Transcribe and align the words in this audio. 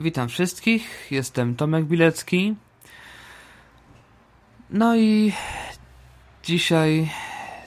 Witam 0.00 0.28
wszystkich, 0.28 1.06
jestem 1.10 1.54
Tomek 1.54 1.84
Bilecki. 1.84 2.54
No 4.70 4.96
i 4.96 5.32
dzisiaj 6.42 7.10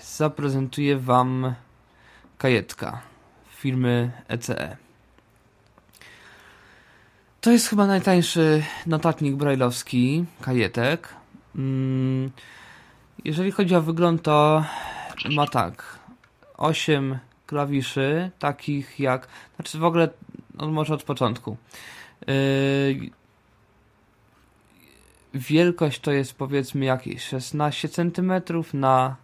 zaprezentuję 0.01 0.97
Wam 0.97 1.53
kajetka 2.37 3.01
firmy 3.55 4.11
ECE. 4.27 4.77
To 7.41 7.51
jest 7.51 7.67
chyba 7.67 7.87
najtańszy 7.87 8.63
notatnik 8.85 9.35
brajlowski 9.35 10.25
kajetek. 10.41 11.13
Mm, 11.55 12.31
jeżeli 13.25 13.51
chodzi 13.51 13.75
o 13.75 13.81
wygląd, 13.81 14.21
to 14.21 14.65
ma 15.35 15.47
tak 15.47 15.99
8 16.57 17.19
klawiszy, 17.45 18.31
takich 18.39 18.99
jak, 18.99 19.27
znaczy 19.55 19.79
w 19.79 19.83
ogóle 19.83 20.09
no 20.53 20.67
może 20.67 20.93
od 20.93 21.03
początku. 21.03 21.57
Yy, 22.29 23.09
wielkość 25.33 25.99
to 25.99 26.11
jest 26.11 26.33
powiedzmy 26.33 26.85
jakieś 26.85 27.23
16 27.23 27.89
cm 27.89 28.31
na 28.73 29.15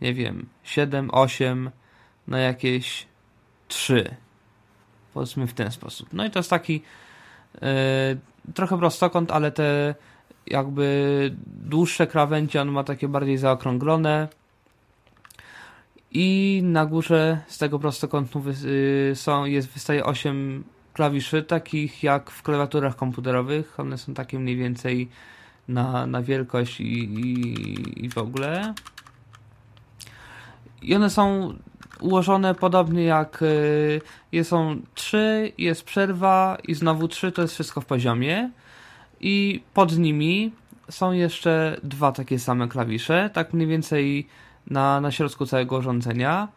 nie 0.00 0.14
wiem 0.14 0.46
7, 0.62 1.10
8 1.12 1.70
na 2.28 2.38
jakieś 2.38 3.06
3 3.68 4.14
powiedzmy 5.14 5.46
w 5.46 5.54
ten 5.54 5.70
sposób. 5.70 6.08
No 6.12 6.24
i 6.24 6.30
to 6.30 6.38
jest 6.38 6.50
taki 6.50 6.82
yy, 7.54 7.60
trochę 8.54 8.78
prostokąt, 8.78 9.30
ale 9.30 9.52
te 9.52 9.94
jakby 10.46 11.30
dłuższe 11.46 12.06
krawędzie 12.06 12.62
on 12.62 12.68
ma 12.68 12.84
takie 12.84 13.08
bardziej 13.08 13.38
zaokrąglone 13.38 14.28
i 16.10 16.60
na 16.64 16.86
górze 16.86 17.40
z 17.46 17.58
tego 17.58 17.78
prostokątu 17.78 18.42
yy, 18.64 19.16
są, 19.16 19.44
jest, 19.44 19.68
wystaje 19.68 20.04
8 20.04 20.64
klawiszy, 20.98 21.42
takich 21.42 22.02
jak 22.02 22.30
w 22.30 22.42
klawiaturach 22.42 22.96
komputerowych. 22.96 23.80
One 23.80 23.98
są 23.98 24.14
takie 24.14 24.38
mniej 24.38 24.56
więcej 24.56 25.08
na, 25.68 26.06
na 26.06 26.22
wielkość 26.22 26.80
i, 26.80 27.04
i, 27.04 28.04
i 28.04 28.08
w 28.08 28.18
ogóle. 28.18 28.74
I 30.82 30.94
one 30.94 31.10
są 31.10 31.54
ułożone 32.00 32.54
podobnie 32.54 33.04
jak 33.04 33.42
y, 34.32 34.44
są 34.44 34.80
trzy, 34.94 35.52
jest 35.58 35.84
przerwa 35.84 36.58
i 36.68 36.74
znowu 36.74 37.08
trzy, 37.08 37.32
to 37.32 37.42
jest 37.42 37.54
wszystko 37.54 37.80
w 37.80 37.86
poziomie. 37.86 38.50
I 39.20 39.62
pod 39.74 39.98
nimi 39.98 40.52
są 40.90 41.12
jeszcze 41.12 41.80
dwa 41.82 42.12
takie 42.12 42.38
same 42.38 42.68
klawisze, 42.68 43.30
tak 43.32 43.52
mniej 43.52 43.68
więcej 43.68 44.26
na, 44.66 45.00
na 45.00 45.10
środku 45.10 45.46
całego 45.46 45.76
urządzenia 45.76 46.48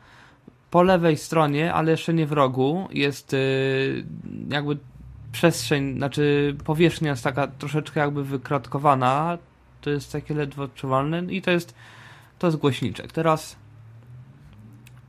po 0.71 0.83
lewej 0.83 1.17
stronie, 1.17 1.73
ale 1.73 1.91
jeszcze 1.91 2.13
nie 2.13 2.27
w 2.27 2.31
rogu, 2.31 2.87
jest 2.91 3.33
y, 3.33 4.05
jakby 4.49 4.77
przestrzeń, 5.31 5.95
znaczy 5.97 6.55
powierzchnia 6.65 7.11
jest 7.11 7.23
taka 7.23 7.47
troszeczkę 7.47 7.99
jakby 7.99 8.23
wykratkowana. 8.23 9.37
To 9.81 9.89
jest 9.89 10.11
takie 10.11 10.33
ledwo 10.33 10.63
odczuwalne 10.63 11.23
i 11.33 11.41
to 11.41 11.51
jest 11.51 11.75
to 12.39 12.47
jest 12.47 12.57
głośniczek. 12.57 13.11
Teraz 13.11 13.55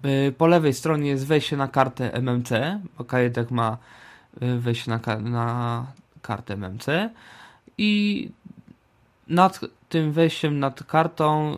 y, 0.05 0.33
po 0.39 0.47
lewej 0.47 0.75
stronie 0.75 1.11
jest 1.11 1.27
wejście 1.27 1.57
na 1.57 1.69
kartę 1.69 2.13
MMC, 2.13 2.51
bo 2.99 3.05
kajetek 3.05 3.51
ma 3.51 3.79
y, 4.43 4.59
wejście 4.59 4.91
na, 4.91 5.21
na 5.21 5.87
kartę 6.23 6.55
MMC 6.55 6.87
i 7.79 8.31
nad 9.29 9.61
tym 9.89 10.13
wejściem 10.13 10.59
nad 10.59 10.85
kartą 10.85 11.57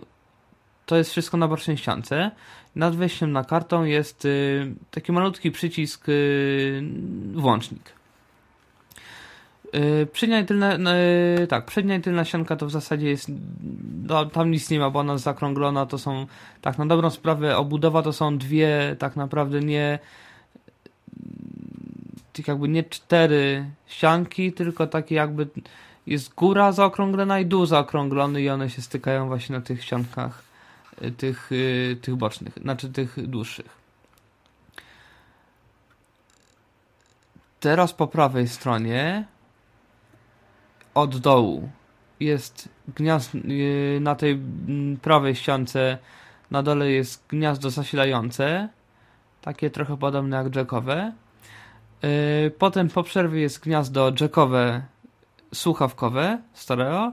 to 0.86 0.96
jest 0.96 1.10
wszystko 1.10 1.36
na 1.36 1.48
bocznej 1.48 1.76
ściance 1.76 2.30
nad 2.76 2.96
wejściem 2.96 3.32
na 3.32 3.44
kartą 3.44 3.84
jest 3.84 4.24
y, 4.24 4.74
taki 4.90 5.12
malutki 5.12 5.50
przycisk 5.50 6.08
y, 6.08 6.82
włącznik. 7.34 7.92
Y, 9.74 10.06
przednia 10.12 10.40
i 10.40 10.44
tylna, 10.44 10.78
tak, 11.48 11.64
przednia 11.64 11.96
i 11.96 12.00
tylna 12.00 12.24
ścianka 12.24 12.56
to 12.56 12.66
w 12.66 12.70
zasadzie 12.70 13.08
jest, 13.08 13.30
no, 14.06 14.26
tam 14.26 14.50
nic 14.50 14.70
nie 14.70 14.78
ma, 14.78 14.90
bo 14.90 15.00
ona 15.00 15.12
jest 15.12 15.24
zakrąglona, 15.24 15.86
to 15.86 15.98
są, 15.98 16.26
tak 16.60 16.78
na 16.78 16.86
dobrą 16.86 17.10
sprawę, 17.10 17.56
obudowa 17.56 18.02
to 18.02 18.12
są 18.12 18.38
dwie, 18.38 18.96
tak 18.98 19.16
naprawdę 19.16 19.60
nie, 19.60 19.98
tych 22.32 22.48
jakby 22.48 22.68
nie 22.68 22.84
cztery 22.84 23.64
ścianki, 23.86 24.52
tylko 24.52 24.86
takie 24.86 25.14
jakby 25.14 25.46
jest 26.06 26.34
góra 26.34 26.72
zaokrąglona 26.72 27.40
i 27.40 27.46
dół 27.46 27.66
zaokrąglony 27.66 28.42
i 28.42 28.48
one 28.48 28.70
się 28.70 28.82
stykają 28.82 29.28
właśnie 29.28 29.56
na 29.56 29.62
tych 29.62 29.84
ściankach 29.84 30.43
tych, 31.16 31.52
y, 31.52 31.98
tych 32.02 32.16
bocznych, 32.16 32.58
znaczy 32.62 32.88
tych 32.88 33.26
dłuższych. 33.26 33.84
Teraz 37.60 37.92
po 37.92 38.06
prawej 38.06 38.48
stronie 38.48 39.26
od 40.94 41.18
dołu 41.18 41.68
jest 42.20 42.68
gniazdo 42.88 43.38
y, 43.38 43.98
na 44.00 44.14
tej 44.14 44.32
mm, 44.32 44.96
prawej 44.96 45.34
ściance 45.34 45.98
na 46.50 46.62
dole 46.62 46.90
jest 46.90 47.24
gniazdo 47.28 47.70
zasilające 47.70 48.68
takie 49.40 49.70
trochę 49.70 49.96
podobne 49.96 50.36
jak 50.36 50.56
jackowe 50.56 51.12
y, 52.04 52.50
potem 52.58 52.88
po 52.88 53.02
przerwie 53.02 53.40
jest 53.40 53.60
gniazdo 53.60 54.12
jackowe 54.20 54.82
słuchawkowe 55.54 56.38
stereo 56.52 57.12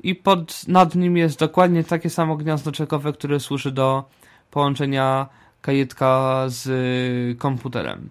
i 0.00 0.14
pod, 0.14 0.68
nad 0.68 0.94
nim 0.94 1.16
jest 1.16 1.38
dokładnie 1.38 1.84
takie 1.84 2.10
samo 2.10 2.36
gniazdo 2.36 2.72
czekowe, 2.72 3.12
które 3.12 3.40
służy 3.40 3.72
do 3.72 4.04
połączenia 4.50 5.26
kajetka 5.62 6.44
z 6.46 6.66
y, 6.66 7.36
komputerem. 7.38 8.10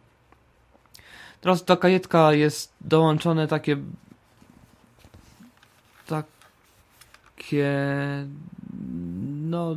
Teraz 1.42 1.64
do 1.64 1.78
kajetka 1.78 2.34
jest 2.34 2.74
dołączone 2.82 3.48
takie 3.48 3.78
takie 6.08 7.66
no 9.42 9.76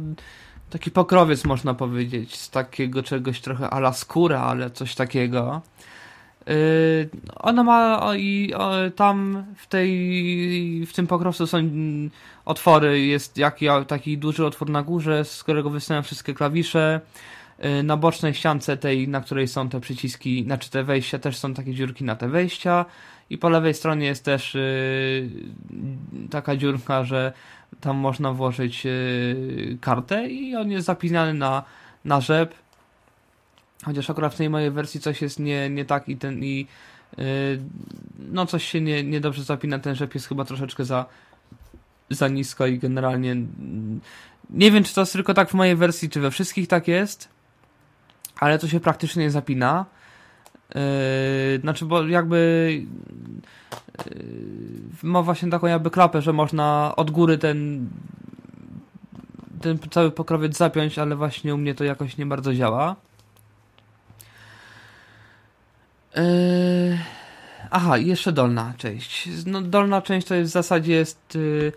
taki 0.71 0.91
pokrowiec 0.91 1.45
można 1.45 1.75
powiedzieć 1.75 2.37
z 2.37 2.51
takiego 2.51 3.03
czegoś 3.03 3.41
trochę 3.41 3.71
ala 3.71 3.93
skóra, 3.93 4.41
ale 4.41 4.71
coś 4.71 4.95
takiego 4.95 5.63
ona 7.37 7.65
ma 7.65 8.01
i 8.17 8.53
tam 8.97 9.45
w 9.57 9.67
tej 9.67 10.87
w 10.87 10.93
tym 10.93 11.07
pokrowcu 11.07 11.47
są 11.47 11.59
otwory, 12.45 13.01
jest 13.01 13.37
jaki, 13.37 13.67
taki 13.87 14.19
duży 14.19 14.47
otwór 14.47 14.71
na 14.71 14.83
górze, 14.83 15.25
z 15.25 15.43
którego 15.43 15.71
wystają 15.71 16.03
wszystkie 16.03 16.35
klawisze. 16.35 17.01
Yy, 17.59 17.83
na 17.83 17.97
bocznej 17.97 18.35
ściance 18.35 18.77
tej, 18.77 19.09
na 19.09 19.21
której 19.21 19.49
są 19.49 19.69
te 19.69 19.81
przyciski, 19.81 20.45
znaczy 20.45 20.71
te 20.71 20.85
wejścia, 20.85 21.19
też 21.19 21.37
są 21.37 21.55
takie 21.55 21.75
dziurki 21.75 22.05
na 22.05 22.17
te 22.17 22.29
wejścia. 22.29 22.85
I 23.31 23.39
po 23.39 23.49
lewej 23.49 23.75
stronie 23.75 24.07
jest 24.07 24.25
też 24.25 24.55
yy, 24.55 25.31
taka 26.31 26.57
dziurka, 26.57 27.05
że 27.05 27.33
tam 27.81 27.97
można 27.97 28.33
włożyć 28.33 28.87
kartę 29.81 30.29
i 30.29 30.57
on 30.57 30.71
jest 30.71 30.87
zapisany 30.87 31.35
na, 31.35 31.63
na 32.05 32.21
rzep 32.21 32.55
Chociaż 33.85 34.11
akurat 34.11 34.35
w 34.35 34.37
tej 34.37 34.51
mojej 34.51 34.71
wersji 34.71 35.01
coś 35.01 35.23
jest 35.23 35.39
nie, 35.39 35.71
nie 35.71 35.85
tak 35.85 36.09
i 36.09 36.17
ten 36.17 36.45
i 36.45 36.67
yy, 37.19 37.25
no 38.19 38.47
coś 38.47 38.65
się 38.65 38.81
nie, 38.81 39.05
niedobrze 39.05 39.43
zapina, 39.43 39.79
ten 39.79 39.95
rzep 39.95 40.15
jest 40.15 40.29
chyba 40.29 40.45
troszeczkę 40.45 40.85
za, 40.85 41.07
za 42.11 42.29
nisko 42.29 42.67
i 42.67 42.79
generalnie 42.79 43.37
nie 44.51 44.71
wiem 44.71 44.85
czy 44.85 44.95
to 44.95 45.01
jest 45.01 45.13
tylko 45.13 45.35
tak 45.35 45.51
w 45.51 45.55
mojej 45.55 45.77
wersji, 45.77 46.11
czy 46.11 46.21
we 46.21 46.31
wszystkich 46.31 46.69
tak 46.69 46.89
jest, 46.89 47.29
ale 48.41 48.59
to 48.59 48.69
się 48.69 48.81
praktycznie 48.81 49.23
nie 49.23 49.31
zapina. 49.31 49.87
Yy, 50.75 50.81
znaczy, 51.61 51.85
bo 51.85 52.07
jakby 52.07 52.71
yy, 54.07 54.13
ma 55.03 55.23
właśnie 55.23 55.51
taką 55.51 55.67
jakby 55.67 55.91
klapę, 55.91 56.23
że 56.23 56.33
można 56.33 56.93
od 56.97 57.11
góry 57.11 57.39
ten 57.39 57.89
ten 59.61 59.79
cały 59.91 60.11
pokrowiec 60.11 60.57
zapiąć, 60.57 60.99
ale 60.99 61.17
właśnie 61.17 61.55
u 61.55 61.59
mnie 61.59 61.75
to 61.75 61.85
jakoś 61.85 62.17
nie 62.17 62.27
bardzo 62.27 62.55
działa. 62.55 62.97
Yy, 66.17 66.99
aha, 67.71 67.99
jeszcze 67.99 68.33
dolna 68.33 68.75
część. 68.77 69.29
No, 69.47 69.63
dolna 69.63 70.03
część 70.03 70.27
to 70.27 70.35
jest 70.35 70.51
w 70.51 70.53
zasadzie 70.53 70.93
jest 70.93 71.35
yy, 71.35 71.73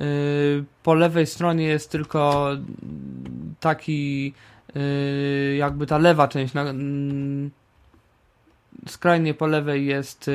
yy, 0.00 0.64
po 0.82 0.94
lewej 0.94 1.26
stronie 1.26 1.64
jest 1.64 1.90
tylko 1.90 2.48
taki 3.60 4.32
yy, 4.74 5.56
jakby 5.56 5.86
ta 5.86 5.98
lewa 5.98 6.28
część 6.28 6.54
na, 6.54 6.62
mm, 6.62 7.50
skrajnie 8.86 9.34
po 9.34 9.46
lewej 9.46 9.86
jest 9.86 10.30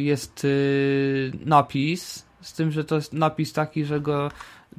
jest 0.00 0.46
napis 1.44 2.26
z 2.40 2.52
tym, 2.52 2.70
że 2.70 2.84
to 2.84 2.94
jest 2.94 3.12
napis 3.12 3.52
taki, 3.52 3.84
że 3.84 4.00
go 4.00 4.30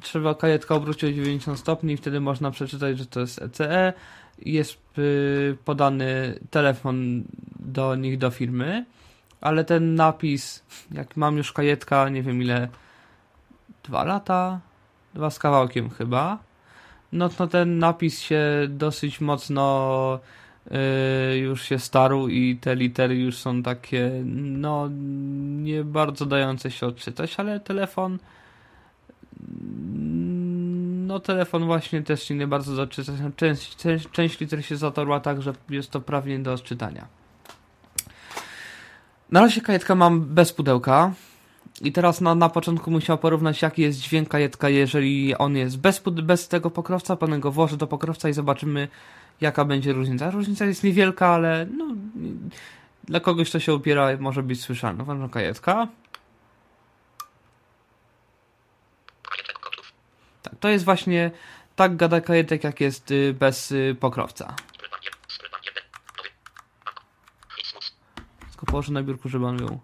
trzeba 0.02 0.34
kajetka 0.34 0.74
obrócić 0.74 1.04
o 1.04 1.12
90 1.12 1.58
stopni 1.58 1.92
i 1.92 1.96
wtedy 1.96 2.20
można 2.20 2.50
przeczytać, 2.50 2.98
że 2.98 3.06
to 3.06 3.20
jest 3.20 3.42
ECE 3.42 3.92
jest 4.46 4.78
y, 4.98 5.56
podany 5.64 6.38
telefon 6.50 7.24
do 7.60 7.96
nich, 7.96 8.18
do 8.18 8.30
firmy, 8.30 8.84
ale 9.40 9.64
ten 9.64 9.94
napis, 9.94 10.62
jak 10.90 11.16
mam 11.16 11.36
już 11.36 11.52
kajetka, 11.52 12.08
nie 12.08 12.22
wiem 12.22 12.42
ile, 12.42 12.68
dwa 13.82 14.04
lata, 14.04 14.60
dwa 15.14 15.30
z 15.30 15.38
kawałkiem 15.38 15.90
chyba, 15.90 16.38
no 17.12 17.28
to 17.28 17.46
ten 17.46 17.78
napis 17.78 18.20
się 18.20 18.42
dosyć 18.68 19.20
mocno 19.20 20.18
yy, 20.70 21.38
już 21.38 21.62
się 21.62 21.78
starł 21.78 22.28
i 22.28 22.56
te 22.56 22.76
litery 22.76 23.16
już 23.16 23.36
są 23.36 23.62
takie, 23.62 24.10
no, 24.24 24.88
nie 25.62 25.84
bardzo 25.84 26.26
dające 26.26 26.70
się 26.70 26.86
odczytać, 26.86 27.40
ale 27.40 27.60
telefon, 27.60 28.18
no, 31.08 31.20
telefon 31.20 31.66
właśnie 31.66 32.02
też 32.02 32.30
nie 32.30 32.46
bardzo 32.46 32.76
do. 32.76 32.86
Część, 33.36 33.76
część, 33.76 34.10
część 34.10 34.40
liter 34.40 34.64
się 34.64 34.76
zatorła 34.76 35.20
tak, 35.20 35.42
że 35.42 35.52
jest 35.70 35.90
to 35.90 36.00
prawie 36.00 36.38
nie 36.38 36.44
do 36.44 36.52
odczytania. 36.52 37.06
Na 39.30 39.40
razie 39.40 39.60
kajetka 39.60 39.94
mam 39.94 40.20
bez 40.20 40.52
pudełka. 40.52 41.12
I 41.80 41.92
teraz 41.92 42.20
na, 42.20 42.34
na 42.34 42.48
początku 42.48 42.90
musiał 42.90 43.18
porównać, 43.18 43.62
jaki 43.62 43.82
jest 43.82 44.00
dźwięk 44.00 44.28
kajetka, 44.28 44.68
jeżeli 44.68 45.34
on 45.36 45.56
jest 45.56 45.78
bez, 45.78 46.02
bez 46.22 46.48
tego 46.48 46.70
pokrowca. 46.70 47.16
Pan 47.16 47.40
go 47.40 47.52
włoży 47.52 47.76
do 47.76 47.86
pokrowca 47.86 48.28
i 48.28 48.32
zobaczymy, 48.32 48.88
jaka 49.40 49.64
będzie 49.64 49.92
różnica. 49.92 50.30
Różnica 50.30 50.64
jest 50.64 50.84
niewielka, 50.84 51.28
ale 51.28 51.66
no, 51.76 51.94
dla 53.04 53.20
kogoś, 53.20 53.48
kto 53.48 53.60
się 53.60 53.74
upiera, 53.74 54.08
może 54.18 54.42
być 54.42 54.60
słyszalna. 54.60 55.04
Ważna 55.04 55.28
kajetka. 55.28 55.88
Tak, 59.22 59.58
to 60.60 60.68
jest 60.68 60.84
właśnie 60.84 61.30
tak 61.76 61.96
gada 61.96 62.20
kajetek, 62.20 62.64
jak 62.64 62.80
jest 62.80 63.10
y, 63.10 63.34
bez 63.38 63.72
y, 63.72 63.96
pokrowca. 64.00 64.56
Tylko 68.50 68.66
położę 68.66 68.92
na 68.92 69.02
biurku, 69.02 69.28
żeby 69.28 69.46
on 69.46 69.56
był. 69.56 69.80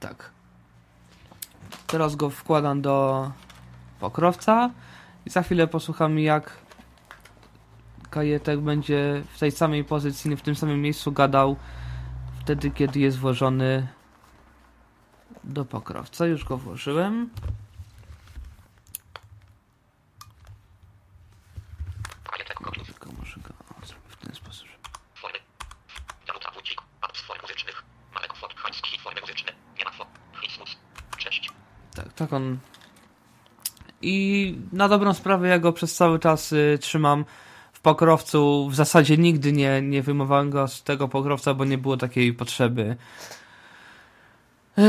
Tak. 0.00 0.30
Teraz 1.86 2.16
go 2.16 2.30
wkładam 2.30 2.82
do 2.82 3.30
pokrowca 4.00 4.70
i 5.26 5.30
za 5.30 5.42
chwilę 5.42 5.66
posłucham 5.66 6.18
jak 6.18 6.56
kajetek 8.10 8.60
będzie 8.60 9.22
w 9.34 9.38
tej 9.38 9.50
samej 9.52 9.84
pozycji, 9.84 10.36
w 10.36 10.42
tym 10.42 10.54
samym 10.54 10.82
miejscu 10.82 11.12
gadał 11.12 11.56
wtedy, 12.50 12.70
kiedy 12.70 13.00
jest 13.00 13.18
włożony 13.18 13.88
do 15.44 15.64
pokrowca. 15.64 16.26
Już 16.26 16.44
go 16.44 16.56
włożyłem. 16.56 17.30
Tylko 22.86 23.12
może 23.18 23.36
go 23.40 23.54
o, 23.82 23.86
zrobię 23.86 24.08
w 24.08 24.16
ten 24.16 24.34
sposób. 24.34 24.68
Tak, 31.94 32.12
tak 32.12 32.32
on. 32.32 32.58
I 34.02 34.58
na 34.72 34.88
dobrą 34.88 35.14
sprawę 35.14 35.48
ja 35.48 35.58
go 35.58 35.72
przez 35.72 35.94
cały 35.94 36.18
czas 36.18 36.52
y, 36.52 36.78
trzymam 36.80 37.24
w 37.80 37.82
pokrowcu. 37.82 38.68
W 38.70 38.74
zasadzie 38.74 39.16
nigdy 39.16 39.52
nie, 39.52 39.82
nie 39.82 40.02
wyjmowałem 40.02 40.50
go 40.50 40.68
z 40.68 40.82
tego 40.82 41.08
pokrowca, 41.08 41.54
bo 41.54 41.64
nie 41.64 41.78
było 41.78 41.96
takiej 41.96 42.34
potrzeby. 42.34 42.96
Yy, 44.76 44.84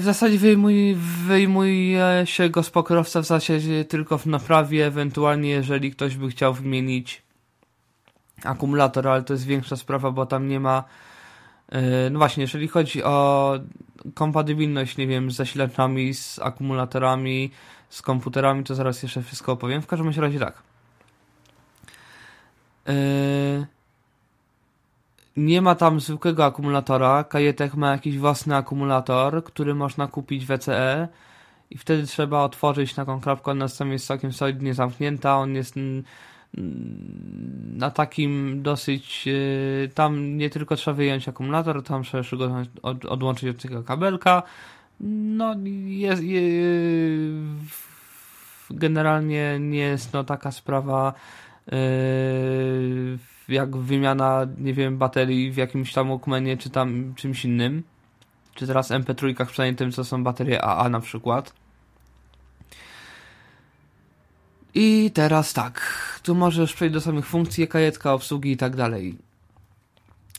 w 0.00 0.02
zasadzie 0.02 0.38
wyjmuj, 0.38 0.94
wyjmuje 1.26 2.22
się 2.24 2.48
go 2.50 2.62
z 2.62 2.70
pokrowca 2.70 3.22
w 3.22 3.26
zasadzie 3.26 3.84
tylko 3.84 4.18
w 4.18 4.26
naprawie, 4.26 4.86
ewentualnie 4.86 5.50
jeżeli 5.50 5.90
ktoś 5.90 6.16
by 6.16 6.28
chciał 6.28 6.54
wymienić 6.54 7.22
akumulator, 8.44 9.08
ale 9.08 9.22
to 9.22 9.32
jest 9.32 9.46
większa 9.46 9.76
sprawa, 9.76 10.10
bo 10.10 10.26
tam 10.26 10.48
nie 10.48 10.60
ma 10.60 10.84
yy, 11.72 11.78
no 12.10 12.18
właśnie, 12.18 12.40
jeżeli 12.40 12.68
chodzi 12.68 13.02
o 13.02 13.52
kompatybilność, 14.14 14.96
nie 14.96 15.06
wiem, 15.06 15.30
z 15.30 15.36
zasilaczami, 15.36 16.14
z 16.14 16.38
akumulatorami, 16.38 17.50
z 17.88 18.02
komputerami, 18.02 18.64
to 18.64 18.74
zaraz 18.74 19.02
jeszcze 19.02 19.22
wszystko 19.22 19.52
opowiem. 19.52 19.82
W 19.82 19.86
każdym 19.86 20.08
razie 20.08 20.38
tak. 20.38 20.75
Yy, 22.86 23.66
nie 25.36 25.62
ma 25.62 25.74
tam 25.74 26.00
zwykłego 26.00 26.44
akumulatora. 26.44 27.24
Kajetek 27.24 27.74
ma 27.74 27.90
jakiś 27.90 28.18
własny 28.18 28.56
akumulator, 28.56 29.44
który 29.44 29.74
można 29.74 30.06
kupić 30.06 30.46
w 30.46 30.50
ECE 30.50 31.08
i 31.70 31.78
wtedy 31.78 32.06
trzeba 32.06 32.42
otworzyć 32.42 32.94
taką 32.94 33.20
klapkę. 33.20 33.50
Ona 33.50 33.68
sam 33.68 33.92
jest 33.92 34.06
całkiem 34.06 34.32
solidnie 34.32 34.74
zamknięta. 34.74 35.36
On 35.36 35.54
jest 35.54 35.74
na 37.72 37.90
takim 37.90 38.62
dosyć. 38.62 39.26
Yy, 39.26 39.90
tam 39.94 40.36
nie 40.36 40.50
tylko 40.50 40.76
trzeba 40.76 40.94
wyjąć 40.94 41.28
akumulator, 41.28 41.82
tam 41.82 42.02
trzeba 42.02 42.18
jeszcze 42.18 42.36
go 42.36 42.62
od, 42.82 43.04
odłączyć 43.04 43.48
od 43.48 43.62
tego 43.62 43.82
kabelka. 43.82 44.42
No, 45.00 45.54
jest, 45.86 46.22
jest, 46.22 46.52
generalnie 48.70 49.58
nie 49.60 49.78
jest 49.78 50.12
no 50.12 50.24
taka 50.24 50.50
sprawa 50.50 51.14
jak 53.48 53.76
wymiana, 53.76 54.46
nie 54.58 54.74
wiem, 54.74 54.98
baterii 54.98 55.50
w 55.50 55.56
jakimś 55.56 55.92
tam 55.92 56.08
Walkmanie, 56.08 56.56
czy 56.56 56.70
tam 56.70 57.14
czymś 57.14 57.44
innym. 57.44 57.82
Czy 58.54 58.66
teraz 58.66 58.90
MP3, 58.90 59.46
przynajmniej 59.46 59.76
tym, 59.76 59.92
co 59.92 60.04
są 60.04 60.24
baterie 60.24 60.62
AA 60.64 60.88
na 60.88 61.00
przykład. 61.00 61.52
I 64.74 65.10
teraz 65.14 65.52
tak, 65.52 65.80
tu 66.22 66.34
możesz 66.34 66.74
przejść 66.74 66.94
do 66.94 67.00
samych 67.00 67.26
funkcji, 67.26 67.68
kajetka, 67.68 68.12
obsługi 68.12 68.52
i 68.52 68.56
tak 68.56 68.76
dalej. 68.76 69.16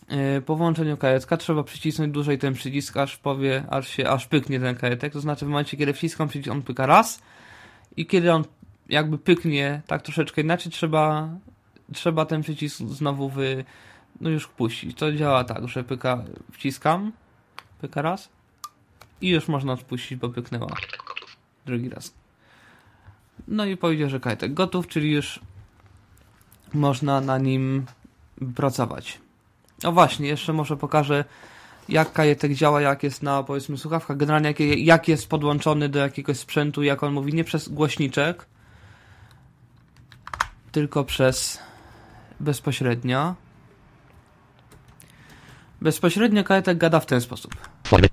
Yy, 0.10 0.42
po 0.42 0.56
włączeniu 0.56 0.98
kajetka 0.98 1.38
trzeba 1.38 1.64
przycisnąć 1.64 2.14
dłużej 2.14 2.38
ten 2.38 2.54
przycisk, 2.54 2.98
aż 2.98 3.18
powie, 3.18 3.64
aż 3.70 3.88
się, 3.88 4.10
aż 4.10 4.28
pyknie 4.28 4.60
ten 4.60 4.76
kajetek. 4.76 5.14
To 5.14 5.20
znaczy 5.20 5.46
w 5.46 5.50
momencie, 5.50 5.78
kiedy 5.78 5.94
wciskam 5.94 6.28
przycisk, 6.28 6.52
on 6.52 6.62
pyka 6.62 6.86
raz 6.86 7.22
i 7.98 8.06
kiedy 8.06 8.34
on 8.34 8.44
jakby 8.90 9.18
pyknie 9.18 9.82
tak 9.88 10.02
troszeczkę 10.02 10.42
inaczej, 10.42 10.72
trzeba, 10.72 11.30
trzeba 11.94 12.26
ten 12.26 12.42
przycisk 12.42 12.78
znowu 12.78 13.30
wy, 13.30 13.66
no 14.22 14.30
już 14.30 14.48
puścić. 14.48 14.98
To 14.98 15.14
działa 15.14 15.44
tak, 15.44 15.68
że 15.68 15.84
pyka, 15.84 16.24
wciskam, 16.52 17.12
pyka 17.82 18.02
raz 18.02 18.30
i 19.22 19.30
już 19.30 19.48
można 19.48 19.74
odpuścić, 19.74 20.18
bo 20.18 20.30
pyknęła. 20.30 20.76
Drugi 21.66 21.90
raz. 21.90 22.14
No 23.48 23.66
i 23.66 23.78
powiedział, 23.78 24.10
że 24.10 24.20
kajtek 24.20 24.54
gotów, 24.54 24.88
czyli 24.88 25.12
już 25.12 25.40
można 26.74 27.22
na 27.22 27.38
nim 27.38 27.86
pracować. 28.56 29.20
O 29.84 29.92
właśnie, 29.92 30.28
jeszcze 30.28 30.54
może 30.54 30.78
pokażę 30.78 31.26
jak 31.90 32.14
kajetek 32.14 32.54
działa, 32.54 32.82
jak 32.82 33.04
jest 33.04 33.24
na 33.24 33.44
powiedzmy 33.44 33.78
słuchawkach, 33.78 34.18
generalnie 34.18 34.48
jak, 34.48 34.60
jak 34.60 35.08
jest 35.08 35.30
podłączony 35.30 35.90
do 35.90 36.00
jakiegoś 36.00 36.38
sprzętu, 36.38 36.84
jak 36.84 37.04
on 37.04 37.14
mówi, 37.14 37.34
nie 37.34 37.44
przez 37.44 37.70
głośniczek, 37.70 38.46
tylko 40.78 41.04
przez 41.04 41.60
bezpośrednio. 42.40 43.36
Bezpośrednio 45.82 46.44
kajetek 46.44 46.78
gada 46.78 47.00
w 47.00 47.06
ten 47.06 47.22
sposób. 47.22 47.52
Formy. 47.84 48.08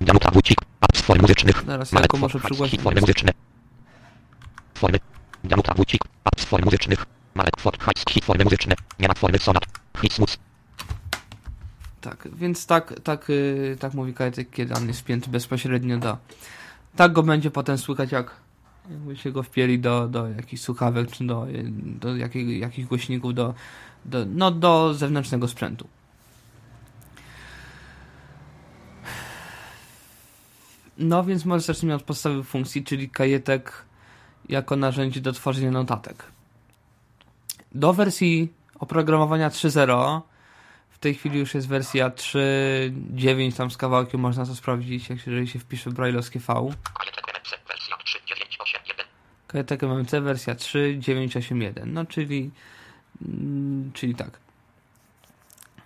Dialuta 0.00 0.30
bucik. 0.30 0.58
Apps 0.80 1.00
form 1.00 1.20
muzycznych. 1.20 1.64
Zaraz 1.66 1.92
ja 1.92 2.00
tylko 2.00 2.16
muszę 2.16 2.40
przygłosić. 2.40 2.80
Formy 2.80 3.00
muzyczne. 3.00 3.32
Formy. 4.74 4.98
Dialuta 5.44 5.74
bucik. 5.74 6.00
Apps 6.24 6.44
form 6.44 6.64
muzycznych. 6.64 7.06
Malek 7.34 7.60
Ford 7.60 7.84
High 7.84 8.24
formy 8.24 8.44
muzyczne. 8.44 8.74
Nie 8.98 9.08
ma 9.08 9.14
formy 9.14 9.38
sonat. 9.38 9.64
Hitsmus. 10.02 10.38
Tak, 12.00 12.28
więc 12.34 12.66
tak, 12.66 13.00
tak, 13.00 13.28
yy, 13.28 13.76
tak 13.80 13.94
mówi 13.94 14.14
kajetek, 14.14 14.50
kiedy 14.50 14.74
on 14.74 14.88
jest 14.88 15.00
wpięty 15.00 15.30
bezpośrednio 15.30 15.98
do... 15.98 16.16
Tak 16.96 17.12
go 17.12 17.22
będzie 17.22 17.50
potem 17.50 17.78
słychać 17.78 18.12
jak 18.12 18.45
jakby 18.90 19.16
się 19.16 19.32
go 19.32 19.42
wpieli 19.42 19.78
do, 19.78 20.08
do 20.08 20.28
jakichś 20.28 20.62
słuchawek, 20.62 21.10
czy 21.10 21.26
do, 21.26 21.46
do 22.00 22.16
jakich, 22.16 22.58
jakichś 22.58 22.88
głośników, 22.88 23.34
do, 23.34 23.54
do, 24.04 24.26
no, 24.26 24.50
do 24.50 24.94
zewnętrznego 24.94 25.48
sprzętu. 25.48 25.88
No 30.98 31.24
więc 31.24 31.44
może 31.44 31.64
zacznijmy 31.64 31.94
od 31.94 32.02
podstawowych 32.02 32.46
funkcji, 32.46 32.84
czyli 32.84 33.10
kajetek 33.10 33.84
jako 34.48 34.76
narzędzie 34.76 35.20
do 35.20 35.32
tworzenia 35.32 35.70
notatek. 35.70 36.24
Do 37.74 37.92
wersji 37.92 38.52
oprogramowania 38.78 39.50
3.0 39.50 40.20
w 40.90 40.98
tej 40.98 41.14
chwili 41.14 41.38
już 41.38 41.54
jest 41.54 41.68
wersja 41.68 42.10
3.9 42.10 43.56
tam 43.56 43.70
z 43.70 43.76
kawałkiem 43.76 44.20
można 44.20 44.46
to 44.46 44.54
sprawdzić, 44.54 45.10
jak 45.10 45.26
jeżeli 45.26 45.48
się 45.48 45.58
wpisze 45.58 45.90
brailleowskie 45.90 46.40
V. 46.40 46.70
Kajetek 49.56 49.82
MMC 49.82 50.10
wersja 50.10 50.54
3.981, 50.54 51.86
no 51.86 52.04
czyli 52.04 52.50
mm, 53.28 53.90
czyli 53.92 54.14
tak. 54.14 54.38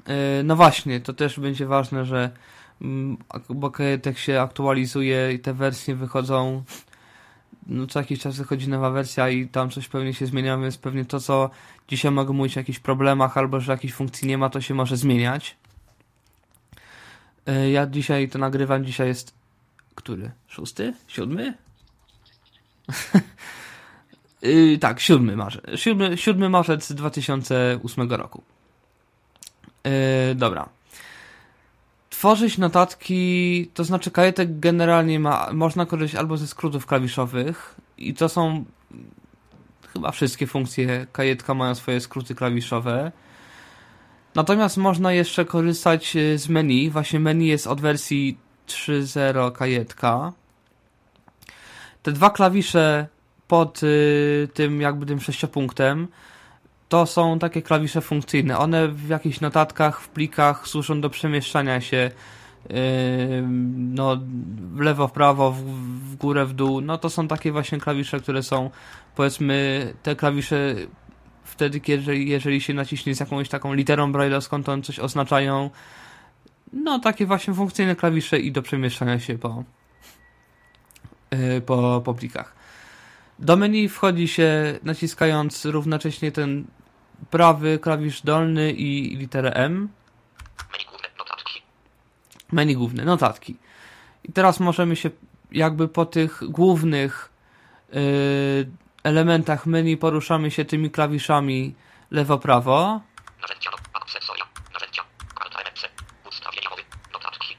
E, 0.07 0.43
no 0.43 0.57
właśnie, 0.57 1.01
to 1.01 1.13
też 1.13 1.41
będzie 1.41 1.67
ważne, 1.67 2.05
że 2.05 2.31
mm, 2.83 3.17
bo 3.49 3.71
kajetek 3.71 4.19
się 4.19 4.41
aktualizuje 4.41 5.33
i 5.33 5.39
te 5.39 5.55
wersje 5.55 5.95
wychodzą 5.95 6.63
no 7.67 7.87
co 7.87 7.99
jakiś 7.99 8.21
czas 8.21 8.37
wychodzi 8.37 8.69
nowa 8.69 8.91
wersja 8.91 9.29
i 9.29 9.49
tam 9.49 9.71
coś 9.71 9.89
pewnie 9.89 10.15
się 10.15 10.27
zmienia, 10.27 10.59
więc 10.59 10.79
pewnie 10.79 11.05
to, 11.05 11.21
co 11.21 11.51
dzisiaj 11.89 12.11
mogę 12.11 12.33
mówić 12.33 12.57
o 12.57 12.61
jakichś 12.61 12.79
problemach 12.79 13.39
albo 13.39 13.61
że 13.61 13.73
jakiejś 13.73 13.95
funkcji 13.95 14.29
nie 14.29 14.39
ma, 14.39 14.51
to 14.51 14.61
się 14.61 14.75
może 14.75 14.97
zmieniać. 14.97 15.57
Ja 17.73 17.87
dzisiaj 17.87 18.29
to 18.29 18.39
nagrywam, 18.39 18.85
dzisiaj 18.85 19.09
jest 19.09 19.35
który? 19.95 20.31
Szósty? 20.49 20.95
Siódmy? 21.09 21.70
Yy, 24.43 24.79
tak, 24.85 25.01
7 25.01 25.37
marzec. 25.37 25.63
7, 25.75 26.17
7 26.17 26.51
marzec 26.51 26.93
2008 26.93 28.11
roku. 28.13 28.43
Yy, 29.85 30.35
dobra. 30.35 30.69
Tworzyć 32.11 32.59
notatki, 32.59 33.71
to 33.75 33.85
znaczy 33.85 34.11
kajetek 34.11 34.61
generalnie 34.61 35.21
ma, 35.21 35.49
można 35.53 35.87
korzystać 35.87 36.21
albo 36.21 36.37
ze 36.37 36.47
skrótów 36.47 36.87
klawiszowych 36.87 37.75
i 37.99 38.15
to 38.15 38.29
są 38.29 38.65
chyba 39.93 40.11
wszystkie 40.11 40.47
funkcje 40.47 41.07
kajetka 41.13 41.55
mają 41.55 41.75
swoje 41.75 42.01
skróty 42.01 42.35
klawiszowe. 42.35 43.13
Natomiast 44.35 44.77
można 44.77 45.13
jeszcze 45.13 45.45
korzystać 45.45 46.17
y, 46.17 46.39
z 46.39 46.49
menu. 46.49 46.91
Właśnie 46.91 47.21
menu 47.21 47.47
jest 47.47 47.67
od 47.67 47.81
wersji 47.81 48.39
3.0 48.69 49.53
kajetka. 49.53 50.33
Te 52.03 52.13
dwa 52.13 52.31
klawisze 52.31 53.07
pod 53.49 53.83
y, 53.83 54.49
tym 54.55 54.81
jakby 54.81 55.07
tym 55.07 55.21
sześciopunktem 55.21 56.09
to 56.89 57.07
są 57.07 57.39
takie 57.39 57.63
klawisze 57.63 58.01
funkcyjne. 58.01 58.59
One 58.59 58.89
w 58.89 59.09
jakichś 59.09 59.41
notatkach, 59.41 60.01
w 60.01 60.09
plikach 60.09 60.69
służą 60.69 61.01
do 61.01 61.11
przemieszczania 61.11 61.81
się 61.81 62.11
yy, 62.71 62.77
no, 63.77 64.17
w 64.75 64.81
lewo, 64.81 65.09
w 65.09 65.13
prawo, 65.13 65.53
w, 65.53 65.65
w 66.11 66.17
górę, 66.17 66.47
w 66.47 66.53
dół. 66.53 66.81
No 66.81 66.99
to 66.99 67.11
są 67.11 67.29
takie 67.29 67.53
właśnie 67.53 67.79
klawisze, 67.79 68.21
które 68.21 68.43
są 68.43 68.71
powiedzmy 69.17 69.93
te 70.03 70.17
klawisze 70.17 70.75
wtedy, 71.45 71.81
kiedy, 71.81 72.17
jeżeli 72.17 72.61
się 72.61 72.75
naciśnie 72.75 73.15
z 73.15 73.21
jakąś 73.21 73.49
taką 73.49 73.75
literą 73.75 74.13
brailleowską, 74.13 74.63
to 74.63 74.73
one 74.73 74.83
coś 74.83 74.99
oznaczają. 74.99 75.71
No, 76.73 76.99
takie 76.99 77.27
właśnie 77.27 77.55
funkcyjne 77.55 77.97
klawisze 77.97 78.39
i 78.39 78.53
do 78.53 78.63
przemieszczania 78.63 79.21
się 79.21 79.39
po, 79.39 79.65
po, 81.67 82.03
po 82.05 82.15
plikach. 82.15 82.55
Do 83.39 83.57
menu 83.57 83.89
wchodzi 83.89 84.29
się 84.29 84.79
naciskając 84.83 85.65
równocześnie 85.65 86.33
ten 86.33 86.65
prawy 87.31 87.79
klawisz 87.79 88.23
dolny 88.23 88.73
i 88.73 89.17
literę 89.17 89.53
M. 89.53 89.89
Menu 90.73 90.85
główne, 90.87 91.09
notatki. 91.19 91.63
Menu 92.53 92.75
główne, 92.75 93.05
notatki. 93.05 93.57
I 94.25 94.33
teraz 94.33 94.61
możemy 94.61 94.97
się 94.97 95.11
jakby 95.53 95.89
po 95.89 96.07
tych 96.07 96.41
głównych 96.51 97.33
yy, 97.93 98.01
elementach 99.03 99.67
menu 99.67 99.97
poruszamy 99.97 100.51
się 100.51 100.65
tymi 100.65 100.91
klawiszami 100.91 101.75
lewo-prawo. 102.11 103.01
Notatki. 107.13 107.57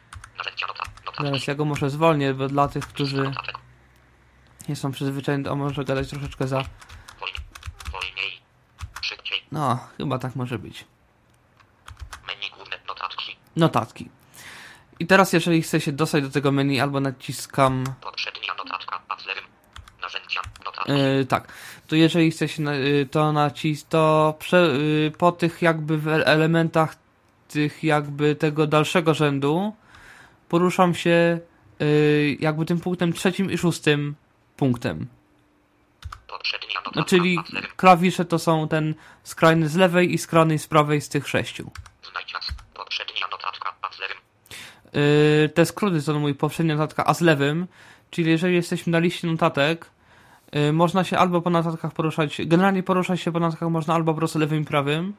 Teraz 1.17 1.47
ja 1.47 1.55
go 1.55 1.65
może 1.65 1.89
zwolnię, 1.89 2.33
bo 2.33 2.47
dla 2.47 2.67
tych, 2.67 2.87
którzy 2.87 3.31
nie 4.69 4.75
są 4.75 4.91
przyzwyczajeni, 4.91 5.43
to 5.43 5.55
może 5.55 5.85
gadać 5.85 6.09
troszeczkę 6.09 6.47
za... 6.47 6.63
No, 9.51 9.79
chyba 9.97 10.19
tak 10.19 10.35
może 10.35 10.59
być. 10.59 10.85
menu 12.27 12.49
główne, 12.55 12.79
notatki, 12.87 13.37
Notatki. 13.55 14.09
I 14.99 15.07
teraz 15.07 15.33
jeżeli 15.33 15.61
chcę 15.61 15.81
się 15.81 15.91
dostać 15.91 16.23
do 16.23 16.29
tego 16.29 16.51
menu, 16.51 16.79
albo 16.79 16.99
naciskam 16.99 17.83
a 17.87 18.51
Yy, 20.87 21.25
tak, 21.25 21.47
to 21.87 21.95
jeżeli 21.95 22.31
chce 22.31 22.47
się 22.47 22.61
na, 22.61 22.75
yy, 22.75 23.05
to 23.05 23.31
nacisk, 23.31 23.87
to 23.89 24.35
prze, 24.39 24.57
yy, 24.57 25.11
po 25.17 25.31
tych 25.31 25.61
jakby 25.61 25.97
w 25.97 26.07
elementach 26.07 26.95
tych 27.47 27.83
jakby 27.83 28.35
tego 28.35 28.67
dalszego 28.67 29.13
rzędu 29.13 29.75
poruszam 30.49 30.95
się 30.95 31.39
yy, 31.79 32.37
jakby 32.39 32.65
tym 32.65 32.79
punktem 32.79 33.13
trzecim 33.13 33.51
i 33.51 33.57
szóstym 33.57 34.15
punktem. 34.61 35.07
No 36.95 37.03
czyli 37.03 37.37
klawisze 37.75 38.25
to 38.25 38.39
są 38.39 38.67
ten 38.67 38.95
skrajny 39.23 39.69
z 39.69 39.75
lewej 39.75 40.13
i 40.13 40.17
skrajny 40.17 40.59
z 40.59 40.67
prawej 40.67 41.01
z 41.01 41.09
tych 41.09 41.27
sześciu. 41.27 41.71
Yy, 44.93 45.49
te 45.49 45.65
skróty 45.65 46.03
to 46.03 46.19
mój 46.19 46.35
poprzednia 46.35 46.75
notatka, 46.75 47.05
a 47.05 47.13
z 47.13 47.21
lewym, 47.21 47.67
czyli 48.11 48.31
jeżeli 48.31 48.55
jesteśmy 48.55 48.91
na 48.91 48.99
liście 48.99 49.27
notatek, 49.27 49.89
yy, 50.53 50.73
można 50.73 51.03
się 51.03 51.17
albo 51.17 51.41
po 51.41 51.49
notatkach 51.49 51.93
poruszać, 51.93 52.41
generalnie 52.45 52.83
poruszać 52.83 53.21
się 53.21 53.31
po 53.31 53.39
notatkach 53.39 53.69
można 53.69 53.93
albo 53.93 54.13
po 54.13 54.17
prostu 54.17 54.39
lewym 54.39 54.61
i 54.61 54.65
prawym, 54.65 55.13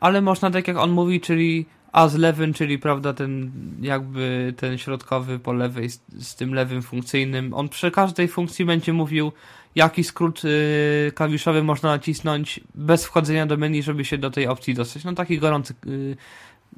ale 0.00 0.22
można 0.22 0.50
tak 0.50 0.68
jak 0.68 0.76
on 0.76 0.90
mówi, 0.90 1.20
czyli 1.20 1.66
a 1.92 2.08
z 2.08 2.14
lewym, 2.14 2.54
czyli 2.54 2.78
prawda, 2.78 3.12
ten 3.14 3.52
jakby 3.80 4.54
ten 4.56 4.78
środkowy 4.78 5.38
po 5.38 5.52
lewej 5.52 5.90
z, 5.90 6.00
z 6.18 6.34
tym 6.34 6.54
lewym 6.54 6.82
funkcyjnym. 6.82 7.54
On 7.54 7.68
przy 7.68 7.90
każdej 7.90 8.28
funkcji 8.28 8.64
będzie 8.64 8.92
mówił, 8.92 9.32
jaki 9.74 10.04
skrót 10.04 10.44
yy, 10.44 11.12
klawiszowy 11.14 11.62
można 11.62 11.88
nacisnąć 11.88 12.60
bez 12.74 13.06
wchodzenia 13.06 13.46
do 13.46 13.56
menu, 13.56 13.82
żeby 13.82 14.04
się 14.04 14.18
do 14.18 14.30
tej 14.30 14.46
opcji 14.46 14.74
dostać. 14.74 15.04
No 15.04 15.12
taki 15.12 15.38
gorący, 15.38 15.74
yy, 15.86 16.16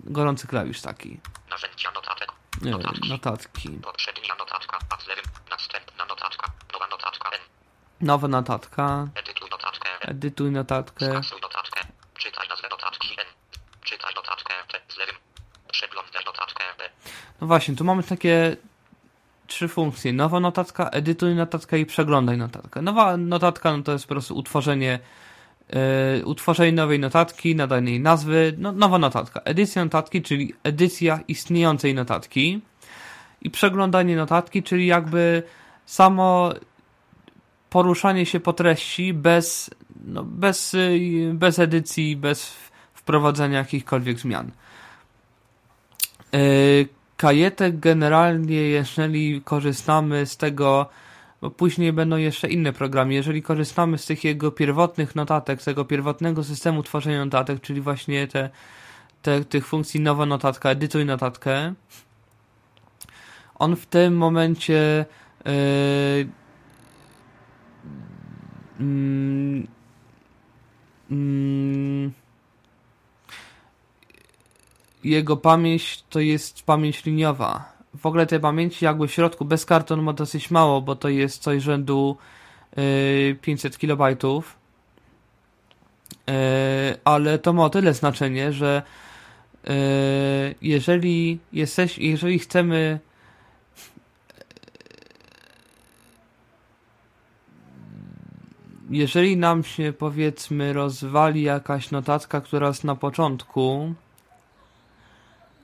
gorący 0.04 0.46
klawisz 0.46 0.80
taki. 0.80 1.20
narzędzia, 1.50 1.90
notatek, 1.94 2.32
Notatki. 2.62 3.08
notatki. 3.08 3.68
poprzednia 3.68 4.34
notatka, 4.38 4.78
a 4.90 4.96
w 4.96 5.06
lewym, 5.08 5.24
następna 5.50 6.06
notatka, 6.06 6.52
nowa 6.72 6.86
notatka, 6.90 7.28
N, 7.30 7.40
Nowa 8.06 8.28
notatka. 8.28 9.08
edytuj 9.14 9.50
notatkę, 9.50 9.88
Edytuj 10.00 10.50
notatkę. 10.50 11.06
skasuj 11.06 11.40
notatkę, 11.42 11.80
czytaj 12.18 12.48
nazwę 12.48 12.68
notatki, 12.70 13.08
N, 13.18 13.26
czytaj 13.84 14.14
notatkę, 14.16 14.54
T, 14.72 14.80
z 14.94 14.96
lewym, 14.96 15.14
przeglądaj 15.72 16.24
notatkę, 16.26 16.64
B, 16.78 16.90
No 17.42 17.48
właśnie, 17.48 17.76
tu 17.76 17.84
mamy 17.84 18.02
takie 18.02 18.56
trzy 19.46 19.68
funkcje. 19.68 20.12
Nowa 20.12 20.40
notatka, 20.40 20.88
edytuj 20.88 21.34
notatkę 21.34 21.78
i 21.78 21.86
przeglądaj 21.86 22.38
notatkę. 22.38 22.82
Nowa 22.82 23.16
notatka 23.16 23.76
no 23.76 23.82
to 23.82 23.92
jest 23.92 24.04
po 24.06 24.14
prostu 24.14 24.36
utworzenie 24.36 24.98
yy, 25.68 26.24
utworzenie 26.24 26.72
nowej 26.72 26.98
notatki, 26.98 27.56
nadanie 27.56 27.90
jej 27.90 28.00
nazwy. 28.00 28.54
No, 28.58 28.72
nowa 28.72 28.98
notatka. 28.98 29.40
Edycja 29.40 29.84
notatki, 29.84 30.22
czyli 30.22 30.54
edycja 30.62 31.20
istniejącej 31.28 31.94
notatki. 31.94 32.60
I 33.40 33.50
przeglądanie 33.50 34.16
notatki, 34.16 34.62
czyli 34.62 34.86
jakby 34.86 35.42
samo 35.86 36.52
poruszanie 37.70 38.26
się 38.26 38.40
po 38.40 38.52
treści 38.52 39.14
bez, 39.14 39.70
no, 40.04 40.24
bez, 40.24 40.72
yy, 40.72 41.34
bez 41.34 41.58
edycji, 41.58 42.16
bez 42.16 42.56
wprowadzenia 42.94 43.58
jakichkolwiek 43.58 44.18
zmian. 44.18 44.50
Yy, 46.32 47.01
kajetek 47.22 47.80
generalnie, 47.80 48.56
jeżeli 48.56 49.42
korzystamy 49.42 50.26
z 50.26 50.36
tego, 50.36 50.88
bo 51.40 51.50
później 51.50 51.92
będą 51.92 52.16
jeszcze 52.16 52.48
inne 52.48 52.72
programy, 52.72 53.14
jeżeli 53.14 53.42
korzystamy 53.42 53.98
z 53.98 54.06
tych 54.06 54.24
jego 54.24 54.50
pierwotnych 54.50 55.14
notatek, 55.14 55.62
z 55.62 55.64
tego 55.64 55.84
pierwotnego 55.84 56.44
systemu 56.44 56.82
tworzenia 56.82 57.24
notatek, 57.24 57.60
czyli 57.60 57.80
właśnie 57.80 58.26
te, 58.28 58.50
te, 59.22 59.44
tych 59.44 59.66
funkcji 59.66 60.00
nowa 60.00 60.26
notatka, 60.26 60.70
edytuj 60.70 61.04
notatkę, 61.04 61.74
on 63.54 63.76
w 63.76 63.86
tym 63.86 64.16
momencie 64.16 65.06
yy, 65.44 65.52
mm, 68.80 69.66
mm, 71.10 72.12
jego 75.04 75.36
pamięć 75.36 76.04
to 76.10 76.20
jest 76.20 76.62
pamięć 76.62 77.04
liniowa. 77.04 77.72
W 77.94 78.06
ogóle 78.06 78.26
tej 78.26 78.40
pamięci 78.40 78.84
jakby 78.84 79.08
w 79.08 79.12
środku 79.12 79.44
bez 79.44 79.66
karton 79.66 80.02
ma 80.02 80.12
dosyć 80.12 80.50
mało, 80.50 80.80
bo 80.80 80.96
to 80.96 81.08
jest 81.08 81.42
coś 81.42 81.62
rzędu 81.62 82.16
yy, 82.76 83.36
500 83.40 83.78
kilobajtów. 83.78 84.56
Yy, 86.26 86.34
ale 87.04 87.38
to 87.38 87.52
ma 87.52 87.64
o 87.64 87.70
tyle 87.70 87.94
znaczenie, 87.94 88.52
że 88.52 88.82
yy, 89.64 89.72
jeżeli 90.62 91.38
jesteś, 91.52 91.98
jeżeli 91.98 92.38
chcemy 92.38 93.00
jeżeli 98.92 99.36
nam 99.36 99.64
się 99.64 99.92
powiedzmy 99.92 100.72
rozwali 100.72 101.42
jakaś 101.42 101.90
notatka, 101.90 102.40
która 102.40 102.66
jest 102.66 102.84
na 102.84 102.94
początku, 102.94 103.94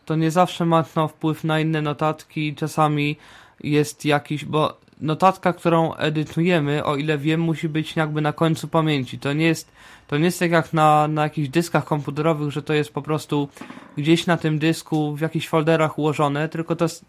to 0.08 0.16
nie 0.16 0.30
zawsze 0.30 0.66
ma 0.66 0.82
to 0.82 1.08
wpływ 1.08 1.44
na 1.44 1.60
inne 1.60 1.82
notatki. 1.82 2.54
Czasami 2.54 3.16
jest 3.60 4.04
jakiś, 4.04 4.44
bo 4.44 4.76
notatka, 5.00 5.52
którą 5.52 5.94
edytujemy, 5.94 6.84
o 6.84 6.96
ile 6.96 7.18
wiem, 7.18 7.40
musi 7.40 7.68
być 7.68 7.96
jakby 7.96 8.20
na 8.20 8.32
końcu 8.32 8.68
pamięci. 8.68 9.18
To 9.18 9.32
nie 9.32 9.46
jest, 9.46 9.72
to 10.06 10.18
nie 10.18 10.24
jest 10.24 10.38
tak 10.38 10.50
jak 10.50 10.72
na, 10.72 11.08
na 11.08 11.22
jakichś 11.22 11.48
dyskach 11.48 11.84
komputerowych, 11.84 12.50
że 12.50 12.62
to 12.62 12.74
jest 12.74 12.92
po 12.92 13.02
prostu 13.02 13.48
gdzieś 13.96 14.26
na 14.26 14.36
tym 14.36 14.58
dysku 14.58 15.16
w 15.16 15.20
jakichś 15.20 15.48
folderach 15.48 15.98
ułożone, 15.98 16.48
tylko 16.48 16.76
to 16.76 16.84
jest, 16.84 17.04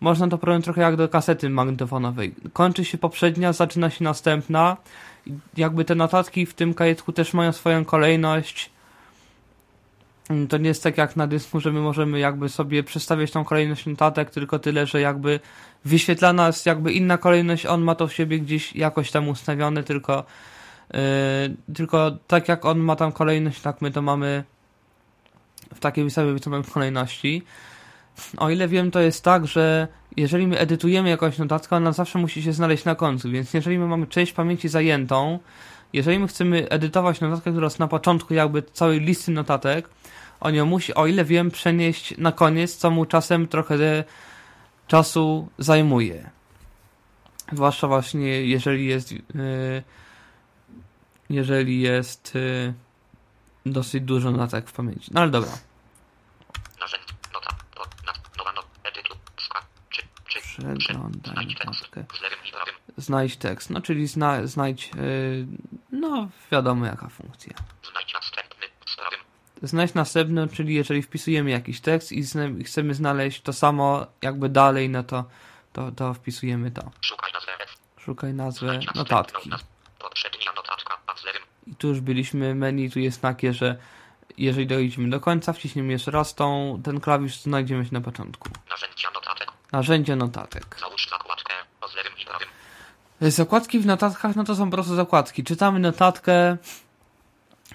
można 0.00 0.28
to 0.28 0.38
porównać 0.38 0.64
trochę 0.64 0.82
jak 0.82 0.96
do 0.96 1.08
kasety 1.08 1.50
magnetofonowej. 1.50 2.34
Kończy 2.52 2.84
się 2.84 2.98
poprzednia, 2.98 3.52
zaczyna 3.52 3.90
się 3.90 4.04
następna. 4.04 4.76
Jakby 5.56 5.84
te 5.84 5.94
notatki 5.94 6.46
w 6.46 6.54
tym 6.54 6.74
kajetku 6.74 7.12
też 7.12 7.34
mają 7.34 7.52
swoją 7.52 7.84
kolejność 7.84 8.70
To 10.48 10.58
nie 10.58 10.68
jest 10.68 10.82
tak 10.82 10.98
jak 10.98 11.16
na 11.16 11.26
dysku, 11.26 11.60
że 11.60 11.72
my 11.72 11.80
możemy 11.80 12.18
jakby 12.18 12.48
sobie 12.48 12.82
przestawiać 12.82 13.30
tą 13.30 13.44
kolejność 13.44 13.86
notatek, 13.86 14.30
tylko 14.30 14.58
tyle, 14.58 14.86
że 14.86 15.00
jakby 15.00 15.40
wyświetla 15.84 16.32
nas 16.32 16.66
jakby 16.66 16.92
inna 16.92 17.18
kolejność, 17.18 17.66
on 17.66 17.82
ma 17.82 17.94
to 17.94 18.06
w 18.06 18.12
siebie 18.12 18.40
gdzieś 18.40 18.76
jakoś 18.76 19.10
tam 19.10 19.28
ustawione, 19.28 19.82
tylko 19.82 20.24
yy, 20.92 20.98
tylko 21.74 22.10
tak 22.26 22.48
jak 22.48 22.64
on 22.64 22.78
ma 22.78 22.96
tam 22.96 23.12
kolejność, 23.12 23.60
tak 23.60 23.82
my 23.82 23.90
to 23.90 24.02
mamy 24.02 24.44
w 25.74 25.80
takiej 25.80 26.10
sobie 26.10 26.38
samej 26.38 26.62
kolejności. 26.64 27.42
O 28.36 28.50
ile 28.50 28.68
wiem, 28.68 28.90
to 28.90 29.00
jest 29.00 29.24
tak, 29.24 29.46
że 29.46 29.88
jeżeli 30.16 30.46
my 30.46 30.58
edytujemy 30.58 31.08
jakąś 31.08 31.38
notatkę, 31.38 31.76
ona 31.76 31.92
zawsze 31.92 32.18
musi 32.18 32.42
się 32.42 32.52
znaleźć 32.52 32.84
na 32.84 32.94
końcu, 32.94 33.30
więc 33.30 33.54
jeżeli 33.54 33.78
my 33.78 33.86
mamy 33.86 34.06
część 34.06 34.32
pamięci 34.32 34.68
zajętą, 34.68 35.38
jeżeli 35.92 36.18
my 36.18 36.28
chcemy 36.28 36.68
edytować 36.68 37.20
notatkę, 37.20 37.50
która 37.50 37.66
jest 37.66 37.78
na 37.78 37.88
początku 37.88 38.34
jakby 38.34 38.62
całej 38.62 39.00
listy 39.00 39.30
notatek, 39.30 39.88
on 40.40 40.54
ją 40.54 40.66
musi, 40.66 40.94
o 40.94 41.06
ile 41.06 41.24
wiem, 41.24 41.50
przenieść 41.50 42.18
na 42.18 42.32
koniec, 42.32 42.76
co 42.76 42.90
mu 42.90 43.06
czasem 43.06 43.48
trochę 43.48 44.04
czasu 44.86 45.48
zajmuje. 45.58 46.30
Zwłaszcza 47.52 47.88
właśnie 47.88 48.28
jeżeli 48.46 48.86
jest 48.86 49.12
yy, 49.12 49.20
jeżeli 51.30 51.80
jest 51.80 52.34
yy, 52.34 52.74
dosyć 53.66 54.04
dużo 54.04 54.30
notatek 54.30 54.68
w 54.68 54.72
pamięci. 54.72 55.10
No 55.14 55.20
ale 55.20 55.30
dobra. 55.30 55.52
Przeglądaj. 60.78 61.56
Znajdź 62.96 63.36
tekst, 63.36 63.70
no 63.70 63.80
czyli 63.80 64.06
zna, 64.06 64.46
znajdź, 64.46 64.90
yy, 64.94 65.46
no 65.92 66.28
wiadomo 66.52 66.86
jaka 66.86 67.08
funkcja. 67.08 67.52
Znajdź 67.92 68.14
następny. 68.14 68.66
Z 68.86 68.96
prawym. 68.96 69.18
Znajdź 69.62 69.94
następny, 69.94 70.48
czyli 70.48 70.74
jeżeli 70.74 71.02
wpisujemy 71.02 71.50
jakiś 71.50 71.80
tekst 71.80 72.12
i 72.12 72.24
chcemy 72.64 72.94
znaleźć 72.94 73.42
to 73.42 73.52
samo 73.52 74.06
jakby 74.22 74.48
dalej, 74.48 74.88
no 74.88 75.02
to, 75.02 75.24
to, 75.72 75.92
to 75.92 76.14
wpisujemy 76.14 76.70
to. 76.70 76.90
Szukaj 77.00 77.32
nazwę. 77.32 77.52
Szukaj 77.98 78.34
nazwę 78.34 78.80
notatki. 78.94 79.50
I 81.66 81.74
tu 81.74 81.88
już 81.88 82.00
byliśmy, 82.00 82.54
menu 82.54 82.90
tu 82.90 82.98
jest 82.98 83.22
takie, 83.22 83.52
że 83.52 83.76
jeżeli 84.38 84.66
dojdziemy 84.66 85.10
do 85.10 85.20
końca, 85.20 85.52
wciśniemy 85.52 85.92
jeszcze 85.92 86.10
raz 86.10 86.34
tą, 86.34 86.80
ten 86.84 87.00
klawisz, 87.00 87.40
znajdziemy 87.40 87.84
się 87.84 87.92
na 87.92 88.00
początku. 88.00 88.48
Narzędzia 88.70 89.10
notatek. 89.14 89.52
Narzędzie 89.72 90.16
notatek. 90.16 90.76
Załóż 90.80 91.08
zakładkę. 91.10 91.54
Lewym 91.96 92.12
i 92.22 92.24
prawym. 92.24 92.48
Zakładki 93.20 93.78
w 93.78 93.86
notatkach, 93.86 94.36
no 94.36 94.44
to 94.44 94.56
są 94.56 94.70
po 94.70 94.76
prostu 94.76 94.94
zakładki. 94.94 95.44
Czytamy 95.44 95.78
notatkę, 95.78 96.56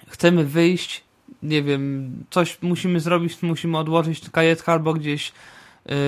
chcemy 0.08 0.44
wyjść, 0.44 1.04
nie 1.42 1.62
wiem, 1.62 2.12
coś 2.30 2.62
musimy 2.62 3.00
zrobić, 3.00 3.42
musimy 3.42 3.78
odłożyć 3.78 4.30
kajetkę 4.30 4.72
albo 4.72 4.94
gdzieś 4.94 5.32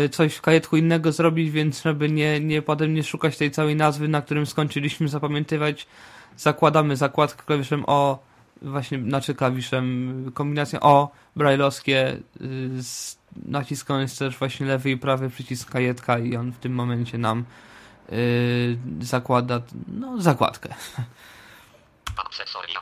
y, 0.05 0.09
coś 0.09 0.35
w 0.35 0.41
kajetku 0.41 0.77
innego 0.77 1.13
zrobić, 1.13 1.51
więc 1.51 1.83
żeby 1.83 2.11
nie, 2.11 2.41
nie 2.41 2.63
potem 2.63 2.95
nie 2.95 3.03
szukać 3.03 3.37
tej 3.37 3.51
całej 3.51 3.77
nazwy, 3.77 4.09
na 4.09 4.23
którym 4.23 4.47
skończyliśmy 4.47 5.09
zapamiętywać, 5.09 5.87
zakładamy 6.37 6.97
zakładkę 6.97 7.43
klawiszem 7.47 7.85
O, 7.87 8.19
właśnie, 8.63 8.99
znaczy 8.99 9.35
klawiszem 9.35 10.31
kombinacją 10.35 10.81
O, 10.81 11.11
brajlowskie, 11.37 12.17
y, 12.41 12.83
z, 12.83 13.19
naciskany 13.47 14.03
jest 14.03 14.19
też 14.19 14.37
właśnie 14.37 14.67
lewy 14.67 14.91
i 14.91 14.97
prawy 14.97 15.31
przycisk 15.31 15.71
kajetka 15.71 16.19
i 16.19 16.37
on 16.37 16.53
w 16.53 16.59
tym 16.59 16.73
momencie 16.73 17.19
nam 17.19 17.45
y, 18.13 18.79
zakłada, 19.01 19.61
no, 19.89 20.21
zakładkę. 20.21 20.75
Akcesoria. 22.17 22.81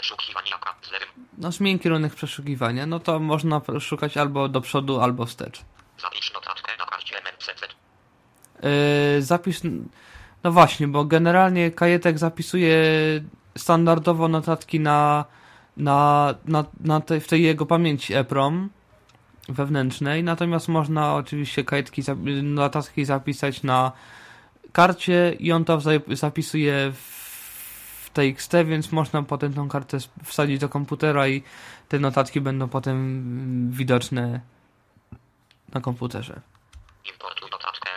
Przeszukiwania. 0.00 0.58
A 0.66 0.86
z 0.86 0.92
lewym. 0.92 1.08
No, 1.38 1.52
zmień 1.52 1.78
kierunek 1.78 2.14
przeszukiwania, 2.14 2.86
no 2.86 3.00
to 3.00 3.20
można 3.20 3.60
szukać 3.80 4.16
albo 4.16 4.48
do 4.48 4.60
przodu, 4.60 5.00
albo 5.00 5.26
wstecz. 5.26 5.62
Zapisz 5.98 6.32
notatkę 6.34 6.72
na 6.78 6.84
karcie 6.84 7.16
MNCC. 7.16 7.66
Yy, 9.16 9.22
zapisz, 9.22 9.60
no 10.44 10.52
właśnie, 10.52 10.88
bo 10.88 11.04
generalnie 11.04 11.70
kajetek 11.70 12.18
zapisuje 12.18 12.78
standardowo 13.58 14.28
notatki 14.28 14.80
na, 14.80 15.24
na, 15.76 16.34
na, 16.44 16.64
na 16.80 17.00
tej, 17.00 17.20
w 17.20 17.28
tej 17.28 17.42
jego 17.42 17.66
pamięci 17.66 18.14
EPROM 18.14 18.70
wewnętrznej, 19.48 20.24
natomiast 20.24 20.68
można 20.68 21.14
oczywiście 21.14 21.64
kajetki, 21.64 22.02
notatki 22.42 23.04
zapisać 23.04 23.62
na 23.62 23.92
karcie 24.72 25.36
i 25.38 25.52
on 25.52 25.64
to 25.64 25.80
za- 25.80 25.90
zapisuje 26.12 26.92
w 26.92 27.25
TXT, 28.16 28.52
więc 28.64 28.92
można 28.92 29.22
potem 29.22 29.54
tą 29.54 29.68
kartę 29.68 29.98
wsadzić 30.24 30.60
do 30.60 30.68
komputera 30.68 31.28
i 31.28 31.42
te 31.88 31.98
notatki 31.98 32.40
będą 32.40 32.68
potem 32.68 33.70
widoczne 33.70 34.40
na 35.72 35.80
komputerze. 35.80 36.40
Importuj 37.12 37.50
notatkę. 37.50 37.90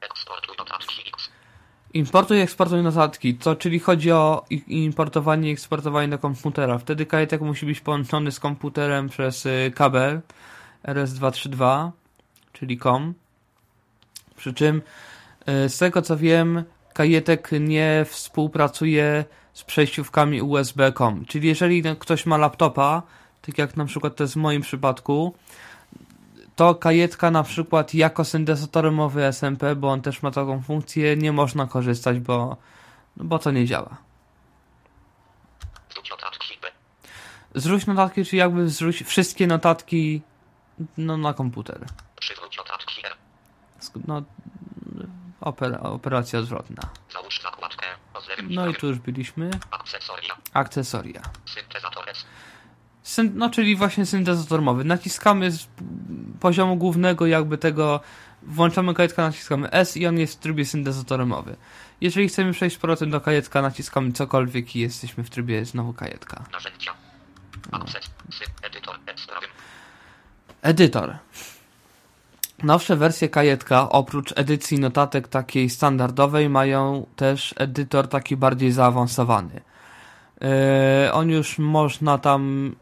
Eksportuj 0.00 0.56
notatki 0.58 1.08
X. 1.14 1.30
Importuj 1.94 2.38
i 2.38 2.40
eksportuj 2.40 2.82
notatki, 2.82 3.34
to 3.34 3.56
czyli 3.56 3.78
chodzi 3.78 4.12
o 4.12 4.44
importowanie 4.66 5.48
i 5.48 5.52
eksportowanie 5.52 6.08
do 6.08 6.18
komputera. 6.18 6.78
Wtedy 6.78 7.06
kajetek 7.06 7.40
musi 7.40 7.66
być 7.66 7.80
połączony 7.80 8.32
z 8.32 8.40
komputerem 8.40 9.08
przez 9.08 9.46
y, 9.46 9.72
kabel 9.74 10.20
RS232, 10.84 11.90
czyli 12.52 12.78
COM. 12.78 13.14
Przy 14.36 14.54
czym 14.54 14.82
y, 15.48 15.68
z 15.68 15.78
tego 15.78 16.02
co 16.02 16.16
wiem, 16.16 16.64
kajetek 17.00 17.50
nie 17.60 18.06
współpracuje 18.08 19.24
z 19.52 19.64
przejściówkami 19.64 20.42
USB 20.42 20.92
COM. 20.92 21.24
Czyli 21.24 21.48
jeżeli 21.48 21.82
ktoś 21.98 22.26
ma 22.26 22.36
laptopa, 22.36 23.02
tak 23.42 23.58
jak 23.58 23.76
na 23.76 23.84
przykład 23.84 24.16
to 24.16 24.24
jest 24.24 24.34
w 24.34 24.36
moim 24.36 24.62
przypadku, 24.62 25.34
to 26.56 26.74
kajetka 26.74 27.30
na 27.30 27.42
przykład 27.42 27.94
jako 27.94 28.24
syntezator 28.24 28.92
mowy 28.92 29.24
SMP, 29.24 29.76
bo 29.76 29.88
on 29.90 30.02
też 30.02 30.22
ma 30.22 30.30
taką 30.30 30.62
funkcję, 30.62 31.16
nie 31.16 31.32
można 31.32 31.66
korzystać, 31.66 32.18
bo, 32.18 32.56
no 33.16 33.24
bo 33.24 33.38
to 33.38 33.50
nie 33.50 33.66
działa. 33.66 33.96
Zrzuć 37.54 37.86
notatki 37.86 38.24
czyli 38.24 38.38
jakby 38.38 38.68
zrzuć 38.68 39.02
wszystkie 39.02 39.46
notatki 39.46 40.22
no, 40.98 41.16
na 41.16 41.34
komputer. 41.34 41.86
Sk- 43.80 44.00
No, 44.06 44.22
opera, 45.40 45.80
operacja 45.80 46.38
odwrotna. 46.38 46.82
Załóż 47.12 47.40
zakładkę. 47.42 47.86
O 48.14 48.20
z 48.20 48.28
lewym 48.28 48.50
i 48.50 48.54
No 48.54 48.68
i 48.68 48.74
tu 48.74 48.86
już 48.86 48.98
byliśmy. 48.98 49.50
Akcesoria. 50.52 51.22
Syntezator. 51.46 52.04
Syn, 53.02 53.32
no, 53.34 53.50
czyli 53.50 53.76
właśnie 53.76 54.06
syntezator 54.06 54.62
mowy. 54.62 54.84
Naciskamy 54.84 55.50
z 55.50 55.68
poziomu 56.40 56.76
głównego 56.76 57.26
jakby 57.26 57.58
tego, 57.58 58.00
włączamy 58.42 58.94
kajetka, 58.94 59.22
naciskamy 59.22 59.70
S 59.70 59.96
i 59.96 60.06
on 60.06 60.18
jest 60.18 60.34
w 60.34 60.38
trybie 60.38 60.64
syntezatora 60.66 61.26
mowy. 61.26 61.56
Jeżeli 62.00 62.28
chcemy 62.28 62.52
przejść 62.52 62.76
z 62.76 62.78
powrotem 62.78 63.10
do 63.10 63.20
kajetka, 63.20 63.62
naciskamy 63.62 64.12
cokolwiek 64.12 64.76
i 64.76 64.80
jesteśmy 64.80 65.24
w 65.24 65.30
trybie 65.30 65.64
znowu 65.64 65.92
kajetka. 65.92 66.44
Sy. 68.30 68.44
Edytor. 70.62 71.16
Nowsze 72.62 72.96
wersje 72.96 73.28
kajetka, 73.28 73.88
oprócz 73.88 74.32
edycji 74.36 74.78
notatek 74.78 75.28
takiej 75.28 75.70
standardowej, 75.70 76.48
mają 76.48 77.06
też 77.16 77.54
edytor 77.56 78.08
taki 78.08 78.36
bardziej 78.36 78.72
zaawansowany. 78.72 79.60
Yy, 80.40 81.12
on 81.12 81.30
już 81.30 81.58
można 81.58 82.18
tam 82.18 82.74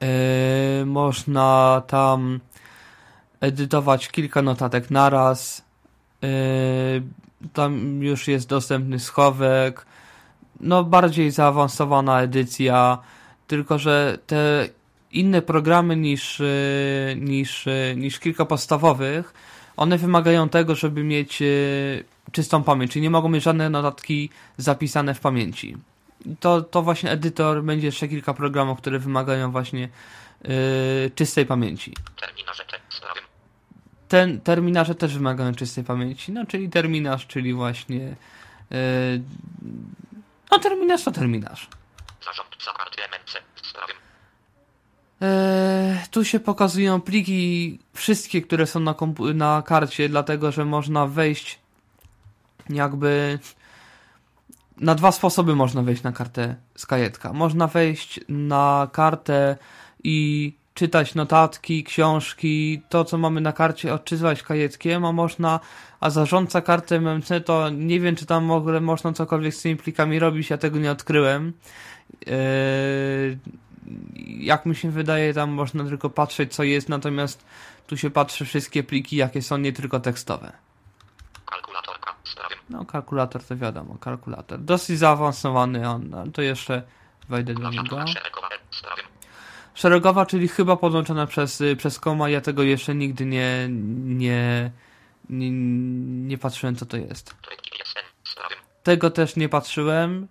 yy, 0.00 0.86
można 0.86 1.82
tam 1.86 2.40
edytować 3.40 4.08
kilka 4.08 4.42
notatek 4.42 4.90
naraz. 4.90 5.64
Yy, 6.22 6.28
tam 7.52 8.02
już 8.02 8.28
jest 8.28 8.48
dostępny 8.48 9.00
schowek. 9.00 9.86
No, 10.60 10.84
bardziej 10.84 11.30
zaawansowana 11.30 12.22
edycja. 12.22 12.98
Tylko, 13.46 13.78
że 13.78 14.18
te 14.26 14.68
inne 15.12 15.42
programy 15.42 15.96
niż, 15.96 16.40
yy, 16.40 17.16
niż, 17.16 17.66
yy, 17.66 17.96
niż 17.96 18.18
kilka 18.18 18.44
podstawowych, 18.44 19.34
one 19.76 19.98
wymagają 19.98 20.48
tego, 20.48 20.74
żeby 20.74 21.04
mieć 21.04 21.40
yy, 21.40 22.04
czystą 22.32 22.62
pamięć, 22.62 22.92
czyli 22.92 23.02
nie 23.02 23.10
mogą 23.10 23.28
mieć 23.28 23.44
żadne 23.44 23.70
notatki 23.70 24.30
zapisane 24.56 25.14
w 25.14 25.20
pamięci. 25.20 25.76
To, 26.40 26.62
to 26.62 26.82
właśnie 26.82 27.10
edytor 27.10 27.62
będzie 27.62 27.86
jeszcze 27.86 28.08
kilka 28.08 28.34
programów, 28.34 28.78
które 28.78 28.98
wymagają 28.98 29.50
właśnie 29.50 29.88
yy, 30.44 30.50
czystej 31.14 31.46
pamięci. 31.46 31.94
Terminarze. 32.20 32.64
Ten 34.08 34.40
terminarze 34.40 34.94
też 34.94 35.14
wymagają 35.14 35.54
czystej 35.54 35.84
pamięci, 35.84 36.32
no 36.32 36.46
czyli 36.46 36.70
terminarz, 36.70 37.26
czyli 37.26 37.54
właśnie 37.54 38.16
yy, 38.70 38.76
no 40.50 40.58
terminarz 40.58 41.04
to 41.04 41.12
terminarz. 41.12 41.68
Zarządca 42.24 42.72
karty 42.72 43.02
MNC. 43.02 43.32
Z 43.55 43.55
prawym. 43.55 43.55
Eee, 45.26 45.98
tu 46.10 46.24
się 46.24 46.40
pokazują 46.40 47.00
pliki, 47.00 47.78
wszystkie, 47.94 48.42
które 48.42 48.66
są 48.66 48.80
na, 48.80 48.94
na 49.34 49.62
karcie, 49.66 50.08
dlatego 50.08 50.52
że 50.52 50.64
można 50.64 51.06
wejść 51.06 51.58
jakby. 52.70 53.38
na 54.80 54.94
dwa 54.94 55.12
sposoby 55.12 55.56
można 55.56 55.82
wejść 55.82 56.02
na 56.02 56.12
kartę 56.12 56.56
z 56.76 56.86
kajetka. 56.86 57.32
Można 57.32 57.66
wejść 57.66 58.20
na 58.28 58.88
kartę 58.92 59.56
i 60.04 60.52
czytać 60.74 61.14
notatki, 61.14 61.84
książki, 61.84 62.82
to 62.88 63.04
co 63.04 63.18
mamy 63.18 63.40
na 63.40 63.52
karcie 63.52 63.94
odczytywać 63.94 64.42
kajetkiem, 64.42 65.04
a 65.04 65.12
można, 65.12 65.60
a 66.00 66.10
zarządca 66.10 66.60
karty 66.60 66.94
MMC 67.00 67.28
to 67.44 67.70
nie 67.70 68.00
wiem 68.00 68.16
czy 68.16 68.26
tam 68.26 68.48
w 68.48 68.50
ogóle 68.50 68.80
można 68.80 69.12
cokolwiek 69.12 69.54
z 69.54 69.62
tymi 69.62 69.76
plikami 69.76 70.18
robić, 70.18 70.50
ja 70.50 70.58
tego 70.58 70.78
nie 70.78 70.90
odkryłem. 70.90 71.52
Yy, 72.26 73.38
jak 74.38 74.66
mi 74.66 74.76
się 74.76 74.90
wydaje, 74.90 75.34
tam 75.34 75.50
można 75.50 75.84
tylko 75.84 76.10
patrzeć 76.10 76.54
co 76.54 76.62
jest, 76.62 76.88
natomiast 76.88 77.44
tu 77.86 77.96
się 77.96 78.10
patrzy 78.10 78.44
wszystkie 78.44 78.82
pliki, 78.82 79.16
jakie 79.16 79.42
są, 79.42 79.58
nie 79.58 79.72
tylko 79.72 80.00
tekstowe. 80.00 80.52
Kalkulatorka. 81.46 82.14
No, 82.70 82.84
kalkulator 82.84 83.44
to 83.44 83.56
wiadomo, 83.56 83.98
kalkulator. 84.00 84.60
Dosyć 84.60 84.98
zaawansowany 84.98 85.88
on, 85.88 86.10
no, 86.10 86.26
to 86.26 86.42
jeszcze 86.42 86.82
wejdę 87.28 87.54
do 87.54 87.70
niego. 87.70 88.04
Szeregowa. 89.74 90.26
Czyli 90.26 90.48
chyba 90.48 90.76
podłączona 90.76 91.26
przez, 91.26 91.60
y, 91.60 91.76
przez 91.76 92.00
koma, 92.00 92.28
ja 92.28 92.40
tego 92.40 92.62
jeszcze 92.62 92.94
nigdy 92.94 93.26
nie, 93.26 93.68
nie, 94.04 94.70
nie, 95.30 95.50
nie 96.26 96.38
patrzyłem 96.38 96.76
co 96.76 96.86
to 96.86 96.96
jest. 96.96 97.34
Tego 98.82 99.10
też 99.10 99.36
nie 99.36 99.48
patrzyłem. 99.48 100.28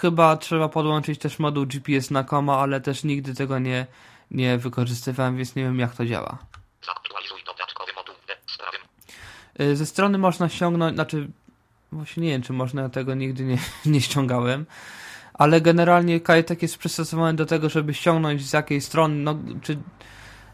Chyba 0.00 0.36
trzeba 0.36 0.68
podłączyć 0.68 1.18
też 1.18 1.38
moduł 1.38 1.66
GPS 1.66 2.10
na 2.10 2.24
koma, 2.24 2.58
ale 2.58 2.80
też 2.80 3.04
nigdy 3.04 3.34
tego 3.34 3.58
nie, 3.58 3.86
nie 4.30 4.58
wykorzystywałem, 4.58 5.36
więc 5.36 5.56
nie 5.56 5.62
wiem 5.62 5.78
jak 5.78 5.94
to 5.94 6.06
działa. 6.06 6.38
Zaktualizuj 6.86 7.38
dodatkowy 7.46 7.92
moduł. 7.96 8.14
Y, 9.60 9.76
Ze 9.76 9.86
strony 9.86 10.18
można 10.18 10.48
ściągnąć, 10.48 10.94
znaczy 10.94 11.28
właśnie 11.92 12.22
nie 12.22 12.30
wiem, 12.30 12.42
czy 12.42 12.52
można 12.52 12.88
tego 12.88 13.14
nigdy 13.14 13.44
nie, 13.44 13.58
nie 13.92 14.00
ściągałem, 14.00 14.66
ale 15.34 15.60
generalnie 15.60 16.20
kajetek 16.20 16.62
jest 16.62 16.78
przystosowany 16.78 17.36
do 17.36 17.46
tego, 17.46 17.68
żeby 17.68 17.94
ściągnąć 17.94 18.46
z 18.46 18.52
jakiej 18.52 18.80
strony, 18.80 19.14
no, 19.14 19.38
czy 19.62 19.78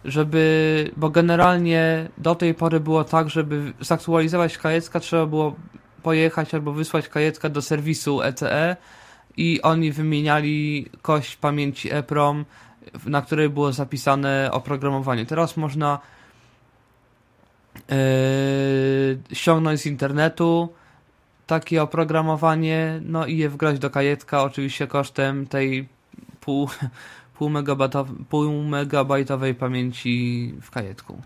żeby, 0.05 0.91
bo 0.97 1.11
generalnie 1.11 2.09
do 2.19 2.35
tej 2.35 2.55
pory 2.55 2.81
było 2.81 3.05
tak, 3.05 3.31
żeby 3.31 3.73
zaktualizować 3.81 4.59
kajetka 4.59 5.01
trzeba 5.01 5.27
było 5.27 5.57
pojechać 6.03 6.55
albo 6.55 6.73
wysłać 6.73 7.09
kajetka 7.09 7.49
do 7.49 7.63
serwisu 7.63 8.23
ECE 8.23 8.77
i 9.37 9.63
oni 9.63 9.93
wymieniali 9.93 10.87
kość 11.03 11.37
pamięci 11.37 11.93
EPROM, 11.93 12.45
na 13.07 13.23
której 13.23 13.49
było 13.49 13.73
zapisane 13.73 14.49
oprogramowanie. 14.53 15.27
Teraz 15.27 15.57
można 15.57 15.99
yy, 17.89 19.37
ściągnąć 19.37 19.81
z 19.81 19.87
internetu 19.87 20.69
takie 21.47 21.83
oprogramowanie, 21.83 23.01
no 23.03 23.27
i 23.27 23.37
je 23.37 23.49
wgrać 23.49 23.79
do 23.79 23.91
kajetka, 23.91 24.43
oczywiście 24.43 24.87
kosztem 24.87 25.47
tej 25.47 25.89
pół, 26.41 26.69
pół, 27.39 27.51
megabajtowej, 27.51 28.17
pół 28.29 28.63
megabajtowej 28.63 29.55
pamięci 29.55 30.55
w 30.63 30.71
kajetku. 30.71 31.23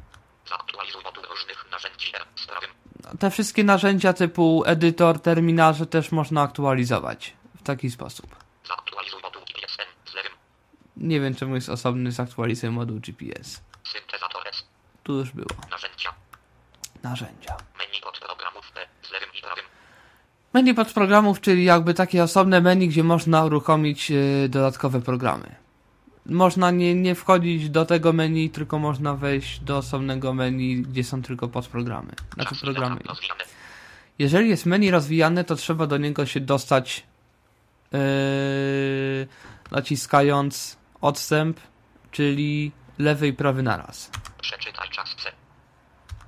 R. 2.15 2.27
Sprawy. 2.35 2.67
Te 3.19 3.31
wszystkie 3.31 3.65
narzędzia 3.65 4.13
typu 4.13 4.63
edytor, 4.67 5.21
terminarze 5.21 5.87
też 5.87 6.13
można 6.13 6.43
aktualizować 6.43 7.38
taki 7.69 7.91
sposób. 7.91 8.37
Zaktualizuj 8.69 9.23
moduł 9.23 9.43
GPSN. 9.43 9.89
Z 10.11 10.15
lewym. 10.15 10.33
Nie 10.97 11.21
wiem 11.21 11.35
czemu 11.35 11.55
jest 11.55 11.69
osobny 11.69 12.13
zaktualizuj 12.13 12.71
moduł 12.71 13.01
GPS. 13.01 13.61
Tu 15.03 15.13
już 15.13 15.31
było. 15.31 15.49
Narzędzia. 15.71 16.15
Narzędzia. 17.03 17.57
Menu 17.79 18.01
podprogramów 18.03 18.73
D. 18.75 18.81
Z 19.03 19.13
lewym 19.13 19.29
i 19.39 19.43
prawym. 19.43 19.65
Menu 20.55 20.75
podprogramów, 20.75 21.41
czyli 21.41 21.65
jakby 21.65 21.95
takie 21.95 22.23
osobne 22.23 22.61
menu, 22.61 22.89
gdzie 22.89 23.05
można 23.05 23.45
uruchomić 23.45 24.11
yy, 24.11 24.49
dodatkowe 24.49 25.01
programy. 25.01 25.55
Można 26.27 26.71
nie, 26.71 26.95
nie 26.95 27.15
wchodzić 27.15 27.71
do 27.71 27.85
tego 27.85 28.13
menu, 28.13 28.51
tylko 28.51 28.79
można 28.79 29.15
wejść 29.15 29.61
do 29.61 29.77
osobnego 29.77 30.35
menu, 30.35 30.83
gdzie 30.83 31.05
są 31.05 31.23
tylko 31.23 31.49
podprogramy. 31.49 32.13
Znaczy 32.35 32.55
programy. 32.61 33.01
Jeżeli 34.19 34.49
jest 34.49 34.67
menu 34.67 34.91
rozwijane, 34.91 35.45
to 35.45 35.57
trzeba 35.57 35.87
do 35.87 35.99
niego 35.99 36.27
się 36.27 36.41
dostać 36.41 37.07
naciskając 39.71 40.79
odstęp, 41.01 41.61
czyli 42.11 42.73
lewy 42.99 43.29
i 43.29 43.33
prawy 43.33 43.63
naraz. 43.63 44.11
Przeczytaj 44.43 44.89
czas 44.91 45.09
C. 45.17 45.33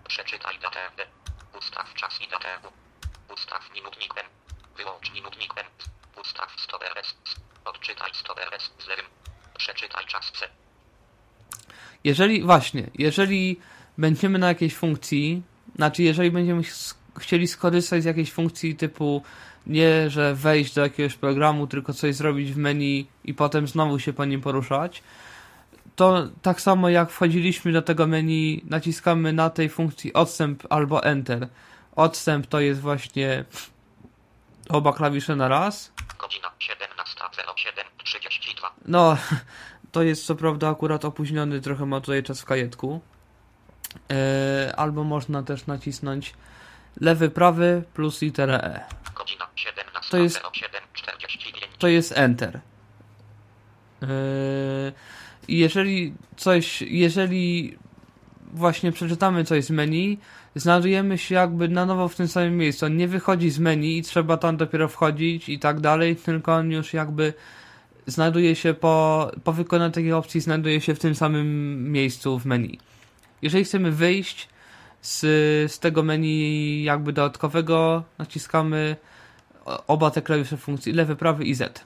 Przeczytaj 0.08 0.58
datę 0.62 0.78
D. 0.96 1.06
Ustaw 1.58 1.94
czas 1.94 2.20
i 2.20 2.28
datę 2.30 2.48
W. 2.62 3.32
Ustaw 3.32 3.70
minutnik 3.74 4.12
M. 4.18 4.26
Wyłącz 4.76 5.12
minutnik 5.14 5.52
M. 5.56 5.66
Ustaw 6.20 6.50
stop 6.60 6.82
RS. 6.82 7.14
Odczytaj 7.64 8.10
stop 8.14 8.38
RS 8.38 8.70
z 8.78 8.86
lewym. 8.88 9.04
Przeczytaj 9.58 10.06
czas 10.06 10.32
C. 10.32 10.48
Jeżeli, 12.04 12.42
właśnie, 12.42 12.90
jeżeli 12.94 13.60
będziemy 13.98 14.38
na 14.38 14.48
jakiejś 14.48 14.74
funkcji, 14.74 15.42
znaczy 15.76 16.02
jeżeli 16.02 16.30
będziemy 16.30 16.62
ch- 16.62 16.94
chcieli 17.18 17.48
skorzystać 17.48 18.02
z 18.02 18.04
jakiejś 18.06 18.32
funkcji 18.32 18.76
typu 18.76 19.22
nie, 19.70 20.10
że 20.10 20.34
wejść 20.34 20.74
do 20.74 20.80
jakiegoś 20.80 21.14
programu, 21.14 21.66
tylko 21.66 21.92
coś 21.92 22.14
zrobić 22.14 22.52
w 22.52 22.56
menu 22.56 23.06
i 23.24 23.34
potem 23.34 23.68
znowu 23.68 23.98
się 23.98 24.12
po 24.12 24.24
nim 24.24 24.40
poruszać, 24.40 25.02
to 25.96 26.28
tak 26.42 26.60
samo 26.60 26.88
jak 26.88 27.10
wchodziliśmy 27.10 27.72
do 27.72 27.82
tego 27.82 28.06
menu, 28.06 28.64
naciskamy 28.64 29.32
na 29.32 29.50
tej 29.50 29.68
funkcji 29.68 30.12
odstęp 30.12 30.62
albo 30.70 31.04
enter. 31.04 31.48
Odstęp 31.96 32.46
to 32.46 32.60
jest 32.60 32.80
właśnie 32.80 33.44
oba 34.68 34.92
klawisze 34.92 35.36
na 35.36 35.48
raz, 35.48 35.92
Godzina 36.18 36.48
17.07.32. 36.60 38.66
No, 38.86 39.16
to 39.92 40.02
jest 40.02 40.26
co 40.26 40.34
prawda 40.34 40.70
akurat 40.70 41.04
opóźniony, 41.04 41.60
trochę 41.60 41.86
ma 41.86 42.00
tutaj 42.00 42.22
czas 42.22 42.40
w 42.40 42.44
kajetku. 42.44 43.00
E, 44.10 44.72
albo 44.76 45.04
można 45.04 45.42
też 45.42 45.66
nacisnąć 45.66 46.34
lewy, 47.00 47.30
prawy 47.30 47.82
plus 47.94 48.22
literę 48.22 48.64
E. 48.64 48.99
Godzina 49.20 49.48
To 50.10 50.18
jest- 50.18 50.36
17.07.45. 50.36 51.78
To 51.78 51.88
jest 51.88 52.18
Enter. 52.18 52.60
I 55.48 55.58
jeżeli 55.58 56.14
coś, 56.36 56.82
jeżeli 56.82 57.78
właśnie 58.52 58.92
przeczytamy 58.92 59.44
coś 59.44 59.64
z 59.64 59.70
menu, 59.70 60.18
znajdujemy 60.54 61.18
się 61.18 61.34
jakby 61.34 61.68
na 61.68 61.86
nowo 61.86 62.08
w 62.08 62.16
tym 62.16 62.28
samym 62.28 62.56
miejscu. 62.56 62.86
On 62.86 62.96
nie 62.96 63.08
wychodzi 63.08 63.50
z 63.50 63.58
menu 63.58 63.98
i 63.98 64.02
trzeba 64.02 64.36
tam 64.36 64.56
dopiero 64.56 64.88
wchodzić 64.88 65.48
i 65.48 65.58
tak 65.58 65.80
dalej, 65.80 66.16
tylko 66.16 66.54
on 66.54 66.70
już 66.70 66.94
jakby 66.94 67.34
znajduje 68.06 68.56
się 68.56 68.74
po, 68.74 69.30
po 69.44 69.52
wykonaniu 69.52 69.92
takiej 69.92 70.12
opcji, 70.12 70.40
znajduje 70.40 70.80
się 70.80 70.94
w 70.94 70.98
tym 70.98 71.14
samym 71.14 71.92
miejscu 71.92 72.38
w 72.38 72.46
menu. 72.46 72.78
Jeżeli 73.42 73.64
chcemy 73.64 73.92
wyjść 73.92 74.48
z, 75.02 75.20
z 75.72 75.78
tego 75.78 76.02
menu 76.02 76.82
jakby 76.84 77.12
dodatkowego, 77.12 78.04
naciskamy 78.18 78.96
oba 79.86 80.10
te 80.10 80.22
klawisze 80.22 80.56
funkcji, 80.56 80.92
lewy, 80.92 81.16
prawy 81.16 81.44
i 81.44 81.54
Z. 81.54 81.84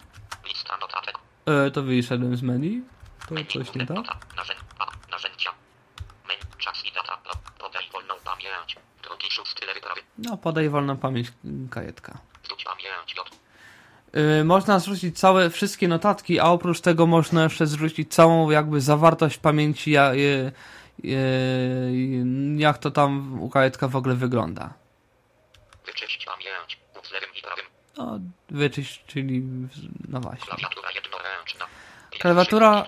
Lista 0.48 0.76
notatek. 0.80 1.18
E, 1.46 1.70
to 1.70 1.82
wyszedłem 1.82 2.36
z 2.36 2.42
menu. 2.42 2.82
To 3.28 3.34
Menu 3.34 3.46
coś 3.46 3.74
nie 3.74 3.86
tak? 3.86 3.96
nota. 3.96 4.18
Narzęd, 4.36 4.60
a, 4.78 4.86
narzędzia. 5.10 5.50
Menu, 6.28 6.40
czas 6.58 6.84
i 6.84 6.92
data. 6.92 7.18
Podaj 7.58 7.82
wolną 7.92 8.14
pamięć. 8.24 8.76
Drugi 9.02 9.30
szósty 9.30 9.66
lewy 9.66 9.80
prawy. 9.80 10.00
No, 10.18 10.36
podaj 10.36 10.68
wolną 10.68 10.96
pamięć 10.96 11.32
kajetka. 11.70 12.18
Zwróć 12.44 12.64
pamięć 12.64 13.14
J. 13.16 13.30
Yy, 14.12 14.44
można 14.44 14.78
zrzucić 14.78 15.18
całe, 15.18 15.50
wszystkie 15.50 15.88
notatki, 15.88 16.40
a 16.40 16.44
oprócz 16.44 16.80
tego 16.80 17.06
można 17.06 17.42
jeszcze 17.42 17.66
zrzucić 17.66 18.14
całą 18.14 18.50
jakby 18.50 18.80
zawartość 18.80 19.38
pamięci, 19.38 19.90
ja, 19.90 20.14
je, 20.14 20.52
je, 21.02 21.20
jak 22.56 22.78
to 22.78 22.90
tam 22.90 23.42
u 23.42 23.48
kajetka 23.48 23.88
w 23.88 23.96
ogóle 23.96 24.14
wygląda. 24.14 24.74
Wyczyść 25.86 26.24
pamięć. 26.24 26.78
Z 27.02 27.12
lewym 27.12 27.28
i 27.38 27.42
prawym. 27.42 27.64
No, 27.96 28.20
wyczyść, 28.50 29.04
czyli, 29.06 29.42
no 30.08 30.20
właśnie. 30.20 30.54
Klawiatura. 32.20 32.86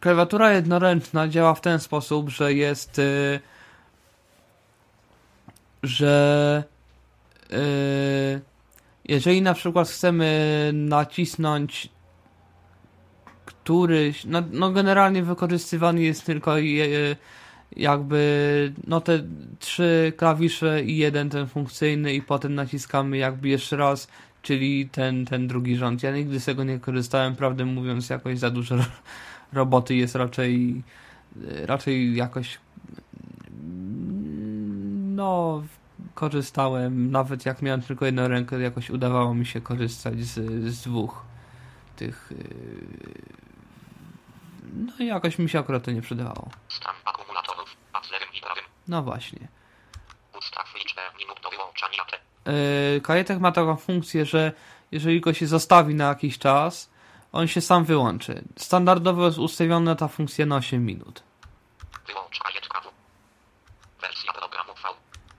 Klawiatura 0.00 0.52
jednoręczna 0.52 1.28
działa 1.28 1.54
w 1.54 1.60
ten 1.60 1.80
sposób, 1.80 2.28
że 2.28 2.52
jest, 2.52 2.98
y, 2.98 3.40
że 5.82 6.64
y, 7.52 8.40
jeżeli 9.04 9.42
na 9.42 9.54
przykład 9.54 9.88
chcemy 9.88 10.70
nacisnąć 10.74 11.88
któryś, 13.44 14.24
no, 14.24 14.42
no 14.50 14.70
generalnie 14.70 15.22
wykorzystywany 15.22 16.02
jest 16.02 16.26
tylko 16.26 16.56
je, 16.56 17.16
jakby 17.76 18.72
no 18.86 19.00
te 19.00 19.22
trzy 19.58 20.12
klawisze 20.16 20.82
i 20.82 20.96
jeden 20.96 21.30
ten 21.30 21.46
funkcyjny 21.46 22.14
i 22.14 22.22
potem 22.22 22.54
naciskamy 22.54 23.16
jakby 23.16 23.48
jeszcze 23.48 23.76
raz, 23.76 24.08
czyli 24.42 24.88
ten, 24.88 25.24
ten 25.26 25.48
drugi 25.48 25.76
rząd. 25.76 26.02
Ja 26.02 26.12
nigdy 26.12 26.40
z 26.40 26.44
tego 26.44 26.64
nie 26.64 26.78
korzystałem, 26.78 27.36
prawdę 27.36 27.64
mówiąc, 27.64 28.10
jakoś 28.10 28.38
za 28.38 28.50
dużo 28.50 28.76
ro- 28.76 28.84
roboty 29.52 29.94
jest 29.94 30.14
raczej 30.14 30.82
raczej 31.66 32.16
jakoś 32.16 32.58
no 35.14 35.62
korzystałem, 36.14 37.10
nawet 37.10 37.46
jak 37.46 37.62
miałem 37.62 37.82
tylko 37.82 38.06
jedną 38.06 38.28
rękę, 38.28 38.60
jakoś 38.60 38.90
udawało 38.90 39.34
mi 39.34 39.46
się 39.46 39.60
korzystać 39.60 40.24
z, 40.24 40.34
z 40.74 40.82
dwóch 40.82 41.24
tych. 41.96 42.32
Yy... 42.38 43.44
No 44.74 44.92
i 44.98 45.06
jakoś 45.06 45.38
mi 45.38 45.48
się 45.48 45.58
akurat 45.58 45.84
to 45.84 45.90
nie 45.90 46.02
przydawało 46.02 46.48
akumulatorów. 47.04 47.76
A 47.92 48.02
z 48.02 48.10
lewym 48.10 48.28
i 48.34 48.40
prawym. 48.40 48.64
No 48.88 49.02
właśnie. 49.02 49.48
Ustaw 50.38 50.74
liczbę 50.74 51.02
minut 51.18 51.40
do 51.42 51.50
wyłączania 51.50 52.04
te. 52.04 52.52
Yy, 52.94 53.00
kajetek 53.00 53.38
ma 53.40 53.52
taką 53.52 53.76
funkcję, 53.76 54.24
że 54.24 54.52
jeżeli 54.92 55.20
go 55.20 55.34
się 55.34 55.46
zostawi 55.46 55.94
na 55.94 56.08
jakiś 56.08 56.38
czas, 56.38 56.90
on 57.32 57.48
się 57.48 57.60
sam 57.60 57.84
wyłączy. 57.84 58.44
Standardowo 58.56 59.26
jest 59.26 59.38
ustawiona 59.38 59.94
ta 59.94 60.08
funkcja 60.08 60.46
na 60.46 60.56
8 60.56 60.86
minut. 60.86 61.22
Wyłącz 62.06 62.38
kajetka 62.38 62.80
W. 62.80 62.90
Wersja 64.00 64.32
programu 64.32 64.74
V. 64.74 64.88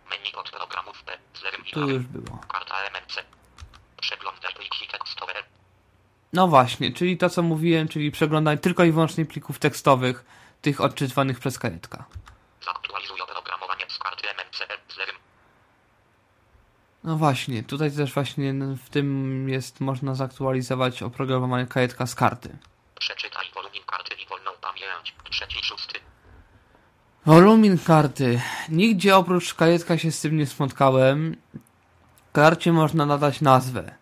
Menu 0.09 0.35
od 0.35 0.51
programów 0.51 1.03
P. 1.03 1.17
Tu 1.73 1.89
już 1.89 2.03
było. 2.03 2.39
Karta 2.47 2.75
MNC. 2.75 3.23
Przeglądaj 4.01 4.53
pliki 4.53 4.87
tekstowe. 4.87 5.33
No 6.33 6.47
właśnie, 6.47 6.93
czyli 6.93 7.17
to 7.17 7.29
co 7.29 7.41
mówiłem, 7.41 7.87
czyli 7.87 8.11
przeglądanie 8.11 8.57
tylko 8.57 8.83
i 8.83 8.91
wyłącznie 8.91 9.25
plików 9.25 9.59
tekstowych, 9.59 10.25
tych 10.61 10.81
odczytywanych 10.81 11.39
przez 11.39 11.59
kajetka. 11.59 12.05
Zaktualizuj 12.65 13.21
oprogramowanie 13.21 13.85
z 13.89 13.97
karty 13.97 14.27
MNC. 14.27 14.57
Z 14.93 14.97
lewym. 14.97 15.15
No 17.05 17.17
właśnie, 17.17 17.63
tutaj 17.63 17.91
też 17.91 18.13
właśnie 18.13 18.53
w 18.83 18.89
tym 18.89 19.49
jest 19.49 19.81
można 19.81 20.15
zaktualizować 20.15 21.03
oprogramowanie 21.03 21.67
kajetka 21.67 22.07
z 22.07 22.15
karty. 22.15 22.57
Przeczytaj 22.99 23.45
wolumin 23.55 23.81
karty 23.85 24.15
i 24.23 24.29
wolną 24.29 24.51
pamięć. 24.61 25.15
Trzeci, 25.29 25.63
szósty. 25.63 25.99
Wolumin 27.25 27.77
karty. 27.77 28.41
Nigdzie 28.69 29.15
oprócz 29.15 29.53
kajetka 29.53 29.97
się 29.97 30.11
z 30.11 30.21
tym 30.21 30.37
nie 30.37 30.45
spotkałem. 30.45 31.35
Karcie 32.33 32.73
można 32.73 33.05
nadać 33.05 33.41
nazwę. 33.41 33.95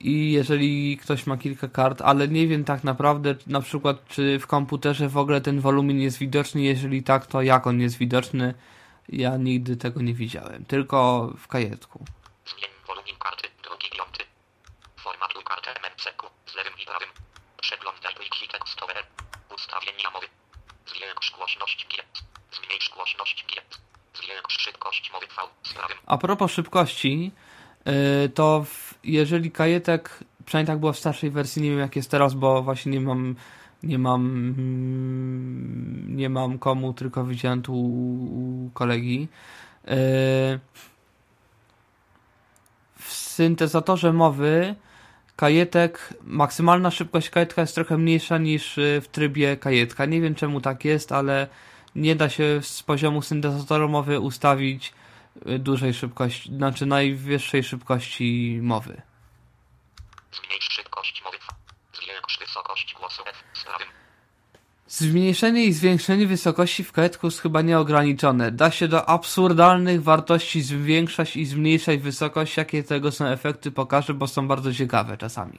I 0.00 0.32
jeżeli 0.32 0.98
ktoś 0.98 1.26
ma 1.26 1.36
kilka 1.36 1.68
kart, 1.68 2.02
ale 2.02 2.28
nie 2.28 2.48
wiem 2.48 2.64
tak 2.64 2.84
naprawdę 2.84 3.34
na 3.46 3.60
przykład 3.60 4.08
czy 4.08 4.38
w 4.38 4.46
komputerze 4.46 5.08
w 5.08 5.16
ogóle 5.16 5.40
ten 5.40 5.60
wolumin 5.60 6.00
jest 6.00 6.18
widoczny, 6.18 6.62
jeżeli 6.62 7.02
tak 7.02 7.26
to 7.26 7.42
jak 7.42 7.66
on 7.66 7.80
jest 7.80 7.98
widoczny. 7.98 8.54
Ja 9.08 9.36
nigdy 9.36 9.76
tego 9.76 10.02
nie 10.02 10.14
widziałem, 10.14 10.64
tylko 10.64 11.28
w 11.38 11.48
kajetku. 11.48 12.04
Karty. 13.24 13.48
Drugi, 13.62 13.88
piąty. 13.90 14.24
Formatuj 14.96 15.44
kartę 15.44 15.70
MNC. 15.70 16.04
Z 16.46 16.54
lewym 16.54 16.72
i 16.82 16.86
prawym. 16.86 17.08
Przeglądaj 17.60 18.14
pliki 18.14 18.48
tekstowe. 18.48 18.94
Ustawienia 19.54 20.10
mowy. 20.14 20.26
Zwiększ 20.86 21.30
głośność 21.36 21.86
G. 21.90 22.04
Zmniejsz 22.56 22.90
głośność 22.94 23.44
G. 23.48 23.62
Zwiększ 24.14 24.58
szybkość 24.58 25.12
mowy 25.12 25.26
V. 25.26 25.42
Z 25.70 25.74
prawym. 25.74 25.98
A 26.06 26.18
propos 26.18 26.52
szybkości, 26.52 27.32
yy, 27.84 28.28
to 28.28 28.64
w, 28.64 28.94
jeżeli 29.04 29.50
kajetek, 29.50 30.18
przynajmniej 30.46 30.72
tak 30.74 30.80
było 30.80 30.92
w 30.92 30.98
starszej 30.98 31.30
wersji, 31.30 31.62
nie 31.62 31.70
wiem 31.70 31.78
jak 31.78 31.96
jest 31.96 32.10
teraz, 32.10 32.34
bo 32.34 32.62
właśnie 32.62 32.92
nie 32.92 33.00
mam 33.00 33.36
nie 33.84 33.98
mam 33.98 34.20
mm, 34.20 35.33
nie 36.14 36.28
mam 36.28 36.58
komu, 36.58 36.92
tylko 36.92 37.24
widziałem 37.24 37.62
tu 37.62 37.74
u 37.74 38.70
kolegi. 38.74 39.28
Yy, 39.84 39.94
w 42.98 43.12
syntezatorze 43.12 44.12
mowy 44.12 44.74
kajetek, 45.36 46.14
maksymalna 46.22 46.90
szybkość 46.90 47.30
kajetka 47.30 47.60
jest 47.60 47.74
trochę 47.74 47.98
mniejsza 47.98 48.38
niż 48.38 48.78
y, 48.78 49.00
w 49.04 49.08
trybie 49.08 49.56
kajetka. 49.56 50.04
Nie 50.04 50.20
wiem 50.20 50.34
czemu 50.34 50.60
tak 50.60 50.84
jest, 50.84 51.12
ale 51.12 51.48
nie 51.94 52.16
da 52.16 52.28
się 52.28 52.62
z 52.62 52.82
poziomu 52.82 53.22
syntezatora 53.22 53.88
mowy 53.88 54.20
ustawić 54.20 54.92
y, 55.46 55.58
dużej 55.58 55.94
szybkości, 55.94 56.56
znaczy 56.56 56.86
najwyższej 56.86 57.64
szybkości 57.64 58.58
mowy. 58.62 59.02
Zmniejsz 60.32 60.68
szybkość 60.70 61.22
mowy 61.24 61.38
V. 61.38 61.44
Zwiększ 61.92 62.38
wysokość 62.38 62.94
głosu 62.98 63.22
F. 63.26 63.44
Z 63.54 63.64
prawym. 63.64 63.88
Zmniejszenie 64.94 65.64
i 65.64 65.72
zwiększenie 65.72 66.26
wysokości 66.26 66.84
w 66.84 66.92
kajetku 66.92 67.26
jest 67.26 67.40
chyba 67.40 67.62
nieograniczone. 67.62 68.50
Da 68.52 68.70
się 68.70 68.88
do 68.88 69.08
absurdalnych 69.08 70.02
wartości 70.02 70.62
zwiększać 70.62 71.36
i 71.36 71.46
zmniejszać 71.46 72.00
wysokość, 72.00 72.56
jakie 72.56 72.82
tego 72.82 73.12
są 73.12 73.26
efekty 73.26 73.70
pokażę, 73.70 74.14
bo 74.14 74.26
są 74.26 74.48
bardzo 74.48 74.74
ciekawe 74.74 75.16
czasami. 75.16 75.58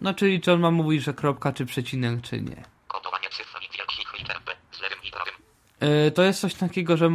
No 0.00 0.14
czyli 0.14 0.40
czy 0.40 0.52
on 0.52 0.60
ma 0.60 0.70
mówić, 0.70 1.02
że 1.02 1.14
kropka 1.14 1.52
czy 1.52 1.66
przecinek, 1.66 2.20
czy 2.22 2.40
nie. 2.40 2.64
Yy, 5.80 6.10
to 6.10 6.22
jest 6.22 6.40
coś 6.40 6.54
takiego, 6.54 6.96
że 6.96 7.10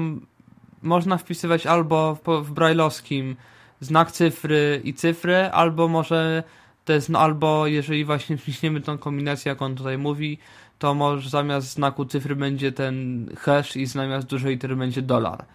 można 0.82 1.18
wpisywać 1.18 1.66
albo 1.66 2.16
w, 2.16 2.44
w 2.44 2.52
brajlowskim 2.52 3.36
znak 3.80 4.12
cyfry 4.12 4.82
i 4.84 4.94
cyfry, 4.94 5.50
albo 5.52 5.88
może 5.88 6.44
to 6.88 6.94
jest, 6.94 7.10
no, 7.10 7.20
albo 7.20 7.68
jeżeli 7.68 8.06
właśnie 8.06 8.38
wciśniemy 8.38 8.82
tą 8.82 8.98
kombinację, 8.98 9.50
jak 9.50 9.62
on 9.62 9.76
tutaj 9.76 9.98
mówi, 9.98 10.40
to 10.80 10.94
może 10.94 11.30
zamiast 11.30 11.70
znaku 11.70 12.06
cyfry 12.06 12.36
będzie 12.36 12.72
ten 12.72 13.30
hash 13.40 13.76
i 13.76 13.86
zamiast 13.86 14.28
dużej 14.28 14.52
litery 14.52 14.76
będzie 14.76 15.02
dolar. 15.02 15.46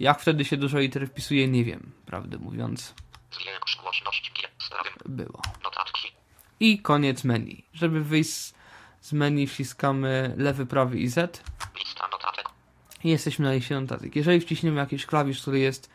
Jak 0.00 0.20
wtedy 0.20 0.44
się 0.44 0.56
dużo 0.56 0.78
litery 0.78 1.06
wpisuje, 1.06 1.48
nie 1.48 1.64
wiem, 1.64 1.92
prawdę 2.06 2.38
mówiąc, 2.38 2.94
było. 5.04 5.42
I 6.60 6.78
koniec 6.82 7.24
menu. 7.24 7.64
Żeby 7.72 8.04
wyjść 8.04 8.30
z- 9.00 9.12
menu 9.12 9.46
wciskamy 9.46 10.34
lewy, 10.36 10.66
prawy 10.66 10.98
i 10.98 11.08
Z. 11.08 11.42
I 13.04 13.08
jesteśmy 13.08 13.44
na 13.44 13.52
liście 13.52 13.80
notatek. 13.80 14.16
Jeżeli 14.16 14.40
wciśniemy 14.40 14.80
jakiś 14.80 15.06
klawisz, 15.06 15.42
który 15.42 15.58
jest, 15.58 15.90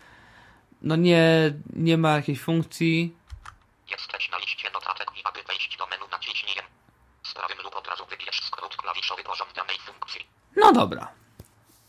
no 0.82 0.96
nie, 0.96 1.54
nie 1.76 1.98
ma 1.98 2.12
jakiejś 2.16 2.40
funkcji, 2.40 3.16
Jesteś 3.92 4.32
na 4.32 4.38
liście 4.38 4.70
notatek 4.74 5.08
i 5.18 5.22
aby 5.24 5.44
wejść 5.44 5.78
do 5.78 5.88
menu 5.88 6.04
naciśnij 6.12 6.58
M. 6.60 6.66
Z 7.24 7.34
prawym 7.34 7.58
lub 7.64 7.76
od 7.76 7.88
razu 7.88 8.06
wybierz 8.06 8.42
skrót 8.44 8.76
klawiszowy 8.78 9.24
pożądanej 9.24 9.78
funkcji. 9.86 10.22
No 10.68 10.74
dobra. 10.74 11.08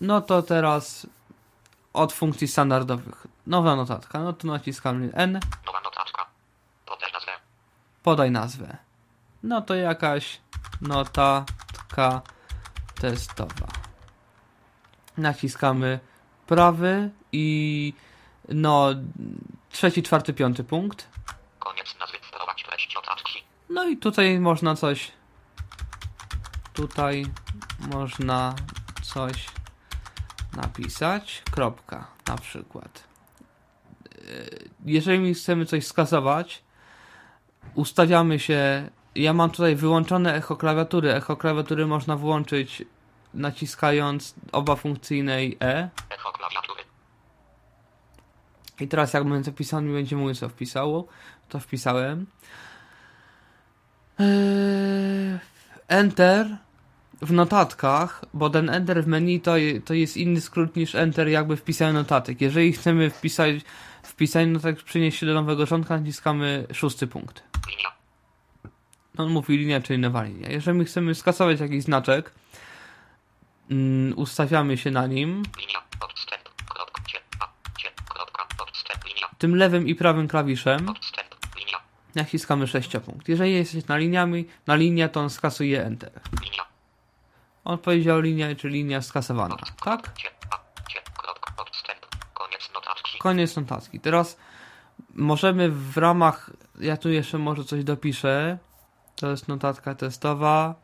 No 0.00 0.20
to 0.20 0.42
teraz 0.42 1.06
od 1.92 2.12
funkcji 2.12 2.48
standardowych. 2.48 3.26
Nowa 3.46 3.76
notatka, 3.76 4.18
no 4.20 4.32
to 4.32 4.46
naciskamy 4.46 5.10
N, 5.14 5.40
Nowa 5.66 5.80
notatka. 5.80 6.26
Podaj 6.86 7.12
nazwę. 7.12 7.32
podaj 8.02 8.30
nazwę. 8.30 8.76
No 9.42 9.62
to 9.62 9.74
jakaś 9.74 10.40
notatka 10.80 12.22
testowa. 13.00 13.66
Naciskamy 15.16 16.00
prawy 16.46 17.10
i 17.32 17.92
no 18.48 18.88
trzeci, 19.70 20.02
czwarty, 20.02 20.32
piąty 20.34 20.64
punkt. 20.64 21.08
Koniec 21.58 21.98
nazwy. 22.00 22.18
Wprowadź 22.22 22.64
treść 22.64 22.94
notatki. 22.94 23.42
No 23.70 23.84
i 23.88 23.96
tutaj 23.96 24.40
można 24.40 24.76
coś. 24.76 25.12
Tutaj 26.74 27.26
można 27.78 28.54
coś 29.02 29.46
napisać. 30.56 31.42
Kropka 31.50 32.06
na 32.28 32.36
przykład. 32.36 33.04
Yy, 34.14 34.68
Jeżeli 34.84 35.34
chcemy 35.34 35.66
coś 35.66 35.86
skasować, 35.86 36.62
ustawiamy 37.74 38.38
się. 38.38 38.90
Ja 39.14 39.32
mam 39.32 39.50
tutaj 39.50 39.76
wyłączone 39.76 40.34
echo 40.34 40.56
klawiatury. 40.56 41.14
Echo 41.14 41.36
klawiatury 41.36 41.86
można 41.86 42.16
włączyć 42.16 42.82
naciskając 43.34 44.34
oba 44.52 44.76
funkcyjnej 44.76 45.56
E. 45.60 45.88
Echo 46.10 46.32
klawiatury. 46.32 46.82
I 48.80 48.88
teraz 48.88 49.12
jak 49.12 49.24
będę 49.24 49.52
wpisał, 49.52 49.82
mi 49.82 49.92
będzie 49.92 50.16
mówił 50.16 50.34
co 50.34 50.48
wpisało, 50.48 51.06
to 51.48 51.60
wpisałem. 51.60 52.26
Eee, 54.18 55.38
Enter 55.88 56.58
w 57.22 57.32
notatkach, 57.32 58.24
bo 58.34 58.50
ten 58.50 58.70
Enter 58.70 59.04
w 59.04 59.06
menu 59.06 59.40
to, 59.40 59.52
to 59.84 59.94
jest 59.94 60.16
inny 60.16 60.40
skrót 60.40 60.76
niż 60.76 60.94
Enter 60.94 61.28
jakby 61.28 61.56
wpisałem 61.56 61.94
notatek. 61.94 62.40
Jeżeli 62.40 62.72
chcemy 62.72 63.10
wpisać 63.10 63.54
wpisanie 64.02 64.46
notatek 64.46 64.82
przynieść 64.82 65.18
się 65.18 65.26
do 65.26 65.34
nowego 65.34 65.66
rządka, 65.66 65.98
naciskamy 65.98 66.66
szósty 66.72 67.06
punkt. 67.06 67.42
Linia. 67.68 67.92
On 69.16 69.30
mówi 69.30 69.58
linia, 69.58 69.80
czyli 69.80 69.98
nowa 69.98 70.22
linia. 70.22 70.48
Jeżeli 70.48 70.84
chcemy 70.84 71.14
skasować 71.14 71.60
jakiś 71.60 71.82
znaczek, 71.82 72.32
mm, 73.70 74.18
ustawiamy 74.18 74.76
się 74.76 74.90
na 74.90 75.06
nim. 75.06 75.42
Tym 79.38 79.56
lewym 79.56 79.88
i 79.88 79.94
prawym 79.94 80.28
klawiszem 80.28 80.86
naciskamy 82.14 82.66
sześciopunkt. 82.66 83.28
Jeżeli 83.28 83.54
jesteś 83.54 83.86
na 83.86 83.96
liniami, 83.96 84.44
na 84.66 84.76
linię, 84.76 85.08
to 85.08 85.20
on 85.20 85.30
skasuje 85.30 85.84
Enter. 85.84 86.10
On 87.68 87.78
powiedział 87.78 88.20
linia, 88.20 88.54
czy 88.56 88.68
linia 88.68 89.02
skasowana. 89.02 89.56
Tak? 89.84 90.10
Koniec 93.18 93.56
notatki. 93.56 94.00
Teraz 94.00 94.36
możemy 95.14 95.70
w 95.70 95.96
ramach, 95.96 96.50
ja 96.80 96.96
tu 96.96 97.10
jeszcze 97.10 97.38
może 97.38 97.64
coś 97.64 97.84
dopiszę. 97.84 98.58
To 99.16 99.30
jest 99.30 99.48
notatka 99.48 99.94
testowa. 99.94 100.74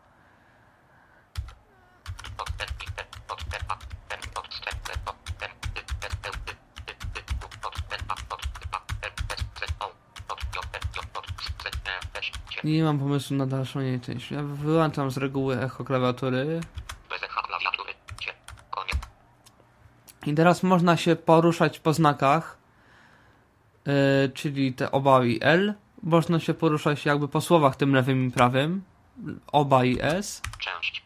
Nie 12.65 12.85
mam 12.85 12.99
pomysłu 12.99 13.37
na 13.37 13.47
dalszą 13.47 13.81
jej 13.81 14.01
część. 14.01 14.31
Ja 14.31 14.43
wyłączam 14.43 15.11
z 15.11 15.17
reguły 15.17 15.61
echo 15.61 15.85
klawiatury. 15.85 16.61
I 20.27 20.35
teraz 20.35 20.63
można 20.63 20.97
się 20.97 21.17
poruszać 21.17 21.81
po 21.81 21.93
znakach, 21.93 22.59
yy, 23.87 23.93
czyli 24.35 24.73
te 24.73 24.91
oba 24.93 25.25
i 25.25 25.39
L. 25.43 25.75
Można 26.03 26.41
się 26.41 26.55
poruszać 26.55 27.05
jakby 27.05 27.29
po 27.29 27.41
słowach 27.41 27.77
tym 27.77 27.95
lewym 27.95 28.29
i 28.29 28.31
prawym. 28.31 28.85
Oba 29.53 29.85
i 29.85 29.99
S. 30.01 30.43
Część. 30.59 31.05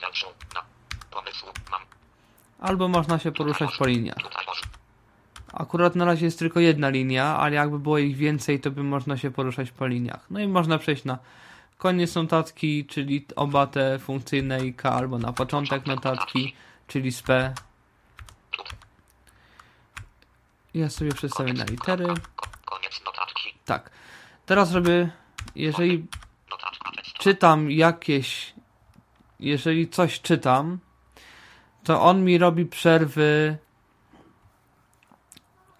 Dalszą. 0.00 0.26
Na. 0.54 0.62
Pomysłu. 1.10 1.48
Mam. 1.70 1.82
Albo 2.60 2.88
można 2.88 3.18
się 3.18 3.32
poruszać 3.32 3.76
po 3.78 3.86
liniach. 3.86 4.16
Akurat 5.54 5.96
na 5.96 6.04
razie 6.04 6.24
jest 6.24 6.38
tylko 6.38 6.60
jedna 6.60 6.88
linia, 6.88 7.36
ale 7.36 7.54
jakby 7.54 7.78
było 7.78 7.98
ich 7.98 8.16
więcej, 8.16 8.60
to 8.60 8.70
by 8.70 8.82
można 8.82 9.16
się 9.16 9.30
poruszać 9.30 9.70
po 9.70 9.86
liniach. 9.86 10.26
No 10.30 10.40
i 10.40 10.48
można 10.48 10.78
przejść 10.78 11.04
na 11.04 11.18
koniec 11.78 12.14
notatki, 12.14 12.86
czyli 12.86 13.26
oba 13.36 13.66
te 13.66 13.98
funkcyjne 13.98 14.66
i 14.66 14.74
K, 14.74 14.92
albo 14.92 15.18
na 15.18 15.32
początek 15.32 15.86
notatki, 15.86 16.54
czyli 16.86 17.12
SP. 17.18 17.30
Ja 20.74 20.90
sobie 20.90 21.12
przestawię 21.12 21.52
na 21.52 21.64
litery. 21.64 22.06
Ko- 22.06 22.48
koniec 22.64 23.00
notatki. 23.06 23.54
Tak. 23.64 23.90
Teraz 24.46 24.72
robię, 24.72 25.10
jeżeli 25.54 26.06
czytam 27.18 27.70
jakieś, 27.70 28.54
jeżeli 29.40 29.88
coś 29.88 30.20
czytam, 30.20 30.78
to 31.84 32.02
on 32.02 32.24
mi 32.24 32.38
robi 32.38 32.66
przerwy, 32.66 33.58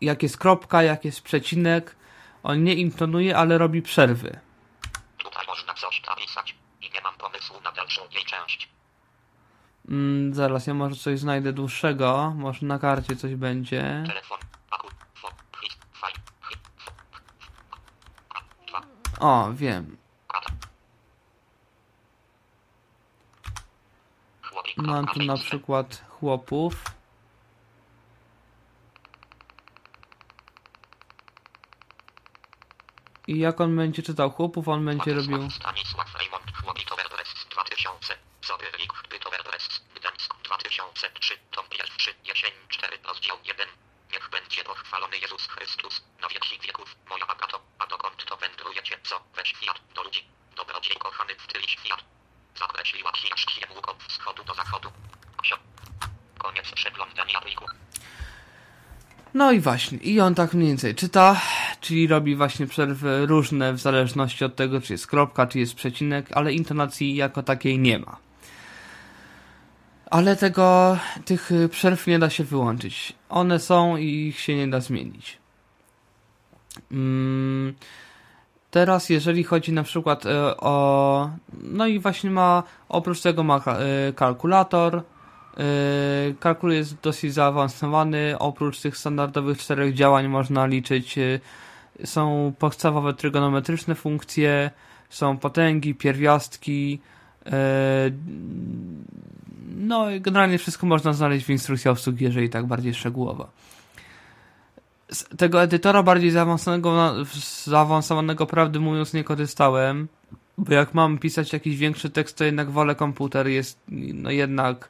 jak 0.04 0.22
jest 0.22 0.38
kropka, 0.38 0.82
jak 0.82 1.04
jest 1.04 1.22
przecinek. 1.22 1.96
On 2.42 2.64
nie 2.64 2.74
intonuje, 2.74 3.36
ale 3.36 3.58
robi 3.58 3.82
przerwy. 3.82 4.40
Tutaj 5.18 5.46
można 5.46 5.74
coś 5.74 6.02
napisać. 6.08 6.56
I 6.82 6.90
nie 6.90 7.00
mam 7.00 7.14
pomysłu 7.14 7.60
na 7.60 7.72
dalszą 7.72 8.02
jej 8.14 8.24
część. 8.24 8.68
Mm, 9.88 10.34
zaraz, 10.34 10.66
ja 10.66 10.74
może 10.74 10.96
coś 10.96 11.18
znajdę 11.18 11.52
dłuższego. 11.52 12.32
Może 12.36 12.66
na 12.66 12.78
karcie 12.78 13.16
coś 13.16 13.34
będzie. 13.34 14.04
Telefon. 14.06 14.38
O, 19.20 19.52
wiem. 19.52 19.96
Mam 24.76 25.06
tu 25.06 25.22
na 25.22 25.36
przykład 25.36 26.04
chłopów. 26.08 26.93
Książki 53.34 53.60
od 53.88 54.02
wschodu 54.02 54.44
do 54.44 54.54
zachodu. 54.54 54.88
Ksio. 55.42 55.56
Koniec 56.38 56.72
przeglądania 56.72 57.40
pliku 57.40 57.64
No 59.34 59.52
i 59.52 59.60
właśnie, 59.60 59.98
i 59.98 60.20
on 60.20 60.34
tak 60.34 60.54
mniej 60.54 60.68
więcej 60.68 60.94
czyta, 60.94 61.40
czyli 61.84 62.06
robi 62.06 62.36
właśnie 62.36 62.66
przerwy 62.66 63.26
różne 63.26 63.72
w 63.72 63.78
zależności 63.78 64.44
od 64.44 64.56
tego, 64.56 64.80
czy 64.80 64.92
jest 64.92 65.06
kropka, 65.06 65.46
czy 65.46 65.58
jest 65.58 65.74
przecinek, 65.74 66.26
ale 66.32 66.52
intonacji 66.52 67.14
jako 67.14 67.42
takiej 67.42 67.78
nie 67.78 67.98
ma. 67.98 68.16
Ale 70.10 70.36
tego, 70.36 70.98
tych 71.24 71.50
przerw 71.70 72.06
nie 72.06 72.18
da 72.18 72.30
się 72.30 72.44
wyłączyć. 72.44 73.12
One 73.28 73.58
są 73.58 73.96
i 73.96 74.26
ich 74.26 74.40
się 74.40 74.56
nie 74.56 74.68
da 74.68 74.80
zmienić. 74.80 75.38
Mm, 76.92 77.74
teraz, 78.70 79.10
jeżeli 79.10 79.44
chodzi 79.44 79.72
na 79.72 79.82
przykład 79.82 80.26
e, 80.26 80.56
o. 80.56 81.30
No 81.62 81.86
i 81.86 81.98
właśnie 81.98 82.30
ma, 82.30 82.62
oprócz 82.88 83.20
tego 83.20 83.42
ma 83.42 83.56
e, 83.56 84.12
kalkulator. 84.12 85.02
Yy, 85.56 86.34
Kalkul 86.40 86.72
jest 86.72 87.00
dosyć 87.00 87.34
zaawansowany. 87.34 88.36
Oprócz 88.38 88.80
tych 88.80 88.96
standardowych 88.96 89.58
czterech 89.58 89.94
działań 89.94 90.28
można 90.28 90.66
liczyć. 90.66 91.18
Są 92.04 92.52
podstawowe 92.58 93.14
trygonometryczne 93.14 93.94
funkcje, 93.94 94.70
są 95.10 95.38
potęgi, 95.38 95.94
pierwiastki. 95.94 97.00
yy, 97.46 97.52
No 99.76 100.10
i 100.10 100.20
generalnie 100.20 100.58
wszystko 100.58 100.86
można 100.86 101.12
znaleźć 101.12 101.46
w 101.46 101.50
instrukcji 101.50 101.90
obsługi, 101.90 102.24
jeżeli 102.24 102.50
tak 102.50 102.66
bardziej 102.66 102.94
szczegółowo. 102.94 103.48
Z 105.12 105.24
tego 105.36 105.62
edytora 105.62 106.02
bardziej 106.02 106.30
zaawansowanego, 106.30 107.14
zaawansowanego 107.64 108.46
prawdy 108.46 108.80
mówiąc 108.80 109.12
nie 109.14 109.24
korzystałem, 109.24 110.08
bo 110.58 110.74
jak 110.74 110.94
mam 110.94 111.18
pisać 111.18 111.52
jakiś 111.52 111.76
większy 111.76 112.10
tekst, 112.10 112.36
to 112.36 112.44
jednak 112.44 112.70
wolę 112.70 112.94
komputer, 112.94 113.46
jest 113.46 113.80
no 114.14 114.30
jednak 114.30 114.88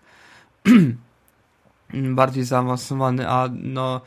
bardziej 2.21 2.45
zaawansowany, 2.45 3.29
a 3.29 3.49
no 3.53 4.01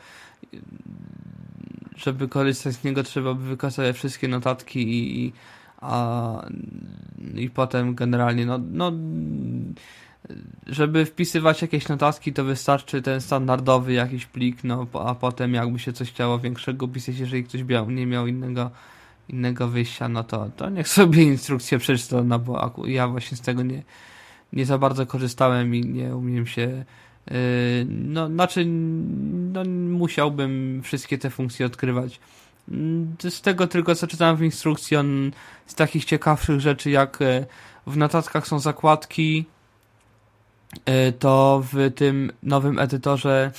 żeby 1.98 2.28
korzystać 2.28 2.74
z 2.74 2.84
niego 2.84 3.02
trzeba 3.02 3.34
by 3.34 3.44
wykazać 3.44 3.96
wszystkie 3.96 4.28
notatki 4.28 4.82
i, 4.82 5.24
i, 5.26 5.32
a, 5.80 6.46
i 7.34 7.50
potem 7.50 7.94
generalnie 7.94 8.46
no, 8.46 8.58
no 8.72 8.92
żeby 10.66 11.04
wpisywać 11.04 11.62
jakieś 11.62 11.88
notatki 11.88 12.32
to 12.32 12.44
wystarczy 12.44 13.02
ten 13.02 13.20
standardowy 13.20 13.92
jakiś 13.92 14.26
plik, 14.26 14.64
no 14.64 14.86
a 14.92 15.14
potem 15.14 15.54
jakby 15.54 15.78
się 15.78 15.92
coś 15.92 16.10
chciało 16.10 16.38
większego 16.38 16.88
pisać, 16.88 17.18
jeżeli 17.18 17.44
ktoś 17.44 17.62
miał, 17.62 17.90
nie 17.90 18.06
miał 18.06 18.26
innego 18.26 18.70
innego 19.28 19.68
wyjścia, 19.68 20.08
no 20.08 20.24
to, 20.24 20.50
to 20.56 20.70
niech 20.70 20.88
sobie 20.88 21.22
instrukcję 21.22 21.78
przeczyta, 21.78 22.22
no 22.22 22.38
bo 22.38 22.72
ja 22.86 23.08
właśnie 23.08 23.36
z 23.36 23.40
tego 23.40 23.62
nie, 23.62 23.82
nie 24.52 24.66
za 24.66 24.78
bardzo 24.78 25.06
korzystałem 25.06 25.74
i 25.74 25.80
nie 25.80 26.16
umiem 26.16 26.46
się 26.46 26.84
no, 27.88 28.28
znaczy 28.28 28.64
no, 29.52 29.64
musiałbym 29.98 30.80
wszystkie 30.84 31.18
te 31.18 31.30
funkcje 31.30 31.66
odkrywać. 31.66 32.20
Mm, 32.70 33.16
Z 33.20 33.40
tego 33.40 33.66
tylko 33.66 33.94
co 33.94 34.06
czytałem 34.06 34.36
w 34.36 34.42
instrukcji, 34.42 34.96
on 34.96 35.30
z 35.66 35.74
takich 35.74 36.04
ciekawszych 36.04 36.60
rzeczy 36.60 36.90
jak 36.90 37.22
e, 37.22 37.46
w 37.86 37.96
notatkach 37.96 38.46
są 38.46 38.58
zakładki, 38.58 39.44
e, 40.84 41.12
to 41.12 41.64
w 41.72 41.90
tym 41.94 42.32
nowym 42.42 42.78
edytorze 42.78 43.50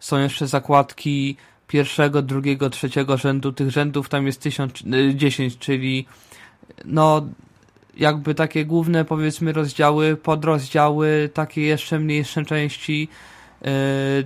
są 0.00 0.18
jeszcze 0.18 0.48
zakładki 0.48 1.36
pierwszego, 1.68 2.22
drugiego, 2.22 2.70
trzeciego 2.70 3.16
rzędu. 3.16 3.52
Tych 3.52 3.70
rzędów 3.70 4.08
tam 4.08 4.26
jest 4.26 4.40
tysiąc, 4.40 4.72
e, 4.92 5.14
dziesięć, 5.14 5.58
czyli 5.58 6.06
no 6.84 7.26
jakby 7.96 8.34
takie 8.34 8.64
główne 8.64 9.04
powiedzmy 9.04 9.52
rozdziały, 9.52 10.16
podrozdziały, 10.16 11.30
takie 11.34 11.62
jeszcze 11.62 11.98
mniejsze 11.98 12.44
części. 12.44 13.08
Yy, 13.62 13.70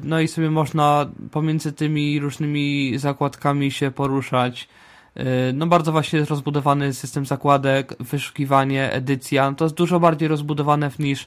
No 0.02 0.20
i 0.20 0.28
sobie 0.28 0.50
można 0.50 1.06
pomiędzy 1.30 1.72
tymi 1.72 2.20
różnymi 2.20 2.98
zakładkami 2.98 3.70
się 3.70 3.90
poruszać. 3.90 4.68
Yy, 5.16 5.24
No 5.54 5.66
bardzo 5.66 5.92
właśnie 5.92 6.18
jest 6.18 6.30
rozbudowany 6.30 6.94
system 6.94 7.26
zakładek, 7.26 7.94
wyszukiwanie, 8.00 8.92
edycja. 8.92 9.52
To 9.56 9.64
jest 9.64 9.74
dużo 9.74 10.00
bardziej 10.00 10.28
rozbudowane 10.28 10.90
niż 10.98 11.26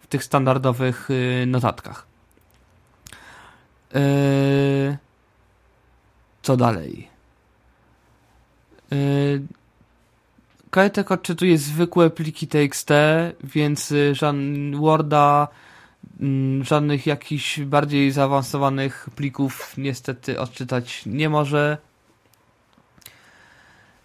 w 0.00 0.06
tych 0.06 0.24
standardowych 0.24 1.08
yy, 1.08 1.46
notatkach. 1.46 2.06
Co 6.42 6.56
dalej? 6.56 7.08
Kajtek 10.70 11.10
odczytuje 11.10 11.58
zwykłe 11.58 12.10
pliki 12.10 12.48
TXT, 12.48 12.90
więc 13.44 13.92
y, 13.92 14.14
żadn 14.14 14.76
Worda, 14.76 15.48
mm, 16.20 16.64
żadnych 16.64 17.06
jakichś 17.06 17.60
bardziej 17.60 18.12
zaawansowanych 18.12 19.08
plików 19.16 19.74
niestety 19.78 20.40
odczytać 20.40 21.02
nie 21.06 21.28
może. 21.28 21.78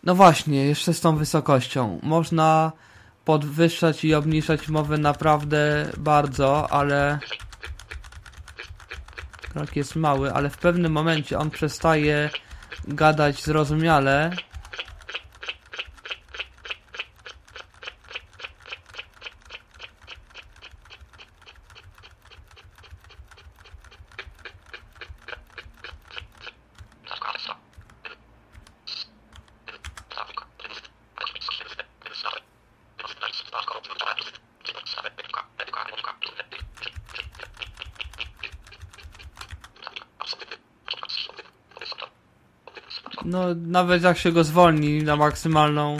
No 0.03 0.15
właśnie, 0.15 0.65
jeszcze 0.65 0.93
z 0.93 1.01
tą 1.01 1.15
wysokością. 1.15 1.99
Można 2.03 2.71
podwyższać 3.25 4.05
i 4.05 4.15
obniżać 4.15 4.69
mowę 4.69 4.97
naprawdę 4.97 5.91
bardzo, 5.97 6.71
ale 6.71 7.19
krok 9.53 9.75
jest 9.75 9.95
mały, 9.95 10.33
ale 10.33 10.49
w 10.49 10.57
pewnym 10.57 10.91
momencie 10.91 11.39
on 11.39 11.49
przestaje 11.49 12.29
gadać 12.87 13.43
zrozumiale 13.43 14.31
No, 43.25 43.55
nawet 43.55 44.03
jak 44.03 44.17
się 44.17 44.31
go 44.31 44.43
zwolni 44.43 45.03
na 45.03 45.15
maksymalną. 45.15 45.97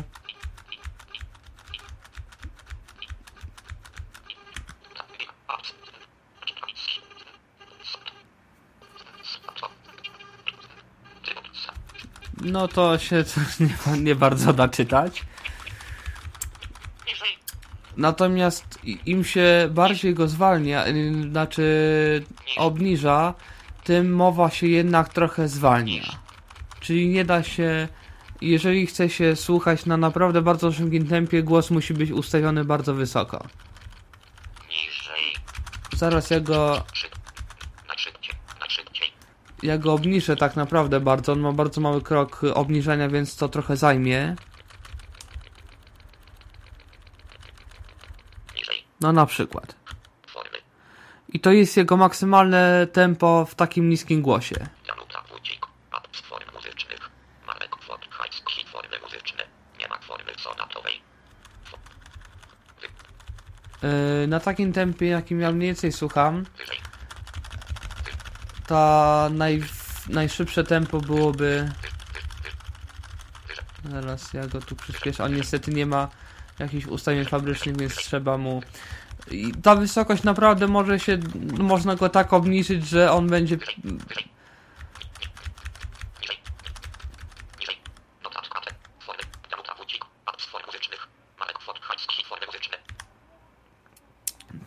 No 12.42 12.68
to 12.68 12.98
się 12.98 13.24
nie, 13.60 13.98
nie 13.98 14.16
bardzo 14.16 14.54
da 14.54 14.68
czytać. 14.68 15.26
Natomiast 17.98 18.80
im 19.06 19.24
się 19.24 19.70
bardziej 19.72 20.14
go 20.14 20.28
zwalnia, 20.28 20.88
y, 20.88 21.30
znaczy 21.32 22.26
obniża, 22.58 23.34
tym 23.84 24.14
mowa 24.14 24.50
się 24.50 24.68
jednak 24.68 25.10
trochę 25.10 25.48
zwalnia. 25.48 26.15
Czyli 26.86 27.08
nie 27.08 27.26
da 27.26 27.44
się, 27.44 27.88
jeżeli 28.42 28.88
chce 28.88 29.10
się 29.10 29.36
słuchać 29.36 29.86
na 29.86 29.98
naprawdę 29.98 30.42
bardzo 30.42 30.72
szybkim 30.72 31.08
tempie, 31.08 31.44
głos 31.44 31.72
musi 31.72 31.94
być 31.94 32.12
ustawiony 32.12 32.66
bardzo 32.66 32.94
wysoko. 32.94 33.48
Zaraz 35.96 36.30
ja 36.30 36.40
go 36.40 36.84
ja 39.64 39.78
go 39.78 39.94
obniżę 39.94 40.36
tak 40.36 40.56
naprawdę 40.56 41.00
bardzo. 41.00 41.32
On 41.32 41.40
ma 41.40 41.52
bardzo 41.52 41.82
mały 41.82 42.02
krok 42.02 42.42
obniżenia, 42.54 43.10
więc 43.10 43.36
to 43.36 43.50
trochę 43.50 43.78
zajmie. 43.78 44.36
No 49.02 49.14
na 49.14 49.26
przykład. 49.26 49.76
I 51.30 51.40
to 51.40 51.52
jest 51.52 51.78
jego 51.78 51.98
maksymalne 51.98 52.88
tempo 52.94 53.46
w 53.46 53.56
takim 53.56 53.90
niskim 53.90 54.22
głosie. 54.22 54.75
Na 64.28 64.40
takim 64.40 64.74
tempie, 64.74 65.08
jakim 65.08 65.40
ja 65.40 65.52
mniej 65.52 65.70
więcej 65.70 65.92
słucham, 65.92 66.46
ta 68.68 69.30
naj, 69.34 69.64
najszybsze 70.10 70.64
tempo 70.64 71.02
byłoby... 71.02 71.72
Zaraz 73.92 74.34
ja 74.34 74.48
go 74.48 74.62
tu 74.62 74.76
przyspieszę. 74.76 75.24
On 75.24 75.36
niestety 75.36 75.72
nie 75.72 75.86
ma 75.86 76.08
jakichś 76.60 76.86
ustawień 76.86 77.26
fabrycznych, 77.26 77.78
więc 77.78 77.96
trzeba 77.96 78.38
mu... 78.38 78.62
I 79.32 79.52
ta 79.52 79.76
wysokość 79.76 80.24
naprawdę 80.24 80.68
może 80.68 81.00
się... 81.00 81.18
Można 81.58 81.96
go 81.96 82.10
tak 82.10 82.34
obniżyć, 82.34 82.88
że 82.88 83.12
on 83.12 83.28
będzie... 83.28 83.58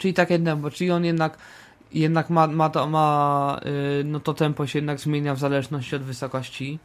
Czyli 0.08 0.14
tak 0.14 0.30
jedno, 0.30 0.70
czyli 0.70 0.90
on 0.90 1.04
jednak 1.04 1.38
jednak 1.92 2.30
ma, 2.30 2.46
ma, 2.46 2.68
to, 2.70 2.86
ma 2.86 3.60
yy, 3.64 4.04
no 4.04 4.20
to 4.20 4.34
tempo 4.34 4.66
się 4.66 4.78
jednak 4.78 5.00
zmienia 5.00 5.34
w 5.34 5.38
zależności 5.38 5.96
od 5.96 6.02
wysokości. 6.02 6.78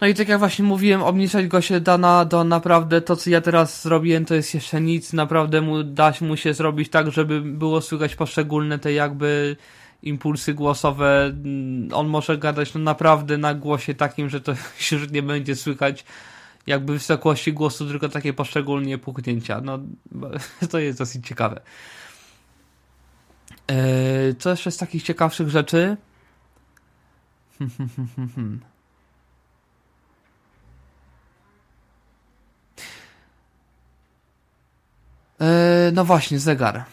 No 0.00 0.06
i 0.06 0.14
tak 0.14 0.28
jak 0.28 0.38
właśnie 0.38 0.64
mówiłem, 0.64 1.02
obniżać 1.02 1.46
go 1.46 1.60
się 1.60 1.80
da 1.80 1.98
na, 1.98 2.24
do 2.24 2.44
naprawdę 2.44 3.00
to, 3.00 3.16
co 3.16 3.30
ja 3.30 3.40
teraz 3.40 3.82
zrobiłem, 3.82 4.24
to 4.24 4.34
jest 4.34 4.54
jeszcze 4.54 4.80
nic. 4.80 5.12
Naprawdę 5.12 5.60
mu, 5.60 5.82
da 5.82 6.12
mu 6.20 6.36
się 6.36 6.54
zrobić 6.54 6.88
tak, 6.88 7.10
żeby 7.10 7.40
było 7.40 7.80
słychać 7.80 8.14
poszczególne 8.14 8.78
te 8.78 8.92
jakby 8.92 9.56
impulsy 10.02 10.54
głosowe. 10.54 11.24
Mm, 11.24 11.88
on 11.92 12.06
może 12.06 12.38
gadać 12.38 12.74
no 12.74 12.80
naprawdę 12.80 13.38
na 13.38 13.54
głosie 13.54 13.94
takim, 13.94 14.28
że 14.28 14.40
to 14.40 14.52
już 14.92 15.10
nie 15.10 15.22
będzie 15.22 15.56
słychać 15.56 16.04
jakby 16.66 16.92
wysokości 16.92 17.52
głosu, 17.52 17.88
tylko 17.88 18.08
takie 18.08 18.32
poszczególnie 18.32 18.98
puknięcia. 18.98 19.60
No, 19.60 19.78
to 20.70 20.78
jest 20.78 20.98
dosyć 20.98 21.26
ciekawe. 21.26 21.60
Eee, 23.68 24.34
co 24.38 24.50
jeszcze 24.50 24.70
z 24.70 24.76
takich 24.76 25.02
ciekawszych 25.02 25.48
rzeczy? 25.48 25.96
eee, 35.40 35.92
no 35.96 36.04
właśnie, 36.04 36.38
zegar. 36.38 36.84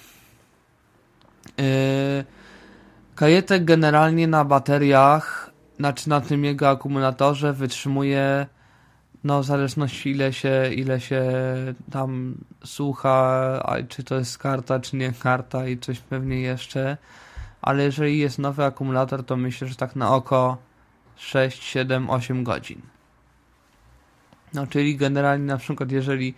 Eee, 1.57 2.23
kajetek 3.15 3.65
generalnie 3.65 4.27
na 4.27 4.45
bateriach, 4.45 5.51
znaczy 5.77 6.09
na 6.09 6.21
tym 6.21 6.45
jego 6.45 6.69
akumulatorze 6.69 7.53
wytrzymuje 7.53 8.47
no 9.23 9.41
w 9.41 9.45
zależności 9.45 10.09
ile 10.09 10.33
się, 10.33 10.73
ile 10.75 10.99
się 10.99 11.23
tam 11.91 12.35
słucha, 12.63 13.63
czy 13.89 14.03
to 14.03 14.15
jest 14.15 14.37
karta, 14.37 14.79
czy 14.79 14.95
nie 14.95 15.13
karta 15.13 15.67
i 15.67 15.77
coś 15.77 15.99
pewnie 15.99 16.41
jeszcze, 16.41 16.97
ale 17.61 17.83
jeżeli 17.83 18.17
jest 18.17 18.39
nowy 18.39 18.65
akumulator, 18.65 19.25
to 19.25 19.37
myślę, 19.37 19.67
że 19.67 19.75
tak 19.75 19.95
na 19.95 20.15
oko 20.15 20.57
6, 21.15 21.63
7, 21.63 22.09
8 22.09 22.43
godzin. 22.43 22.81
No, 24.53 24.67
czyli 24.67 24.97
generalnie 24.97 25.45
na 25.45 25.57
przykład 25.57 25.91
jeżeli 25.91 26.33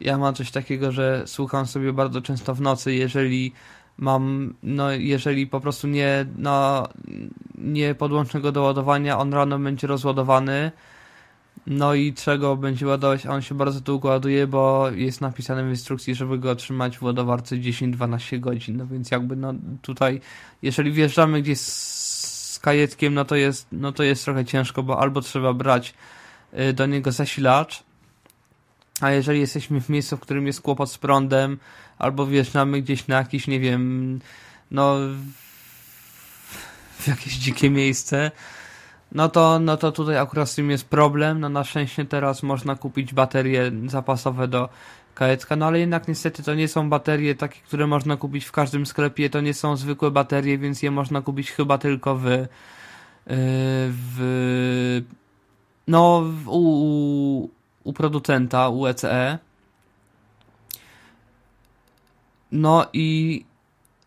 ja 0.00 0.18
mam 0.18 0.34
coś 0.34 0.50
takiego, 0.50 0.92
że 0.92 1.22
słucham 1.26 1.66
sobie 1.66 1.92
bardzo 1.92 2.22
często 2.22 2.54
w 2.54 2.60
nocy, 2.60 2.94
jeżeli 2.94 3.52
mam, 3.98 4.54
no 4.62 4.90
jeżeli 4.90 5.46
po 5.46 5.60
prostu 5.60 5.88
nie, 5.88 6.26
no, 6.36 6.88
nie 7.54 7.94
podłączę 7.94 8.40
go 8.40 8.52
do 8.52 8.62
ładowania, 8.62 9.18
on 9.18 9.34
rano 9.34 9.58
będzie 9.58 9.86
rozładowany, 9.86 10.72
no 11.66 11.94
i 11.94 12.14
czego 12.14 12.56
będzie 12.56 12.86
ładować, 12.86 13.26
a 13.26 13.30
on 13.30 13.42
się 13.42 13.54
bardzo 13.54 13.80
długo 13.80 14.08
ładuje, 14.08 14.46
bo 14.46 14.90
jest 14.90 15.20
napisane 15.20 15.64
w 15.64 15.68
instrukcji, 15.68 16.14
żeby 16.14 16.38
go 16.38 16.56
trzymać 16.56 16.98
w 16.98 17.02
ładowarce 17.02 17.56
10-12 17.56 18.40
godzin. 18.40 18.76
No 18.76 18.86
więc 18.86 19.10
jakby 19.10 19.36
no 19.36 19.54
tutaj, 19.82 20.20
jeżeli 20.62 20.92
wjeżdżamy 20.92 21.42
gdzieś 21.42 21.58
z 21.60 22.58
kajetkiem, 22.58 23.14
no 23.14 23.24
to 23.24 23.36
jest, 23.36 23.66
no 23.72 23.92
to 23.92 24.02
jest 24.02 24.24
trochę 24.24 24.44
ciężko, 24.44 24.82
bo 24.82 25.00
albo 25.00 25.20
trzeba 25.20 25.52
brać 25.52 25.94
y, 26.58 26.72
do 26.72 26.86
niego 26.86 27.12
zasilacz, 27.12 27.82
a 29.00 29.10
jeżeli 29.10 29.40
jesteśmy 29.40 29.80
w 29.80 29.88
miejscu, 29.88 30.16
w 30.16 30.20
którym 30.20 30.46
jest 30.46 30.60
kłopot 30.60 30.90
z 30.90 30.98
prądem, 30.98 31.58
albo 31.98 32.26
wjeżdżamy 32.26 32.82
gdzieś 32.82 33.06
na 33.06 33.16
jakieś, 33.16 33.46
nie 33.46 33.60
wiem, 33.60 34.20
no 34.70 34.96
w 36.98 37.08
jakieś 37.08 37.34
dzikie 37.34 37.70
miejsce, 37.70 38.30
no 39.14 39.28
to, 39.28 39.58
no 39.58 39.76
to 39.76 39.92
tutaj 39.92 40.18
akurat 40.18 40.50
z 40.50 40.54
tym 40.54 40.70
jest 40.70 40.88
problem. 40.88 41.40
No 41.40 41.48
na 41.48 41.64
szczęście 41.64 42.04
teraz 42.04 42.42
można 42.42 42.76
kupić 42.76 43.14
baterie 43.14 43.72
zapasowe 43.86 44.48
do 44.48 44.68
kajetka, 45.14 45.56
no 45.56 45.66
ale 45.66 45.78
jednak 45.78 46.08
niestety 46.08 46.42
to 46.42 46.54
nie 46.54 46.68
są 46.68 46.90
baterie 46.90 47.34
takie, 47.34 47.60
które 47.60 47.86
można 47.86 48.16
kupić 48.16 48.44
w 48.44 48.52
każdym 48.52 48.86
sklepie, 48.86 49.30
to 49.30 49.40
nie 49.40 49.54
są 49.54 49.76
zwykłe 49.76 50.10
baterie, 50.10 50.58
więc 50.58 50.82
je 50.82 50.90
można 50.90 51.22
kupić 51.22 51.50
chyba 51.50 51.78
tylko 51.78 52.16
w 52.16 52.24
yy, 52.24 52.46
w 53.88 55.02
no 55.86 56.22
w, 56.22 56.48
u, 56.48 57.50
u 57.84 57.92
producenta, 57.92 58.68
u 58.68 58.86
ECE. 58.86 59.38
No 62.52 62.86
i 62.92 63.44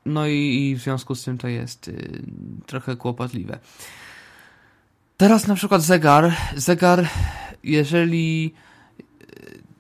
no 0.06 0.28
i, 0.28 0.76
w 0.80 0.82
związku 0.82 1.16
z 1.16 1.24
tym 1.24 1.38
to 1.38 1.48
jest 1.48 1.88
yy, 1.88 2.22
trochę 2.66 2.96
kłopotliwe. 2.96 3.60
Teraz 5.18 5.48
na 5.48 5.56
przykład 5.56 5.82
zegar, 5.82 6.32
zegar, 6.56 7.08
jeżeli 7.64 8.54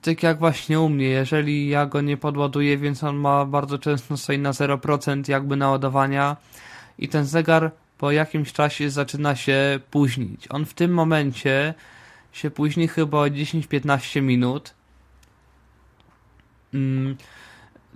tak 0.01 0.23
jak 0.23 0.39
właśnie 0.39 0.79
u 0.79 0.89
mnie, 0.89 1.05
jeżeli 1.05 1.69
ja 1.69 1.85
go 1.85 2.01
nie 2.01 2.17
podładuję, 2.17 2.77
więc 2.77 3.03
on 3.03 3.15
ma 3.15 3.45
bardzo 3.45 3.79
często 3.79 4.17
stoi 4.17 4.39
na 4.39 4.51
0% 4.51 5.29
jakby 5.29 5.55
naładowania 5.55 6.37
i 6.99 7.07
ten 7.09 7.25
zegar 7.25 7.71
po 7.97 8.11
jakimś 8.11 8.53
czasie 8.53 8.89
zaczyna 8.89 9.35
się 9.35 9.79
późnić. 9.91 10.47
On 10.49 10.65
w 10.65 10.73
tym 10.73 10.93
momencie 10.93 11.73
się 12.31 12.51
późni 12.51 12.87
chyba 12.87 13.17
o 13.17 13.25
10-15 13.25 14.21
minut. 14.21 14.73
Mm, 16.73 17.15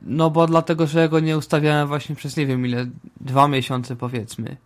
no 0.02 0.30
bo 0.30 0.48
dlatego, 0.48 0.88
że 0.88 1.00
ja 1.00 1.08
go 1.08 1.20
nie 1.20 1.38
ustawiałem 1.38 1.88
właśnie 1.88 2.16
przez 2.16 2.38
nie 2.38 2.46
wiem 2.46 2.66
ile, 2.66 2.86
dwa 3.22 3.48
miesiące 3.48 3.96
powiedzmy. 3.96 4.58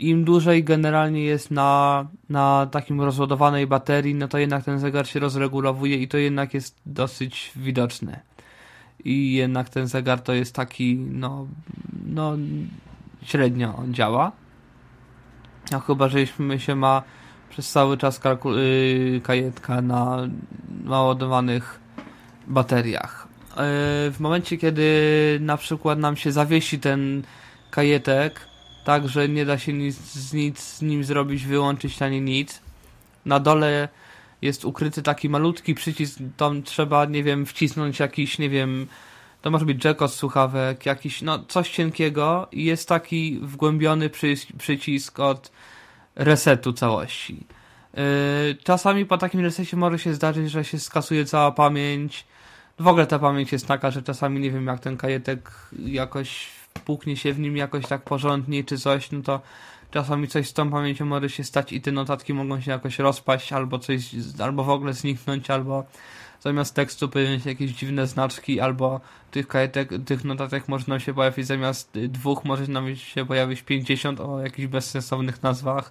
Im 0.00 0.24
dłużej 0.24 0.64
generalnie 0.64 1.24
jest 1.24 1.50
na, 1.50 2.06
na 2.28 2.66
takim 2.66 3.00
rozładowanej 3.00 3.66
baterii, 3.66 4.14
no 4.14 4.28
to 4.28 4.38
jednak 4.38 4.64
ten 4.64 4.78
zegar 4.78 5.06
się 5.06 5.20
rozregulowuje 5.20 5.96
i 5.96 6.08
to 6.08 6.18
jednak 6.18 6.54
jest 6.54 6.80
dosyć 6.86 7.52
widoczne. 7.56 8.20
I 9.04 9.32
jednak 9.32 9.68
ten 9.68 9.86
zegar 9.86 10.20
to 10.20 10.32
jest 10.32 10.54
taki, 10.54 10.96
no, 10.96 11.46
no 12.06 12.36
średnio 13.22 13.76
on 13.76 13.94
działa. 13.94 14.32
A 15.72 15.80
chyba, 15.80 16.08
żeśmy 16.08 16.60
się 16.60 16.74
ma 16.74 17.02
przez 17.50 17.70
cały 17.70 17.96
czas 17.96 18.20
yy, 18.44 19.20
kajetka 19.20 19.82
na 19.82 20.28
naładowanych 20.84 21.80
bateriach. 22.46 23.28
Yy, 23.50 23.56
w 24.12 24.16
momencie, 24.20 24.56
kiedy 24.56 24.88
na 25.40 25.56
przykład 25.56 25.98
nam 25.98 26.16
się 26.16 26.32
zawiesi 26.32 26.78
ten 26.78 27.22
kajetek, 27.70 28.49
tak, 28.84 29.08
że 29.08 29.28
nie 29.28 29.46
da 29.46 29.58
się 29.58 29.72
nic, 29.72 30.32
nic 30.32 30.60
z 30.60 30.82
nim 30.82 31.04
zrobić, 31.04 31.46
wyłączyć 31.46 32.02
ani 32.02 32.20
nic. 32.20 32.60
Na 33.24 33.40
dole 33.40 33.88
jest 34.42 34.64
ukryty 34.64 35.02
taki 35.02 35.28
malutki 35.28 35.74
przycisk, 35.74 36.18
tam 36.36 36.62
trzeba, 36.62 37.04
nie 37.04 37.22
wiem, 37.22 37.46
wcisnąć 37.46 37.98
jakiś, 37.98 38.38
nie 38.38 38.50
wiem, 38.50 38.86
to 39.42 39.50
może 39.50 39.64
być 39.64 39.84
jack 39.84 40.02
od 40.02 40.12
słuchawek, 40.12 40.86
jakiś, 40.86 41.22
no 41.22 41.44
coś 41.48 41.70
cienkiego 41.70 42.48
i 42.52 42.64
jest 42.64 42.88
taki 42.88 43.38
wgłębiony 43.42 44.10
przycisk 44.58 45.20
od 45.20 45.52
resetu 46.14 46.72
całości. 46.72 47.46
Yy, 47.94 48.02
czasami 48.64 49.06
po 49.06 49.18
takim 49.18 49.40
resecie 49.40 49.76
może 49.76 49.98
się 49.98 50.14
zdarzyć, 50.14 50.50
że 50.50 50.64
się 50.64 50.78
skasuje 50.78 51.24
cała 51.24 51.52
pamięć. 51.52 52.26
W 52.78 52.86
ogóle 52.86 53.06
ta 53.06 53.18
pamięć 53.18 53.52
jest 53.52 53.66
taka, 53.66 53.90
że 53.90 54.02
czasami 54.02 54.40
nie 54.40 54.50
wiem, 54.50 54.66
jak 54.66 54.80
ten 54.80 54.96
kajetek 54.96 55.50
jakoś 55.78 56.46
puknie 56.84 57.16
się 57.16 57.32
w 57.32 57.38
nim 57.38 57.56
jakoś 57.56 57.86
tak 57.86 58.02
porządnie 58.02 58.64
czy 58.64 58.78
coś, 58.78 59.10
no 59.10 59.22
to 59.22 59.40
czasami 59.90 60.28
coś 60.28 60.48
z 60.48 60.52
tą 60.52 60.70
pamięcią 60.70 61.06
może 61.06 61.30
się 61.30 61.44
stać 61.44 61.72
i 61.72 61.80
te 61.80 61.92
notatki 61.92 62.34
mogą 62.34 62.60
się 62.60 62.70
jakoś 62.70 62.98
rozpaść, 62.98 63.52
albo 63.52 63.78
coś, 63.78 64.10
albo 64.38 64.64
w 64.64 64.70
ogóle 64.70 64.92
zniknąć, 64.92 65.50
albo 65.50 65.84
zamiast 66.40 66.74
tekstu 66.74 67.08
pojawią 67.08 67.38
się 67.38 67.50
jakieś 67.50 67.70
dziwne 67.70 68.06
znaczki, 68.06 68.60
albo 68.60 69.00
tych 69.30 69.48
kajetek, 69.48 69.90
tych 70.06 70.24
notatek 70.24 70.68
może 70.68 70.84
nam 70.88 71.00
się 71.00 71.14
pojawić 71.14 71.46
zamiast 71.46 71.90
dwóch, 71.92 72.44
może 72.44 72.66
nam 72.66 72.96
się 72.96 73.26
pojawić 73.26 73.62
50 73.62 74.20
o 74.20 74.40
jakichś 74.40 74.68
bezsensownych 74.68 75.42
nazwach. 75.42 75.90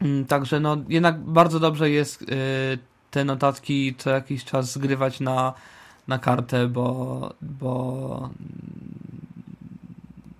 Mm, 0.00 0.24
także 0.24 0.60
no, 0.60 0.76
jednak 0.88 1.20
bardzo 1.20 1.60
dobrze 1.60 1.90
jest 1.90 2.20
yy, 2.20 2.78
te 3.10 3.24
notatki 3.24 3.94
co 3.98 4.10
jakiś 4.10 4.44
czas 4.44 4.72
zgrywać 4.72 5.20
na, 5.20 5.54
na 6.08 6.18
kartę, 6.18 6.68
bo, 6.68 7.34
bo 7.42 8.30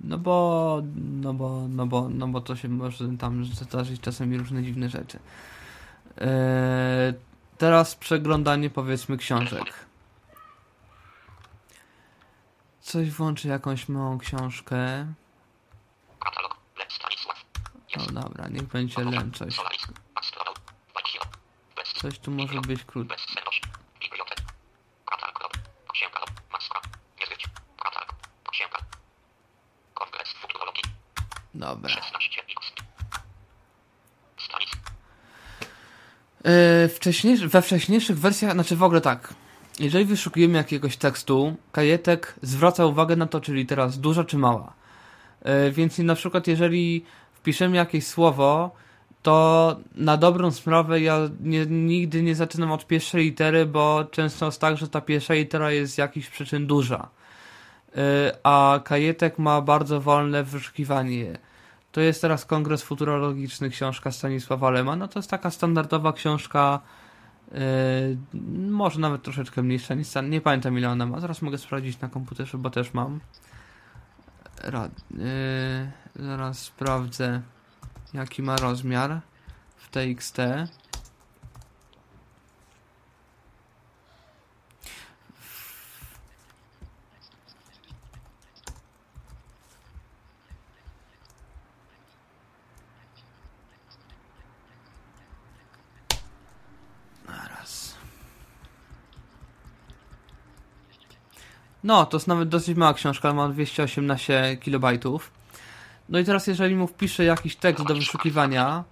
no 0.05 0.19
bo, 0.19 0.83
no 1.21 1.35
bo, 1.35 1.69
no 1.69 1.87
bo, 1.87 2.09
no 2.09 2.29
bo 2.29 2.41
to 2.41 2.57
się 2.57 2.69
może 2.69 3.09
tam 3.19 3.45
zdarzyć 3.45 4.01
czasami 4.01 4.39
różne 4.39 4.62
dziwne 4.62 4.89
rzeczy. 4.89 5.19
Yy, 6.17 6.27
teraz 7.59 7.95
przeglądanie 7.95 8.71
powiedzmy 8.71 9.17
książek. 9.17 9.65
Coś 12.81 13.11
włączy 13.11 13.49
jakąś 13.49 13.89
małą 13.89 14.19
książkę. 14.19 15.07
No 17.97 18.23
dobra, 18.23 18.49
niech 18.49 18.62
będzie 18.65 19.05
Len 19.05 19.33
coś. 19.33 19.57
Coś 21.95 22.19
tu 22.19 22.31
może 22.31 22.61
być 22.61 22.85
krótko. 22.85 23.17
Dobra. 31.55 31.90
Yy, 36.44 36.88
wcześniejszy, 36.88 37.48
we 37.48 37.62
wcześniejszych 37.62 38.18
wersjach, 38.18 38.52
znaczy 38.52 38.76
w 38.76 38.82
ogóle 38.82 39.00
tak, 39.00 39.34
jeżeli 39.80 40.05
wyszukujemy 40.05 40.59
jakiegoś 40.59 40.96
tekstu, 40.96 41.57
kajetek 41.72 42.34
zwraca 42.42 42.86
uwagę 42.86 43.16
na 43.16 43.26
to, 43.26 43.40
czy 43.40 43.55
litera 43.55 43.84
jest 43.84 44.00
duża 44.00 44.24
czy 44.24 44.38
mała. 44.38 44.72
Yy, 45.44 45.72
więc 45.72 45.98
na 45.98 46.14
przykład 46.14 46.46
jeżeli 46.46 47.05
wpiszemy 47.34 47.76
jakieś 47.76 48.07
słowo, 48.07 48.70
to 49.22 49.76
na 49.94 50.16
dobrą 50.16 50.50
sprawę 50.50 51.00
ja 51.00 51.18
nie, 51.40 51.66
nigdy 51.66 52.22
nie 52.22 52.34
zaczynam 52.34 52.72
od 52.72 52.86
pierwszej 52.86 53.24
litery, 53.24 53.66
bo 53.66 54.05
często 54.11 54.46
jest 54.46 54.61
tak, 54.61 54.76
że 54.76 54.88
ta 54.88 55.00
pierwsza 55.00 55.34
litera 55.34 55.70
jest 55.72 55.94
z 55.94 55.98
jakichś 55.98 56.28
przyczyn 56.28 56.66
duża. 56.66 57.09
Yy, 57.95 58.03
a 58.42 58.80
kajetek 58.84 59.38
ma 59.38 59.61
bardzo 59.61 60.01
wolne 60.01 60.45
wyszukiwanie. 60.45 61.38
To 61.92 62.01
jest 62.01 62.20
teraz 62.20 62.45
Kongres 62.45 62.82
Futurologiczny, 62.82 63.70
książka 63.70 64.11
Stanisława 64.11 64.70
Lema. 64.70 64.97
No 64.97 65.09
to 65.09 65.18
jest 65.18 65.30
taka 65.30 65.51
standardowa 65.51 66.12
książka, 66.12 66.80
yy, 67.53 67.59
może 68.68 69.01
nawet 69.01 69.22
troszeczkę 69.22 69.62
mniejsza 69.62 69.95
niż 69.95 70.09
nie 70.22 70.40
pamiętam 70.40 70.78
ile 70.78 70.90
ona 70.90 71.07
ma. 71.07 71.20
Zaraz 71.20 71.42
mogę 71.42 71.59
sprawdzić 71.59 72.01
na 72.01 72.09
komputerze, 72.09 72.59
bo 72.59 72.70
też 72.70 72.95
mam. 72.95 73.20
Rad, 74.62 74.92
yy, 75.11 76.24
zaraz 76.24 76.59
sprawdzę, 76.59 77.42
jaki 78.14 78.42
ma 78.42 78.57
rozmiar 78.57 79.20
w 79.76 79.88
TXT. 79.88 80.38
No, 101.85 102.07
to 102.07 102.16
jest 102.16 102.28
nawet 102.28 102.49
dosyć 102.49 102.76
mała 102.76 102.95
książka, 102.95 103.32
ma 103.32 103.49
218 103.49 104.57
kilobajtów. 104.61 105.30
No 106.09 106.18
i 106.18 106.24
teraz 106.24 106.47
jeżeli 106.47 106.76
mu 106.76 106.87
wpiszę 106.87 107.24
jakiś 107.24 107.57
tekst 107.57 107.85
do 107.87 107.95
wyszukiwania, 107.95 108.85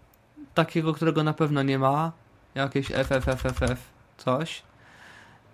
takiego, 0.54 0.94
którego 0.94 1.24
na 1.24 1.32
pewno 1.32 1.62
nie 1.62 1.78
ma, 1.78 2.12
jakieś 2.54 2.86
FFFFF, 2.86 3.90
coś, 4.16 4.62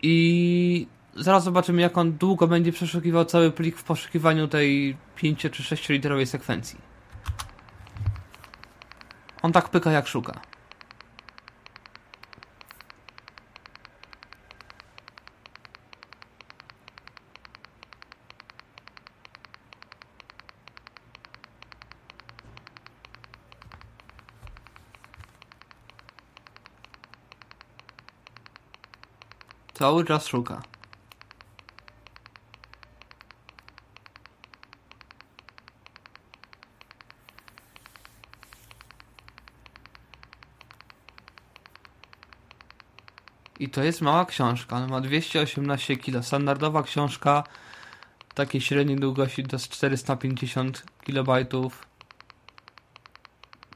i 0.02 0.86
zaraz 1.16 1.44
zobaczymy, 1.44 1.82
jak 1.82 1.98
on 1.98 2.12
długo 2.12 2.46
będzie 2.46 2.72
przeszukiwał 2.72 3.24
cały 3.24 3.50
plik 3.50 3.76
w 3.76 3.84
poszukiwaniu 3.84 4.48
tej 4.48 4.96
5 5.16 5.46
czy 5.52 5.62
6 5.62 5.88
literowej 5.88 6.26
sekwencji. 6.26 6.78
On 9.42 9.52
tak 9.52 9.68
pyka 9.68 9.92
jak 9.92 10.08
szuka. 10.08 10.40
Cały 29.78 30.04
czas 30.04 30.26
szuka. 30.26 30.62
I 43.58 43.68
to 43.68 43.82
jest 43.82 44.00
mała 44.00 44.24
książka. 44.24 44.76
Ona 44.76 44.86
ma 44.86 45.00
218 45.00 45.96
kg. 45.96 46.22
Standardowa 46.26 46.82
książka 46.82 47.44
takiej 48.34 48.60
średniej 48.60 48.96
długości 48.96 49.44
to 49.44 49.56
jest 49.56 49.68
450 49.68 50.82
KB. 51.06 51.30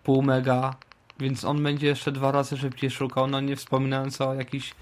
Pół 0.02 0.22
mega. 0.22 0.74
Więc 1.18 1.44
on 1.44 1.62
będzie 1.62 1.86
jeszcze 1.86 2.12
dwa 2.12 2.32
razy 2.32 2.56
szybciej 2.58 2.90
szukał. 2.90 3.26
No 3.26 3.40
nie 3.40 3.56
wspominając 3.56 4.20
o 4.20 4.34
jakichś 4.34 4.74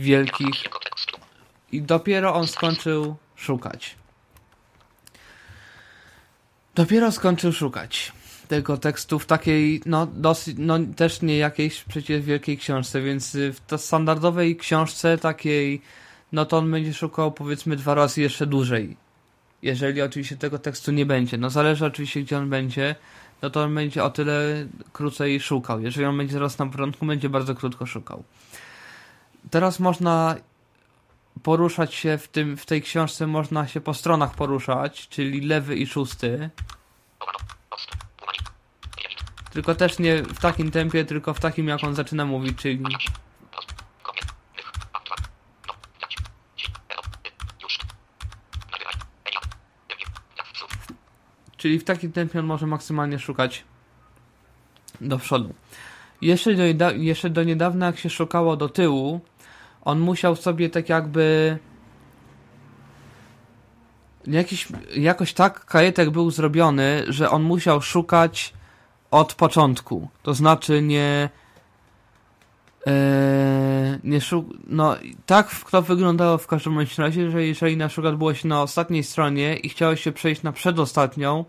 wielkich 0.00 0.64
i 1.72 1.82
dopiero 1.82 2.34
on 2.34 2.46
skończył 2.46 3.16
szukać. 3.36 3.96
Dopiero 6.74 7.12
skończył 7.12 7.52
szukać 7.52 8.12
tego 8.48 8.76
tekstu 8.76 9.18
w 9.18 9.26
takiej, 9.26 9.82
no, 9.86 10.06
dosyć, 10.06 10.56
no, 10.58 10.78
też 10.96 11.22
nie 11.22 11.36
jakiejś 11.36 11.84
przecież 11.84 12.22
wielkiej 12.22 12.58
książce, 12.58 13.02
więc 13.02 13.36
w 13.36 13.76
standardowej 13.76 14.56
książce 14.56 15.18
takiej, 15.18 15.82
no 16.32 16.46
to 16.46 16.58
on 16.58 16.70
będzie 16.70 16.94
szukał 16.94 17.32
powiedzmy 17.32 17.76
dwa 17.76 17.94
razy 17.94 18.20
jeszcze 18.20 18.46
dłużej. 18.46 18.96
Jeżeli 19.62 20.02
oczywiście 20.02 20.36
tego 20.36 20.58
tekstu 20.58 20.92
nie 20.92 21.06
będzie. 21.06 21.38
No 21.38 21.50
zależy 21.50 21.86
oczywiście 21.86 22.22
gdzie 22.22 22.38
on 22.38 22.50
będzie, 22.50 22.94
no 23.42 23.50
to 23.50 23.62
on 23.62 23.74
będzie 23.74 24.04
o 24.04 24.10
tyle 24.10 24.66
krócej 24.92 25.40
szukał. 25.40 25.80
Jeżeli 25.80 26.06
on 26.06 26.16
będzie 26.16 26.32
zaraz 26.32 26.58
na 26.58 26.66
początku, 26.66 27.06
będzie 27.06 27.28
bardzo 27.28 27.54
krótko 27.54 27.86
szukał 27.86 28.24
teraz 29.50 29.80
można 29.80 30.36
poruszać 31.42 31.94
się 31.94 32.18
w, 32.18 32.28
tym, 32.28 32.56
w 32.56 32.66
tej 32.66 32.82
książce, 32.82 33.26
można 33.26 33.68
się 33.68 33.80
po 33.80 33.94
stronach 33.94 34.34
poruszać, 34.34 35.08
czyli 35.08 35.40
lewy 35.40 35.76
i 35.76 35.86
szósty. 35.86 36.50
Tylko 39.52 39.74
też 39.74 39.98
nie 39.98 40.22
w 40.22 40.40
takim 40.40 40.70
tempie, 40.70 41.04
tylko 41.04 41.34
w 41.34 41.40
takim 41.40 41.68
jak 41.68 41.84
on 41.84 41.94
zaczyna 41.94 42.24
mówić, 42.24 42.58
czyli... 42.58 42.84
Czyli 51.56 51.78
w 51.78 51.84
takim 51.84 52.12
tempie 52.12 52.38
on 52.38 52.46
może 52.46 52.66
maksymalnie 52.66 53.18
szukać 53.18 53.64
do 55.00 55.18
przodu. 55.18 55.54
Jeszcze 56.20 56.74
do, 56.74 56.90
jeszcze 56.90 57.30
do 57.30 57.44
niedawna, 57.44 57.86
jak 57.86 57.98
się 57.98 58.10
szukało 58.10 58.56
do 58.56 58.68
tyłu, 58.68 59.20
on 59.84 60.00
musiał 60.00 60.36
sobie 60.36 60.70
tak 60.70 60.88
jakby 60.88 61.58
jakiś, 64.26 64.68
jakoś 64.96 65.34
tak 65.34 65.64
kajetek 65.64 66.10
był 66.10 66.30
zrobiony, 66.30 67.04
że 67.08 67.30
on 67.30 67.42
musiał 67.42 67.82
szukać 67.82 68.54
od 69.10 69.34
początku. 69.34 70.08
To 70.22 70.34
znaczy 70.34 70.82
nie 70.82 71.28
Eee, 72.86 73.98
nie 74.04 74.20
szuk 74.20 74.46
no 74.66 74.96
tak 75.26 75.50
to 75.70 75.82
wyglądało 75.82 76.38
w 76.38 76.46
każdym 76.46 76.78
razie, 76.98 77.30
że 77.30 77.44
jeżeli 77.44 77.76
na 77.76 77.88
przykład 77.88 78.16
było 78.16 78.34
się 78.34 78.48
na 78.48 78.62
ostatniej 78.62 79.04
stronie 79.04 79.56
i 79.56 79.68
chciało 79.68 79.96
się 79.96 80.12
przejść 80.12 80.42
na 80.42 80.52
przedostatnią, 80.52 81.44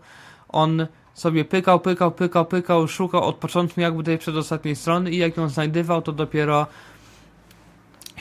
on 0.48 0.86
sobie 1.14 1.44
pykał, 1.44 1.80
pykał, 1.80 2.12
pykał, 2.12 2.46
pykał, 2.46 2.88
szukał 2.88 3.24
od 3.24 3.36
początku 3.36 3.80
jakby 3.80 4.02
tej 4.02 4.18
przedostatniej 4.18 4.76
strony 4.76 5.10
i 5.10 5.16
jak 5.16 5.36
ją 5.36 5.48
znajdywał, 5.48 6.02
to 6.02 6.12
dopiero 6.12 6.66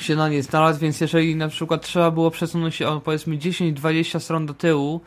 się 0.02 0.16
na 0.16 0.30
nie 0.30 0.44
znalazł, 0.44 0.80
więc 0.80 1.02
jeżeli 1.02 1.36
na 1.36 1.48
przykład 1.48 1.82
trzeba 1.82 2.12
było 2.12 2.32
przesunąć 2.32 2.76
się 2.76 2.88
o 2.88 3.02
powiedzmy 3.02 3.38
10-20 3.38 4.20
stron 4.20 4.46
do 4.46 4.54
tyłu, 4.54 5.02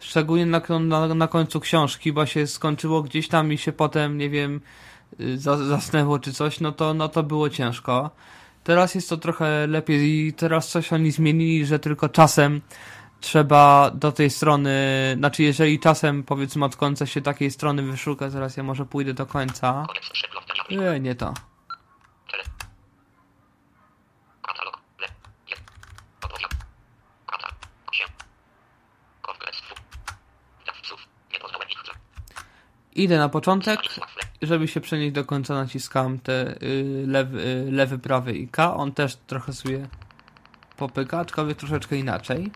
szczególnie 0.00 0.46
na, 0.46 0.62
na, 0.80 1.14
na 1.14 1.28
końcu 1.28 1.60
książki, 1.60 2.12
bo 2.12 2.26
się 2.26 2.46
skończyło 2.46 3.02
gdzieś 3.02 3.28
tam 3.28 3.52
i 3.52 3.58
się 3.58 3.72
potem, 3.72 4.18
nie 4.18 4.30
wiem, 4.30 4.60
y, 5.20 5.38
zasnęło 5.38 6.18
czy 6.18 6.32
coś, 6.32 6.60
no 6.60 6.72
to, 6.72 6.94
no 6.94 7.08
to 7.08 7.22
było 7.22 7.50
ciężko. 7.50 8.10
Teraz 8.64 8.94
jest 8.94 9.08
to 9.08 9.16
trochę 9.16 9.66
lepiej 9.66 10.26
i 10.26 10.32
teraz 10.32 10.68
coś 10.68 10.92
oni 10.92 11.10
zmienili, 11.10 11.66
że 11.66 11.78
tylko 11.78 12.08
czasem 12.08 12.60
trzeba 13.20 13.90
do 13.94 14.12
tej 14.12 14.30
strony, 14.30 14.70
znaczy 15.18 15.42
jeżeli 15.42 15.78
czasem 15.78 16.22
powiedzmy 16.22 16.64
od 16.64 16.76
końca 16.76 17.06
się 17.06 17.22
takiej 17.22 17.50
strony 17.50 17.82
wyszuka, 17.82 18.30
zaraz 18.30 18.56
ja 18.56 18.62
może 18.62 18.86
pójdę 18.86 19.14
do 19.14 19.26
końca. 19.26 19.86
Nie, 20.70 21.00
nie 21.00 21.14
to. 21.14 21.34
Idę 32.98 33.18
na 33.18 33.28
początek, 33.28 33.80
żeby 34.42 34.68
się 34.68 34.80
przenieść 34.80 35.12
do 35.12 35.24
końca 35.24 35.54
naciskam 35.54 36.18
te 36.18 36.62
y, 36.62 37.04
lewy, 37.06 37.40
y, 37.40 37.72
lewy, 37.72 37.98
prawy 37.98 38.32
i 38.32 38.48
K. 38.48 38.74
On 38.74 38.92
też 38.92 39.16
trochę 39.16 39.52
sobie 39.52 39.88
popyka, 40.76 41.18
aczkolwiek 41.18 41.58
troszeczkę 41.58 41.96
inaczej. 41.96 42.50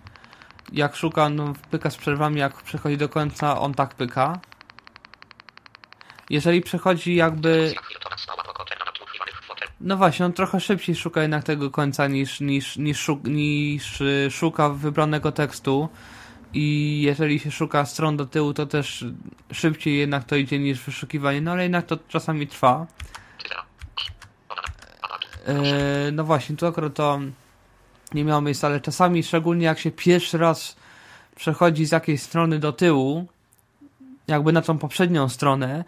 Jak 0.72 0.96
szuka, 0.96 1.28
no 1.28 1.52
pyka 1.70 1.90
z 1.90 1.96
przerwami, 1.96 2.40
jak 2.40 2.62
przechodzi 2.62 2.96
do 2.96 3.08
końca, 3.08 3.60
on 3.60 3.74
tak 3.74 3.94
pyka. 3.94 4.40
Jeżeli 6.30 6.60
przechodzi 6.60 7.14
jakby... 7.14 7.74
No 9.80 9.96
właśnie, 9.96 10.26
on 10.26 10.32
trochę 10.32 10.60
szybciej 10.60 10.96
szuka 10.96 11.22
jednak 11.22 11.44
tego 11.44 11.70
końca 11.70 12.06
niż, 12.06 12.40
niż, 12.40 12.76
niż, 12.76 13.08
niż 13.24 14.00
y, 14.00 14.28
szuka 14.30 14.68
wybranego 14.68 15.32
tekstu 15.32 15.88
i 16.54 16.98
jeżeli 17.02 17.38
się 17.38 17.50
szuka 17.50 17.84
stron 17.84 18.16
do 18.16 18.26
tyłu, 18.26 18.54
to 18.54 18.66
też 18.66 19.04
szybciej 19.52 19.98
jednak 19.98 20.24
to 20.24 20.36
idzie 20.36 20.58
niż 20.58 20.80
wyszukiwanie, 20.80 21.40
no 21.40 21.52
ale 21.52 21.62
jednak 21.62 21.86
to 21.86 21.98
czasami 22.08 22.46
trwa. 22.46 22.86
E, 25.46 25.54
no 26.12 26.24
właśnie, 26.24 26.56
tu 26.56 26.66
akurat 26.66 26.94
to 26.94 27.20
nie 28.14 28.24
miało 28.24 28.40
miejsca, 28.40 28.66
ale 28.66 28.80
czasami, 28.80 29.22
szczególnie 29.22 29.66
jak 29.66 29.78
się 29.78 29.90
pierwszy 29.90 30.38
raz 30.38 30.76
przechodzi 31.36 31.86
z 31.86 31.92
jakiejś 31.92 32.22
strony 32.22 32.58
do 32.58 32.72
tyłu, 32.72 33.26
jakby 34.28 34.52
na 34.52 34.62
tą 34.62 34.78
poprzednią 34.78 35.28
stronę, 35.28 35.84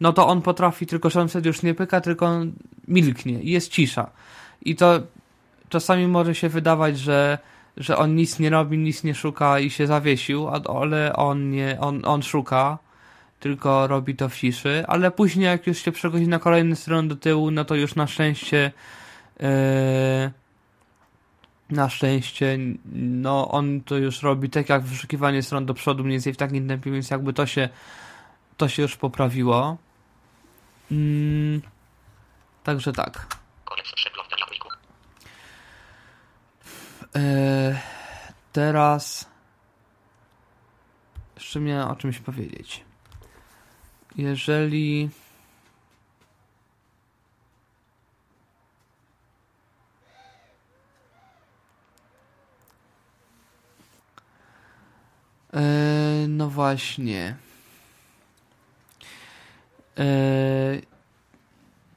no 0.00 0.12
to 0.12 0.28
on 0.28 0.42
potrafi, 0.42 0.86
tylko 0.86 1.10
że 1.10 1.20
on 1.20 1.28
wtedy 1.28 1.48
już 1.48 1.62
nie 1.62 1.74
pyka, 1.74 2.00
tylko 2.00 2.40
milknie 2.88 3.42
i 3.42 3.50
jest 3.50 3.72
cisza. 3.72 4.10
I 4.62 4.76
to 4.76 5.00
czasami 5.68 6.06
może 6.06 6.34
się 6.34 6.48
wydawać, 6.48 6.98
że 6.98 7.38
że 7.78 7.96
on 7.96 8.14
nic 8.14 8.38
nie 8.38 8.50
robi, 8.50 8.78
nic 8.78 9.04
nie 9.04 9.14
szuka 9.14 9.60
i 9.60 9.70
się 9.70 9.86
zawiesił, 9.86 10.48
ale 10.48 11.12
on 11.16 11.50
nie, 11.50 11.76
on, 11.80 12.02
on 12.04 12.22
szuka, 12.22 12.78
tylko 13.40 13.86
robi 13.86 14.14
to 14.16 14.28
w 14.28 14.36
ciszy, 14.36 14.84
ale 14.88 15.10
później 15.10 15.46
jak 15.46 15.66
już 15.66 15.78
się 15.78 15.92
przechodzi 15.92 16.28
na 16.28 16.38
kolejny 16.38 16.76
stronę 16.76 17.08
do 17.08 17.16
tyłu, 17.16 17.50
no 17.50 17.64
to 17.64 17.74
już 17.74 17.94
na 17.94 18.06
szczęście 18.06 18.72
yy, 19.40 19.46
na 21.70 21.88
szczęście 21.88 22.58
no 22.94 23.48
on 23.50 23.80
to 23.80 23.96
już 23.96 24.22
robi 24.22 24.50
tak 24.50 24.68
jak 24.68 24.82
wyszukiwanie 24.82 25.42
stron 25.42 25.66
do 25.66 25.74
przodu 25.74 26.04
mniej 26.04 26.14
więcej 26.14 26.32
w 26.32 26.36
takim 26.36 26.68
tempie, 26.68 26.90
więc 26.90 27.10
jakby 27.10 27.32
to 27.32 27.46
się 27.46 27.68
to 28.56 28.68
się 28.68 28.82
już 28.82 28.96
poprawiło. 28.96 29.76
Mm, 30.90 31.62
także 32.64 32.92
tak. 32.92 33.36
E, 36.97 36.97
teraz 38.52 39.28
jeszcze 41.36 41.60
miałem 41.60 41.88
o 41.88 41.96
czymś 41.96 42.18
powiedzieć. 42.18 42.84
Jeżeli 44.16 45.10
e, 55.54 55.60
no 56.28 56.50
właśnie. 56.50 57.36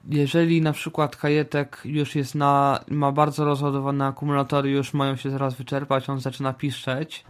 Jeżeli 0.09 0.61
na 0.61 0.73
przykład 0.73 1.15
kajetek 1.15 1.81
już 1.85 2.15
jest 2.15 2.35
na, 2.35 2.79
ma 2.87 3.11
bardzo 3.11 3.45
rozładowane 3.45 4.05
akumulatory, 4.05 4.69
już 4.69 4.93
mają 4.93 5.15
się 5.15 5.29
zaraz 5.29 5.55
wyczerpać, 5.55 6.09
on 6.09 6.19
zaczyna 6.19 6.53
piszczeć, 6.53 7.25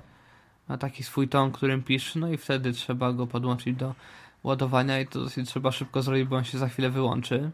ma 0.70 0.78
taki 0.78 1.04
swój 1.04 1.28
ton, 1.28 1.52
którym 1.52 1.84
pisze, 1.84 2.20
no 2.20 2.30
i 2.30 2.38
wtedy 2.38 2.74
trzeba 2.74 3.14
go 3.14 3.28
podłączyć 3.28 3.76
do 3.76 3.96
ładowania 4.44 5.00
i 5.00 5.08
to 5.08 5.20
dosyć 5.20 5.50
trzeba 5.50 5.72
szybko 5.72 6.02
zrobić, 6.02 6.24
bo 6.24 6.36
on 6.36 6.44
się 6.44 6.58
za 6.58 6.68
chwilę 6.70 6.90
wyłączy. 6.90 7.52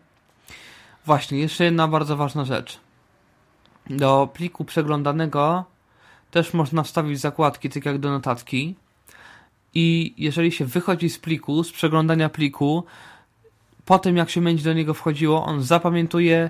Właśnie, 1.05 1.39
jeszcze 1.39 1.63
jedna 1.63 1.87
bardzo 1.87 2.17
ważna 2.17 2.45
rzecz. 2.45 2.79
Do 3.89 4.29
pliku 4.33 4.65
przeglądanego 4.65 5.65
też 6.31 6.53
można 6.53 6.83
wstawić 6.83 7.19
zakładki, 7.19 7.69
tak 7.69 7.85
jak 7.85 7.99
do 7.99 8.09
notatki. 8.09 8.75
I 9.73 10.13
jeżeli 10.17 10.51
się 10.51 10.65
wychodzi 10.65 11.09
z 11.09 11.19
pliku, 11.19 11.63
z 11.63 11.71
przeglądania 11.71 12.29
pliku, 12.29 12.83
po 13.87 13.99
tym 13.99 14.17
jak 14.17 14.29
się 14.29 14.41
będzie 14.41 14.63
do 14.63 14.73
niego 14.73 14.93
wchodziło, 14.93 15.45
on 15.45 15.63
zapamiętuje 15.63 16.49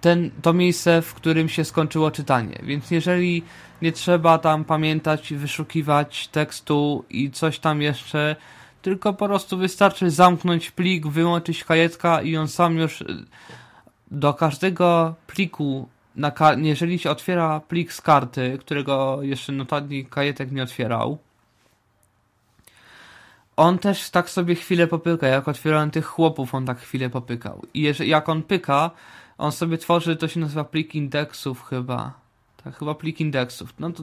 ten, 0.00 0.30
to 0.42 0.52
miejsce, 0.52 1.02
w 1.02 1.14
którym 1.14 1.48
się 1.48 1.64
skończyło 1.64 2.10
czytanie. 2.10 2.58
Więc 2.62 2.90
jeżeli 2.90 3.42
nie 3.82 3.92
trzeba 3.92 4.38
tam 4.38 4.64
pamiętać, 4.64 5.34
wyszukiwać 5.34 6.28
tekstu 6.28 7.04
i 7.10 7.30
coś 7.30 7.58
tam 7.58 7.82
jeszcze, 7.82 8.36
tylko 8.82 9.12
po 9.12 9.26
prostu 9.26 9.58
wystarczy 9.58 10.10
zamknąć 10.10 10.70
plik, 10.70 11.06
wyłączyć 11.06 11.64
kajetka 11.64 12.22
i 12.22 12.36
on 12.36 12.48
sam 12.48 12.76
już 12.76 13.04
do 14.10 14.34
każdego 14.34 15.14
pliku, 15.26 15.88
jeżeli 16.56 16.98
się 16.98 17.10
otwiera 17.10 17.60
plik 17.60 17.92
z 17.92 18.00
karty, 18.00 18.58
którego 18.60 19.18
jeszcze 19.22 19.52
notatnik 19.52 20.08
kajetek 20.08 20.52
nie 20.52 20.62
otwierał, 20.62 21.18
on 23.56 23.78
też 23.78 24.10
tak 24.10 24.30
sobie 24.30 24.54
chwilę 24.54 24.86
popyka. 24.86 25.26
Jak 25.26 25.48
otwierałem 25.48 25.90
tych 25.90 26.06
chłopów, 26.06 26.54
on 26.54 26.66
tak 26.66 26.78
chwilę 26.80 27.10
popykał. 27.10 27.62
I 27.74 27.92
jak 28.00 28.28
on 28.28 28.42
pyka, 28.42 28.90
on 29.38 29.52
sobie 29.52 29.78
tworzy, 29.78 30.16
to 30.16 30.28
się 30.28 30.40
nazywa 30.40 30.64
plik 30.64 30.94
indeksów 30.94 31.64
chyba. 31.64 32.12
Tak, 32.64 32.78
chyba 32.78 32.94
plik 32.94 33.20
indeksów. 33.20 33.74
No 33.78 33.90
to 33.90 34.02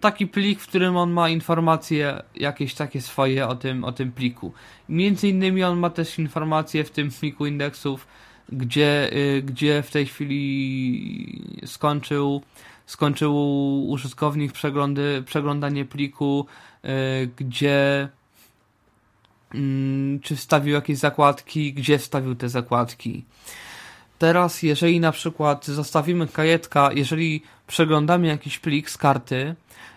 taki 0.00 0.26
plik, 0.26 0.60
w 0.60 0.66
którym 0.66 0.96
on 0.96 1.10
ma 1.10 1.28
informacje 1.28 2.22
jakieś 2.34 2.74
takie 2.74 3.00
swoje 3.00 3.48
o 3.48 3.54
tym, 3.54 3.84
o 3.84 3.92
tym 3.92 4.12
pliku. 4.12 4.52
Między 4.88 5.28
innymi 5.28 5.64
on 5.64 5.78
ma 5.78 5.90
też 5.90 6.18
informacje 6.18 6.84
w 6.84 6.90
tym 6.90 7.10
pliku 7.10 7.46
indeksów, 7.46 8.06
gdzie, 8.52 9.12
y, 9.12 9.42
gdzie 9.42 9.82
w 9.82 9.90
tej 9.90 10.06
chwili 10.06 11.42
skończył, 11.64 12.42
skończył 12.86 13.34
użytkownik 13.88 14.52
przeglądy, 14.52 15.22
przeglądanie 15.26 15.84
pliku, 15.84 16.46
y, 16.84 16.88
gdzie 17.36 18.08
czy 20.22 20.36
wstawił 20.36 20.74
jakieś 20.74 20.98
zakładki, 20.98 21.72
gdzie 21.72 21.98
wstawił 21.98 22.34
te 22.34 22.48
zakładki. 22.48 23.24
Teraz, 24.18 24.62
jeżeli 24.62 25.00
na 25.00 25.12
przykład 25.12 25.66
zostawimy 25.66 26.28
kajetka, 26.28 26.90
jeżeli 26.92 27.42
przeglądamy 27.66 28.26
jakiś 28.26 28.58
plik 28.58 28.90
z 28.90 28.96
karty 28.98 29.54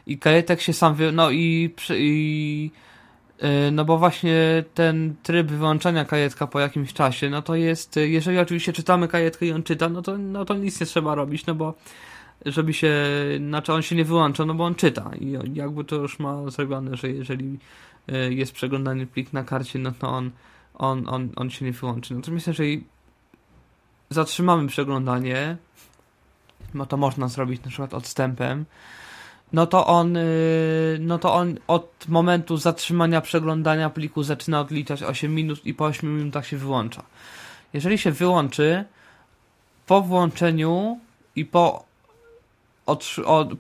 i 0.08 0.18
kajetek 0.18 0.62
się 0.62 0.74
sam 0.74 0.96
wy... 0.96 1.12
no 1.12 1.32
i, 1.32 1.74
i 1.90 2.72
y, 3.44 3.72
no 3.72 3.86
bo 3.86 3.98
właśnie 3.98 4.64
ten 4.74 5.16
tryb 5.24 5.48
wyłączania 5.48 6.06
kajetka 6.06 6.48
po 6.48 6.60
jakimś 6.60 6.94
czasie, 6.94 7.30
no 7.30 7.42
to 7.42 7.56
jest, 7.56 7.96
jeżeli 7.96 8.40
oczywiście 8.40 8.74
czytamy 8.74 9.08
kajetkę 9.08 9.46
i 9.46 9.52
on 9.52 9.64
czyta, 9.64 9.90
no 9.90 10.02
to, 10.02 10.18
no 10.18 10.46
to 10.46 10.54
nic 10.54 10.80
nie 10.80 10.86
trzeba 10.86 11.16
robić, 11.16 11.46
no 11.46 11.56
bo 11.56 11.74
żeby 12.46 12.74
się, 12.74 12.94
znaczy 13.48 13.74
on 13.74 13.82
się 13.82 13.96
nie 13.96 14.06
wyłącza, 14.06 14.46
no 14.46 14.54
bo 14.54 14.66
on 14.66 14.76
czyta 14.76 15.12
i 15.20 15.38
jakby 15.54 15.84
to 15.84 15.96
już 15.96 16.20
ma 16.20 16.50
zrobione, 16.50 16.98
że 16.98 17.10
jeżeli 17.10 17.60
jest 18.30 18.52
przeglądany 18.52 19.08
plik 19.08 19.34
na 19.34 19.44
karcie, 19.44 19.80
no 19.80 19.92
to 19.92 20.10
on, 20.10 20.32
on, 20.74 21.10
on, 21.10 21.30
on 21.36 21.50
się 21.50 21.66
nie 21.66 21.72
wyłączy. 21.72 22.16
Natomiast 22.16 22.48
jeżeli 22.48 22.84
zatrzymamy 24.10 24.68
przeglądanie, 24.68 25.58
no 26.74 26.86
to 26.86 26.98
można 26.98 27.28
zrobić 27.28 27.64
na 27.64 27.70
przykład 27.70 27.94
odstępem, 27.94 28.66
no 29.54 29.68
to 29.68 29.88
on, 29.88 30.14
yy, 30.14 30.22
no 31.00 31.20
to 31.20 31.34
on 31.34 31.58
od 31.68 32.06
momentu 32.08 32.58
zatrzymania 32.58 33.22
przeglądania 33.22 33.90
pliku 33.90 34.24
zaczyna 34.24 34.62
odliczać 34.62 35.04
8 35.04 35.36
minut 35.36 35.66
i 35.66 35.74
po 35.74 35.86
8 35.86 36.18
minutach 36.18 36.48
się 36.48 36.58
wyłącza. 36.58 37.04
Jeżeli 37.74 37.98
się 37.98 38.12
wyłączy, 38.12 38.86
po 39.88 40.02
włączeniu 40.02 41.00
i 41.36 41.46
po, 41.46 41.86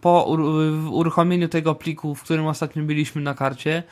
po 0.02 0.38
uruchomieniu 0.92 1.48
tego 1.48 1.76
pliku, 1.76 2.16
w 2.16 2.24
którym 2.24 2.48
ostatnio 2.48 2.84
byliśmy 2.84 3.22
na 3.22 3.34
karcie, 3.34 3.84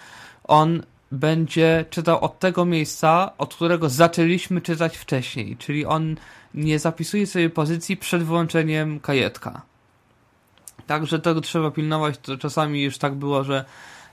on 0.50 0.84
będzie 1.12 1.86
czytał 1.90 2.24
od 2.24 2.40
tego 2.40 2.66
miejsca, 2.66 3.32
od 3.38 3.56
którego 3.56 3.90
zaczęliśmy 3.90 4.62
czytać 4.62 4.98
wcześniej, 4.98 5.58
czyli 5.58 5.86
on 5.86 6.16
nie 6.54 6.80
zapisuje 6.80 7.28
sobie 7.28 7.50
pozycji 7.50 7.98
przed 7.98 8.24
włączeniem 8.24 9.00
kajetka. 9.00 9.62
Także 10.88 11.20
tego 11.20 11.42
trzeba 11.42 11.72
pilnować. 11.72 12.18
To 12.18 12.38
czasami 12.38 12.84
już 12.84 12.98
tak 12.98 13.16
było, 13.16 13.44
że 13.44 13.66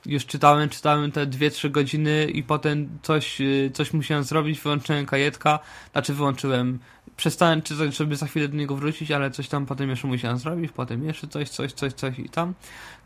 już 0.06 0.26
czytałem, 0.26 0.68
czytałem 0.68 1.12
te 1.12 1.26
2-3 1.26 1.70
godziny 1.70 2.24
i 2.24 2.42
potem 2.42 2.98
coś, 3.02 3.40
y, 3.40 3.70
coś 3.74 3.92
musiałem 3.92 4.24
zrobić, 4.24 4.60
wyłączyłem 4.60 5.06
kajetka, 5.06 5.58
znaczy 5.92 6.14
wyłączyłem, 6.14 6.78
przestałem 7.16 7.62
czytać, 7.62 7.96
żeby 7.96 8.16
za 8.16 8.26
chwilę 8.26 8.48
do 8.48 8.56
niego 8.56 8.76
wrócić, 8.76 9.10
ale 9.10 9.30
coś 9.30 9.48
tam 9.48 9.66
potem 9.66 9.90
jeszcze 9.90 10.06
musiałem 10.06 10.38
zrobić, 10.38 10.72
potem 10.72 11.04
jeszcze 11.04 11.28
coś, 11.28 11.48
coś, 11.48 11.72
coś, 11.72 11.92
coś 11.92 12.18
i 12.18 12.28
tam. 12.28 12.54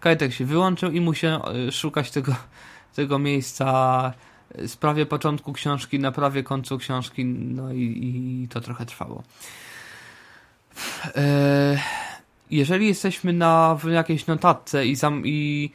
Kajetek 0.01 0.33
się 0.33 0.45
wyłączył 0.45 0.91
i 0.91 1.01
musiałem 1.01 1.41
y, 1.69 1.73
szukać 1.73 2.11
tego, 2.11 2.35
tego 2.97 3.19
miejsca 3.19 4.13
z 4.67 4.77
prawie 4.77 5.07
początku 5.07 5.53
książki 5.53 5.99
na 5.99 6.13
prawie 6.13 6.43
końcu 6.43 6.79
książki, 6.79 7.25
no 7.25 7.73
i, 7.73 8.01
i 8.45 8.49
to 8.49 8.61
trochę 8.61 8.87
trwało. 8.87 9.23
Eee 11.17 11.79
jeżeli 12.51 12.87
jesteśmy 12.87 13.33
na 13.33 13.79
jakiejś 13.93 14.27
notatce 14.27 14.87
i, 14.87 14.97
zam, 14.97 15.23
i 15.25 15.71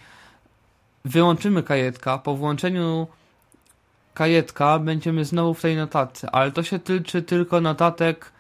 wyłączymy 1.05 1.63
kajetka, 1.63 2.18
po 2.18 2.36
włączeniu 2.36 3.07
kajetka 4.13 4.80
będziemy 4.80 5.26
znowu 5.26 5.53
w 5.53 5.61
tej 5.61 5.76
notatce, 5.76 6.32
ale 6.32 6.51
to 6.51 6.63
się 6.63 6.80
tyczy 6.80 7.22
tylko 7.22 7.61
notatek 7.61 8.32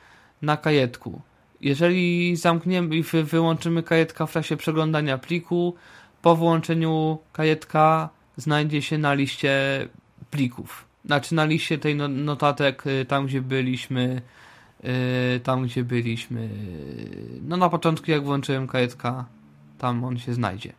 na 0.41 0.57
kajetku. 0.57 1.21
Jeżeli 1.61 2.35
zamkniemy 2.35 2.95
i 2.95 3.03
wyłączymy 3.03 3.83
kajetka 3.83 4.25
w 4.25 4.31
czasie 4.31 4.57
przeglądania 4.57 5.17
pliku, 5.17 5.75
po 6.21 6.35
włączeniu 6.35 7.17
kajetka 7.33 8.09
znajdzie 8.37 8.81
się 8.81 8.97
na 8.97 9.13
liście 9.13 9.87
plików. 10.31 10.85
Znaczy 11.05 11.35
na 11.35 11.45
liście 11.45 11.77
tej 11.77 11.95
no, 11.95 12.07
notatek, 12.07 12.87
y, 12.87 13.05
tam 13.05 13.25
gdzie 13.25 13.41
byliśmy 13.41 14.21
Yy, 14.85 15.39
tam 15.39 15.63
gdzie 15.63 15.83
byliśmy. 15.83 16.49
No 17.41 17.57
na 17.57 17.69
początku 17.69 18.11
jak 18.11 18.23
włączyłem 18.23 18.67
kajetka, 18.67 19.25
tam 19.77 20.03
on 20.03 20.17
się 20.17 20.33
znajdzie. 20.33 20.73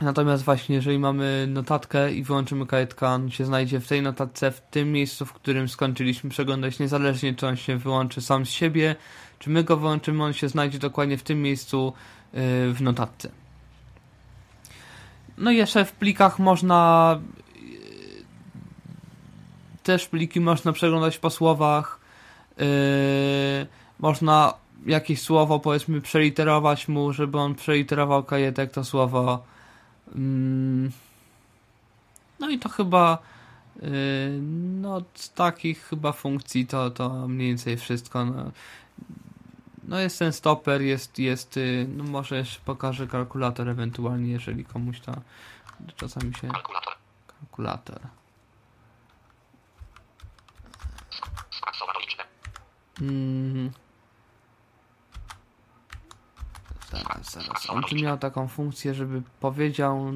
Natomiast 0.00 0.44
właśnie 0.44 0.76
jeżeli 0.76 0.98
mamy 0.98 1.46
notatkę 1.48 2.12
i 2.12 2.22
wyłączymy 2.22 2.66
kajetka, 2.66 3.14
on 3.14 3.30
się 3.30 3.44
znajdzie 3.44 3.80
w 3.80 3.88
tej 3.88 4.02
notatce, 4.02 4.50
w 4.50 4.60
tym 4.60 4.92
miejscu, 4.92 5.26
w 5.26 5.32
którym 5.32 5.68
skończyliśmy 5.68 6.30
przeglądać, 6.30 6.78
niezależnie 6.78 7.34
czy 7.34 7.46
on 7.46 7.56
się 7.56 7.76
wyłączy 7.76 8.20
sam 8.20 8.46
z 8.46 8.50
siebie, 8.50 8.96
czy 9.38 9.50
my 9.50 9.64
go 9.64 9.76
wyłączymy, 9.76 10.24
on 10.24 10.32
się 10.32 10.48
znajdzie 10.48 10.78
dokładnie 10.78 11.18
w 11.18 11.22
tym 11.22 11.42
miejscu 11.42 11.92
yy, 12.32 12.40
w 12.74 12.82
notatce. 12.82 13.30
No 15.40 15.50
i 15.50 15.56
jeszcze 15.56 15.84
w 15.84 15.92
plikach 15.92 16.38
można 16.38 17.20
yy, 17.54 17.62
też 19.82 20.06
pliki 20.06 20.40
można 20.40 20.72
przeglądać 20.72 21.18
po 21.18 21.30
słowach, 21.30 22.00
Yy, 22.60 23.66
można 23.98 24.54
jakieś 24.86 25.22
słowo 25.22 25.58
powiedzmy 25.60 26.00
przeliterować 26.00 26.88
mu, 26.88 27.12
żeby 27.12 27.38
on 27.38 27.54
przeliterował 27.54 28.24
kajetek 28.24 28.70
to 28.70 28.84
słowo. 28.84 29.44
Yy, 30.14 30.20
no 32.40 32.50
i 32.50 32.58
to 32.58 32.68
chyba 32.68 33.18
yy, 33.82 33.90
no 34.80 35.02
z 35.14 35.32
takich 35.32 35.82
chyba 35.84 36.12
funkcji 36.12 36.66
to, 36.66 36.90
to 36.90 37.28
mniej 37.28 37.48
więcej 37.48 37.76
wszystko. 37.76 38.24
No, 38.24 38.50
no 39.90 39.98
jest 39.98 40.18
ten 40.18 40.32
stoper, 40.32 40.82
jest, 40.82 41.18
jest 41.18 41.56
y, 41.56 41.86
no 41.88 42.04
może 42.04 42.36
jeszcze 42.36 42.60
pokażę 42.64 43.06
kalkulator 43.06 43.68
ewentualnie, 43.68 44.32
jeżeli 44.32 44.64
komuś 44.64 45.00
to 45.00 45.12
czasami 45.96 46.34
się... 46.34 46.48
Kalkulator. 46.48 46.94
Kalkulator. 47.26 48.00
Hmm. 52.98 53.70
Zaraz, 56.90 57.30
zaraz. 57.30 57.70
On 57.70 57.82
tu 57.82 57.94
miał 57.94 58.18
taką 58.18 58.48
funkcję, 58.48 58.94
żeby 58.94 59.22
powiedział... 59.40 60.12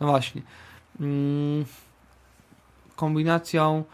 No 0.00 0.06
właśnie. 0.06 0.42
Hmm. 0.98 1.64
Kombinacją 3.00 3.84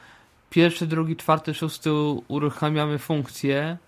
pierwszy, 0.50 0.86
drugi, 0.86 1.16
czwarty, 1.16 1.54
szósty 1.54 1.90
uruchamiamy 2.28 2.98
funkcje 2.98 3.78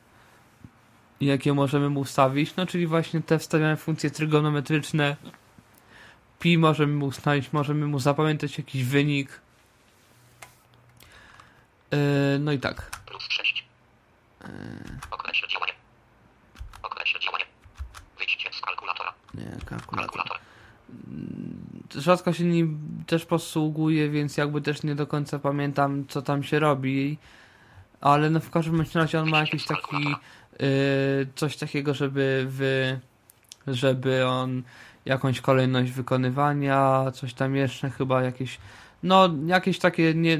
jakie 1.20 1.52
możemy 1.52 1.90
mu 1.90 2.00
ustawić, 2.00 2.56
no 2.56 2.66
czyli 2.66 2.86
właśnie 2.86 3.22
te 3.22 3.38
wstawiamy 3.38 3.76
funkcje 3.76 4.10
trygonometryczne 4.10 5.16
pi 6.38 6.58
możemy 6.58 6.92
mu 6.92 7.06
ustalić, 7.06 7.52
możemy 7.52 7.86
mu 7.86 7.98
zapamiętać 7.98 8.58
jakiś 8.58 8.84
wynik. 8.84 9.40
Yy, 11.92 11.98
no 12.40 12.52
i 12.52 12.58
tak. 12.58 12.90
Plus 13.06 13.22
6. 13.28 13.64
Yy. 14.40 14.48
Określ 15.10 15.48
działanie. 15.48 15.72
Określ 16.82 17.18
działanie. 17.18 17.44
Wyjście 18.18 18.52
z 18.52 18.60
kalkulatora. 18.60 19.14
Nie, 19.34 19.44
kalkulator. 19.44 19.96
kalkulator. 19.96 20.47
Yy, 21.94 22.00
rzadko 22.00 22.32
się 22.32 22.44
nim 22.44 22.78
też 23.06 23.26
posługuje, 23.26 24.10
więc 24.10 24.36
jakby 24.36 24.60
też 24.60 24.82
nie 24.82 24.94
do 24.94 25.06
końca 25.06 25.38
pamiętam, 25.38 26.04
co 26.08 26.22
tam 26.22 26.42
się 26.42 26.58
robi. 26.58 27.18
Ale 28.00 28.30
no 28.30 28.40
w 28.40 28.50
każdym 28.50 28.84
razie 28.94 29.20
on 29.20 29.30
ma 29.30 29.40
jakiś 29.40 29.66
taki 29.66 30.08
yy, 30.60 30.66
coś 31.34 31.56
takiego, 31.56 31.94
żeby 31.94 32.46
wy, 32.48 33.00
żeby 33.66 34.26
on 34.26 34.62
jakąś 35.04 35.40
kolejność 35.40 35.92
wykonywania, 35.92 37.10
coś 37.14 37.34
tam 37.34 37.56
jeszcze, 37.56 37.90
chyba 37.90 38.22
jakieś, 38.22 38.58
no 39.02 39.30
jakieś 39.46 39.78
takie 39.78 40.14
nie, 40.14 40.38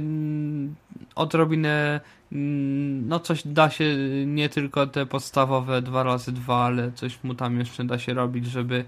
odrobinę, 1.15 2.01
no 2.31 3.21
coś 3.21 3.47
da 3.47 3.71
się, 3.71 3.97
nie 4.27 4.49
tylko 4.49 4.87
te 4.87 5.07
podstawowe 5.07 5.83
2 5.83 6.03
razy 6.03 6.33
2 6.33 6.65
ale 6.65 6.93
coś 6.93 7.25
mu 7.25 7.35
tam 7.35 7.59
jeszcze 7.59 7.85
da 7.85 7.99
się 7.99 8.15
robić, 8.15 8.47
żeby 8.47 8.75
y, 8.75 8.85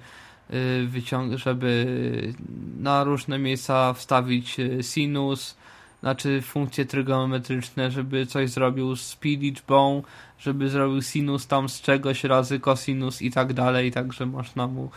wyciąg 0.86 1.38
żeby 1.38 2.34
na 2.78 3.05
różne 3.05 3.38
miejsca 3.38 3.92
wstawić 3.92 4.61
y, 4.61 4.82
sinus, 4.82 5.57
znaczy 6.01 6.42
funkcje 6.42 6.86
trygonometryczne, 6.86 7.90
żeby 7.90 8.26
coś 8.26 8.51
zrobił 8.51 8.96
z 8.96 9.16
pi 9.16 9.36
liczbą, 9.36 10.03
żeby 10.38 10.68
zrobił 10.68 11.03
sinus 11.03 11.46
tam 11.46 11.68
z 11.68 11.80
czegoś 11.80 12.24
razy 12.24 12.61
cosinus 12.61 13.22
i 13.22 13.30
tak 13.30 13.53
dalej, 13.53 13.92
także 13.92 14.26
można 14.26 14.66
mu 14.66 14.90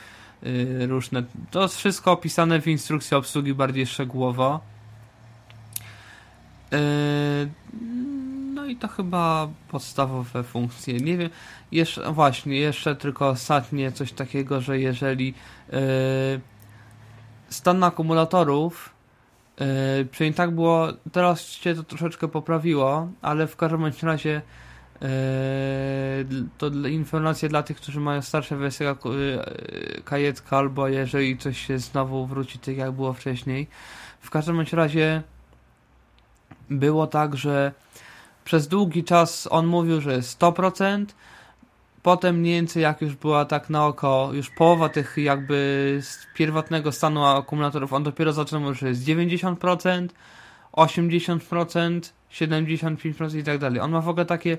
Y, 0.46 0.88
różne. 0.88 1.24
To 1.52 1.62
jest 1.62 1.78
wszystko 1.78 2.12
opisane 2.12 2.62
w 2.62 2.68
instrukcji 2.68 3.18
obsługi 3.18 3.54
bardziej 3.54 3.86
szczegółowo. 3.86 4.60
Y, 6.74 6.78
no 8.64 8.70
i 8.70 8.76
to 8.76 8.88
chyba 8.88 9.48
podstawowe 9.68 10.44
funkcje. 10.44 10.98
Nie 10.98 11.18
wiem, 11.18 11.30
jeszcze, 11.72 12.12
właśnie, 12.12 12.58
jeszcze 12.58 12.96
tylko 12.96 13.30
ostatnie 13.30 13.92
coś 13.92 14.12
takiego, 14.12 14.62
że 14.62 14.80
jeżeli 14.80 15.34
y, 15.74 16.42
stan 17.50 17.84
akumulatorów 17.84 18.94
przynajmniej 20.12 20.38
tak 20.38 20.52
było, 20.52 20.88
teraz 21.12 21.42
się 21.48 21.76
to 21.76 21.84
troszeczkę 21.84 22.28
poprawiło, 22.28 23.08
ale 23.22 23.48
w 23.48 23.56
każdym 23.56 23.92
razie 24.02 24.42
Eee, 25.04 26.26
to 26.58 26.68
informacja 26.88 27.50
dla 27.50 27.64
tych, 27.64 27.78
którzy 27.78 28.00
mają 28.00 28.22
starsze 28.22 28.56
wersje 28.56 28.90
e, 28.90 28.96
kajetka, 30.02 30.58
albo 30.58 30.88
jeżeli 30.88 31.38
coś 31.38 31.68
się 31.68 31.80
znowu 31.80 32.26
wróci 32.26 32.60
tak 32.60 32.78
jak 32.78 32.92
było 32.92 33.14
wcześniej. 33.14 33.68
W 34.20 34.30
każdym 34.30 34.62
razie 34.72 35.22
było 36.70 37.08
tak, 37.08 37.36
że 37.36 37.72
przez 38.46 38.68
długi 38.68 39.04
czas 39.04 39.48
on 39.52 39.68
mówił, 39.68 40.02
że 40.02 40.14
jest 40.14 40.40
100%, 40.40 41.06
potem 42.04 42.40
mniej 42.40 42.54
więcej 42.54 42.84
jak 42.84 43.02
już 43.02 43.16
była 43.16 43.46
tak 43.46 43.70
na 43.70 43.86
oko, 43.86 44.30
już 44.34 44.50
połowa 44.50 44.90
tych 44.90 45.18
jakby 45.18 46.00
z 46.02 46.18
pierwotnego 46.36 46.92
stanu 46.92 47.26
akumulatorów, 47.26 47.94
on 47.94 48.04
dopiero 48.04 48.34
zaczął 48.34 48.60
mówić, 48.60 48.80
że 48.80 48.88
jest 48.88 49.04
90%, 49.04 50.08
80%, 50.74 52.02
75% 52.32 53.38
i 53.38 53.44
tak 53.44 53.58
dalej. 53.58 53.80
On 53.80 53.92
ma 53.92 54.02
w 54.02 54.10
ogóle 54.10 54.26
takie 54.26 54.58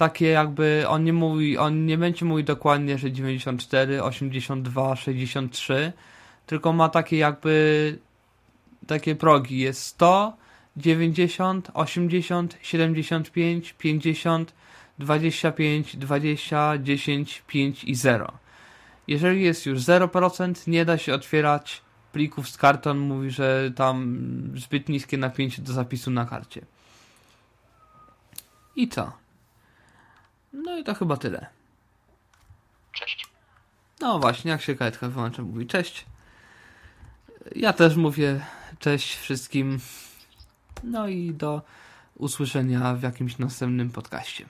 takie 0.00 0.28
jakby, 0.28 0.84
on 0.88 1.04
nie 1.04 1.12
mówi, 1.12 1.58
on 1.58 1.86
nie 1.86 1.98
będzie 1.98 2.24
mówił 2.24 2.44
dokładnie, 2.44 2.98
że 2.98 3.12
94, 3.12 4.02
82, 4.02 4.96
63, 4.96 5.92
tylko 6.46 6.72
ma 6.72 6.88
takie 6.88 7.16
jakby 7.16 7.98
takie 8.86 9.14
progi, 9.14 9.58
jest 9.58 9.82
100, 9.82 10.32
90, 10.76 11.70
80, 11.74 12.58
75, 12.62 13.72
50, 13.72 14.54
25, 14.98 15.96
20, 15.96 16.78
10, 16.78 17.42
5 17.46 17.84
i 17.84 17.94
0. 17.94 18.32
Jeżeli 19.08 19.42
jest 19.42 19.66
już 19.66 19.78
0%, 19.78 20.68
nie 20.68 20.84
da 20.84 20.98
się 20.98 21.14
otwierać 21.14 21.82
plików 22.12 22.48
z 22.48 22.56
karton. 22.56 22.98
Mówi, 22.98 23.30
że 23.30 23.72
tam 23.76 24.18
zbyt 24.56 24.88
niskie 24.88 25.18
napięcie 25.18 25.62
do 25.62 25.72
zapisu 25.72 26.10
na 26.10 26.26
karcie. 26.26 26.64
I 28.76 28.88
co? 28.88 29.12
No 30.52 30.78
i 30.78 30.84
to 30.84 30.94
chyba 30.94 31.16
tyle. 31.16 31.46
Cześć. 32.92 33.26
No 34.00 34.18
właśnie, 34.18 34.50
jak 34.50 34.62
się 34.62 34.74
karetka 34.74 35.08
wyłącza, 35.08 35.42
mówi 35.42 35.66
cześć. 35.66 36.06
Ja 37.56 37.72
też 37.72 37.96
mówię 37.96 38.40
cześć 38.78 39.16
wszystkim. 39.16 39.78
No 40.84 41.08
i 41.08 41.34
do 41.34 41.62
usłyszenia 42.14 42.94
w 42.94 43.02
jakimś 43.02 43.38
następnym 43.38 43.90
podcaście. 43.90 44.46